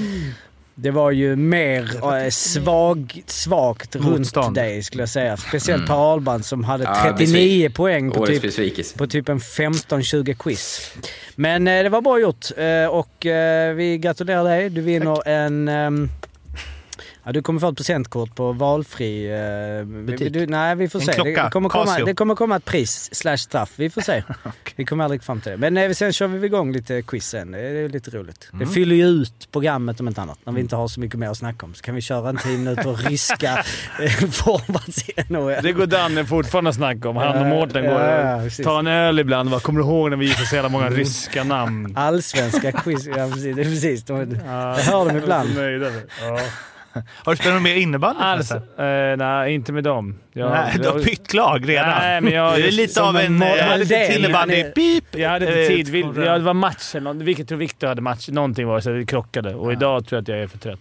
Det 0.76 0.92
var 0.92 1.12
ju 1.12 1.36
mer 1.36 2.14
eh, 2.24 2.30
svag, 2.30 3.24
svagt 3.28 3.96
runt 3.96 4.06
Motstånd. 4.06 4.56
dig 4.56 4.84
skulle 4.84 5.02
jag 5.02 5.10
säga. 5.10 5.38
Speciellt 5.38 5.88
Per 5.88 6.12
Ahlbrand 6.12 6.46
som 6.46 6.64
hade 6.64 6.84
Ja, 6.84 7.14
39 7.18 7.70
poäng 7.70 8.12
på 8.12 8.26
typ 8.26 8.98
på 8.98 9.08
typ 9.08 9.30
en 9.30 9.40
15-20 9.40 10.34
quiz. 10.34 10.92
Men 11.36 11.68
eh, 11.68 11.84
det 11.84 11.90
var 11.90 12.02
bra 12.02 12.20
gjort 12.20 12.46
eh, 12.58 12.86
och 12.86 13.26
eh, 13.26 13.74
vi 13.74 13.98
gratulerar 13.98 14.44
dig. 14.44 14.70
Du 14.70 14.82
vinner 14.82 15.28
en... 15.28 16.10
ja, 17.24 17.32
du 17.32 17.42
kommer 17.42 17.60
få 17.60 17.70
ett 17.70 17.78
presentkort 17.78 18.36
på 18.36 18.52
valfri... 18.52 19.26
Eh, 19.80 19.86
Butik. 19.86 20.34
Du, 20.34 20.48
nej, 20.48 20.76
vi 20.76 20.90
får 20.90 21.00
En 21.00 21.06
se. 21.06 21.14
klocka. 21.14 21.44
Det 21.44 21.50
kommer, 21.52 21.70
komma, 21.70 22.00
det 22.00 22.14
kommer 22.14 22.36
komma 22.36 22.56
ett 22.56 22.66
pris 22.66 23.10
slash 23.16 23.38
straff. 23.38 23.72
Vi 23.76 23.90
får 23.90 24.02
se. 24.02 24.24
Vi 24.76 24.86
kommer 24.86 25.04
aldrig 25.04 25.24
fram 25.24 25.42
till 25.42 25.52
det. 25.52 25.58
Men 25.58 25.78
eh, 25.78 25.92
sen 25.92 26.14
kör 26.14 26.28
vi 26.28 26.46
igång 26.46 26.72
lite 26.74 27.02
quiz 27.02 27.28
sen. 27.30 27.52
Det 27.52 27.60
är 27.60 27.90
lite 27.90 28.12
roligt. 28.12 28.50
Mm. 28.54 28.68
Det 28.68 28.74
fyller 28.74 28.96
ju 28.96 29.06
ut 29.06 29.48
programmet 29.52 30.00
om 30.00 30.08
inte 30.08 30.22
annat. 30.22 30.40
När 30.44 30.54
vi 30.54 30.62
inte 30.62 30.76
har 30.76 30.88
så 30.88 31.00
mycket 31.00 31.20
mer 31.20 31.28
att 31.30 31.38
snacka 31.38 31.66
om. 31.66 31.74
Så 31.74 31.82
kan 31.84 31.96
vi 31.96 32.02
köra 32.02 32.30
en 32.30 32.38
10 32.38 32.58
minuter 32.58 32.94
ryska 32.94 33.64
eh, 34.02 34.12
forwards 34.32 35.10
i 35.10 35.14
NHL. 35.34 35.64
Det 35.64 35.72
går 35.72 35.86
Danne 35.86 36.26
fortfarande 36.26 36.70
att 36.70 36.76
snacka 36.76 37.10
om. 37.10 37.16
Han 37.16 37.38
och 37.42 37.46
Mårten 37.48 37.84
går 37.86 38.02
Ja, 38.02 38.36
och 38.46 38.52
tar 38.64 38.80
en 38.80 38.88
öl 38.88 39.20
ibland. 39.20 39.50
Vad 39.50 39.64
Kommer 39.64 39.80
du 39.80 39.86
ihåg 39.86 40.10
när 40.10 40.18
vi 40.18 40.26
gick 40.26 40.48
så 40.48 40.56
jävla 40.56 40.70
många 40.70 40.90
ryska 40.90 41.44
namn? 41.44 41.98
Allsvenska 41.98 42.72
quiz. 42.72 43.06
Ja, 43.08 43.30
precis. 43.34 43.56
Det 43.56 43.62
är 43.62 43.66
precis. 43.66 44.04
De, 44.04 44.40
Ja, 44.46 44.78
jag 44.78 44.84
hör 44.86 45.06
dem 45.06 45.18
ibland. 45.18 45.56
nöjda. 45.56 45.88
Ja. 46.22 46.40
Har 47.24 47.32
du 47.32 47.38
spelat 47.38 47.54
något 47.54 47.64
mer 47.64 47.76
innebandy? 47.76 48.22
Alltså, 48.24 48.56
eh, 48.56 49.18
nej, 49.18 49.54
inte 49.54 49.74
med 49.74 49.84
dem. 49.84 50.16
Jag, 50.34 50.52
Nej, 50.52 50.74
du 50.82 50.88
har 50.88 50.96
jag, 50.96 51.06
bytt 51.06 51.34
lag 51.34 51.70
redan. 51.70 51.90
Nej, 51.90 52.22
men 52.22 52.34
jag- 52.34 52.56
det 52.62 52.68
är 52.68 52.72
lite 52.72 53.02
av 53.02 53.18
en 53.18 53.24
eh, 53.42 53.48
Moldén. 53.50 53.80
lite 53.80 54.16
innebandy. 54.20 54.56
Är- 54.56 54.72
Pip! 54.72 55.06
jag 55.12 55.30
hade 55.30 55.46
inte 55.46 55.62
Eh, 55.62 55.68
tid. 55.68 55.90
Vi, 55.90 56.02
ja, 56.02 56.38
det 56.38 56.44
var 56.44 56.54
match 56.54 56.96
eller 56.96 57.14
något. 57.14 57.24
Vilket 57.24 57.48
tror 57.48 57.58
Viktor 57.58 57.88
hade 57.88 58.02
match. 58.02 58.30
Någonting 58.30 58.68
var 58.68 58.76
det, 58.76 58.82
så 58.82 58.90
det 58.90 59.06
krockade. 59.06 59.56
Och 59.56 59.72
idag 59.72 60.06
tror 60.08 60.18
jag 60.18 60.22
att 60.22 60.28
jag 60.28 60.38
är 60.40 60.48
för 60.48 60.58
trött. 60.58 60.80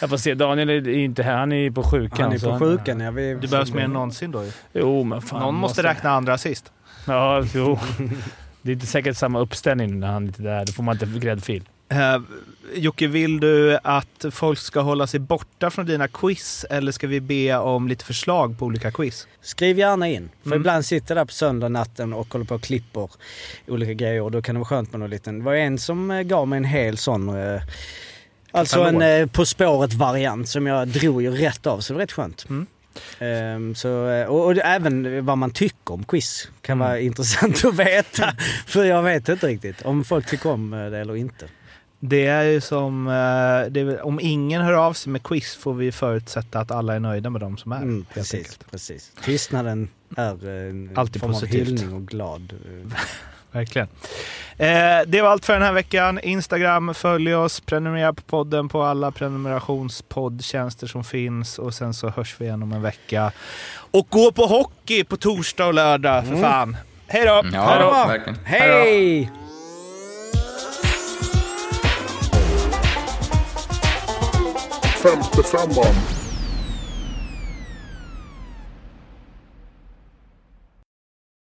Jag 0.00 0.10
får 0.10 0.16
se. 0.16 0.34
Daniel 0.34 0.70
är 0.70 0.88
inte 0.88 1.22
här. 1.22 1.36
Han 1.36 1.52
är 1.52 1.70
på 1.70 1.82
sjukan. 1.82 2.20
Han 2.22 2.32
är 2.32 2.38
så 2.38 2.52
på 2.52 2.58
sjukan 2.58 3.00
ja. 3.00 3.10
Vi, 3.10 3.34
Du 3.34 3.48
behövs 3.48 3.72
mer 3.72 3.82
än 3.82 3.92
någonsin 3.92 4.30
då. 4.30 4.44
Jo, 4.72 5.04
men 5.04 5.22
fan. 5.22 5.40
Någon 5.40 5.54
måste 5.54 5.82
räkna 5.82 6.10
andra 6.10 6.32
assist. 6.34 6.72
Ja, 7.06 7.42
jo. 7.54 7.78
Det 8.62 8.70
är 8.70 8.74
inte 8.74 8.86
säkert 8.86 9.16
samma 9.16 9.38
uppställning 9.40 10.00
när 10.00 10.06
han 10.06 10.22
är 10.22 10.26
lite 10.26 10.42
där. 10.42 10.64
Då 10.66 10.72
får 10.72 10.82
man 10.82 10.94
inte 11.02 11.26
gräddfil. 11.26 11.62
Uh, 11.92 12.22
Jocke, 12.74 13.06
vill 13.06 13.40
du 13.40 13.78
att 13.82 14.24
folk 14.30 14.58
ska 14.58 14.80
hålla 14.80 15.06
sig 15.06 15.20
borta 15.20 15.70
från 15.70 15.86
dina 15.86 16.08
quiz 16.08 16.66
eller 16.70 16.92
ska 16.92 17.06
vi 17.06 17.20
be 17.20 17.56
om 17.56 17.88
lite 17.88 18.04
förslag 18.04 18.58
på 18.58 18.64
olika 18.66 18.90
quiz? 18.90 19.26
Skriv 19.42 19.78
gärna 19.78 20.08
in. 20.08 20.30
För 20.42 20.48
Mm. 20.48 20.60
ibland 20.60 20.84
sitter 20.84 21.14
jag 21.16 21.20
där 21.20 21.24
på 21.24 21.32
söndag 21.32 21.68
natten 21.68 22.12
och 22.12 22.32
håller 22.32 22.44
på 22.44 22.54
och 22.54 22.62
klipper 22.62 23.10
olika 23.68 23.92
grejer 23.92 24.22
och 24.22 24.30
då 24.30 24.42
kan 24.42 24.54
det 24.54 24.58
vara 24.58 24.68
skönt 24.68 24.92
med 24.92 25.00
någon 25.00 25.10
liten... 25.10 25.38
Det 25.38 25.44
var 25.44 25.54
en 25.54 25.78
som 25.78 26.10
eh, 26.10 26.22
gav 26.22 26.48
mig 26.48 26.56
en 26.56 26.64
hel 26.64 26.96
sån... 26.96 27.28
Eh, 27.28 27.60
alltså 28.50 28.80
en 28.82 29.02
eh, 29.02 29.26
På 29.26 29.44
spåret-variant 29.46 30.48
som 30.48 30.66
jag 30.66 30.88
drog 30.88 31.22
ju 31.22 31.30
rätt 31.30 31.66
av 31.66 31.80
så 31.80 31.92
det 31.92 31.94
var 31.96 32.00
rätt 32.02 32.12
skönt. 32.12 32.46
Mm. 32.48 32.66
Ehm, 33.18 33.74
så, 33.74 34.08
eh, 34.08 34.26
och, 34.26 34.44
och 34.46 34.56
även 34.64 35.24
vad 35.26 35.38
man 35.38 35.50
tycker 35.50 35.94
om 35.94 36.04
quiz 36.04 36.48
kan 36.60 36.78
Mm. 36.78 36.88
vara 36.88 37.00
intressant 37.10 37.64
att 37.64 37.74
veta. 37.74 38.32
För 38.66 38.84
jag 38.84 39.02
vet 39.02 39.28
inte 39.28 39.46
riktigt 39.46 39.82
om 39.82 40.04
folk 40.04 40.26
tycker 40.26 40.50
om 40.50 40.72
eh, 40.72 40.90
det 40.90 40.98
eller 40.98 41.16
inte. 41.16 41.48
Det 42.00 42.26
är 42.26 42.42
ju 42.42 42.60
som... 42.60 43.06
eh, 43.06 43.70
det 43.72 43.80
är, 43.80 44.06
om 44.06 44.20
ingen 44.22 44.62
hör 44.62 44.72
av 44.72 44.92
sig 44.92 45.12
med 45.12 45.22
quiz 45.22 45.54
får 45.56 45.74
vi 45.74 45.92
förutsätta 45.92 46.58
att 46.60 46.70
alla 46.70 46.94
är 46.94 47.00
nöjda 47.00 47.30
med 47.30 47.40
de 47.40 47.56
som 47.56 47.72
är. 47.72 47.76
Mm, 47.76 47.94
helt 47.96 48.08
precis, 48.14 48.34
enkelt. 48.34 48.70
precis. 48.70 49.12
Tystnaden 49.24 49.88
är 50.16 50.48
eh, 50.48 50.70
en 50.70 50.90
Alltid 50.94 51.20
form 51.20 51.30
av 51.30 51.34
positivt. 51.34 51.68
hyllning 51.68 51.92
och 51.94 52.06
glad. 52.06 52.52
eh, 52.52 52.92
Verkligen. 53.52 53.88
Eh, 54.56 54.68
det 55.06 55.22
var 55.22 55.28
allt 55.30 55.44
för 55.44 55.52
den 55.52 55.62
här 55.62 55.72
veckan. 55.72 56.20
Instagram, 56.22 56.94
följ 56.94 57.34
oss, 57.34 57.60
prenumerera 57.60 58.12
på 58.12 58.22
podden 58.22 58.68
på 58.68 58.82
alla 58.82 59.10
prenumerationspoddtjänster 59.10 60.86
som 60.86 61.04
finns 61.04 61.58
och 61.58 61.74
sen 61.74 61.94
så 61.94 62.08
hörs 62.08 62.36
vi 62.38 62.44
igen 62.44 62.62
om 62.62 62.72
en 62.72 62.82
vecka. 62.82 63.32
Och 63.90 64.06
gå 64.10 64.32
på 64.32 64.46
hockey 64.46 65.04
på 65.04 65.16
torsdag 65.16 65.66
och 65.66 65.74
lördag 65.74 66.26
för 66.26 66.36
fan. 66.36 66.76
Hej 67.06 67.24
då! 67.26 67.42
Ja, 67.52 67.60
Ha 67.60 67.78
det 75.08 75.14
bra. 75.14 75.28
verkligen. 75.32 75.38
Hej! 75.38 75.38
Femte 75.38 75.42
femman. 75.42 76.17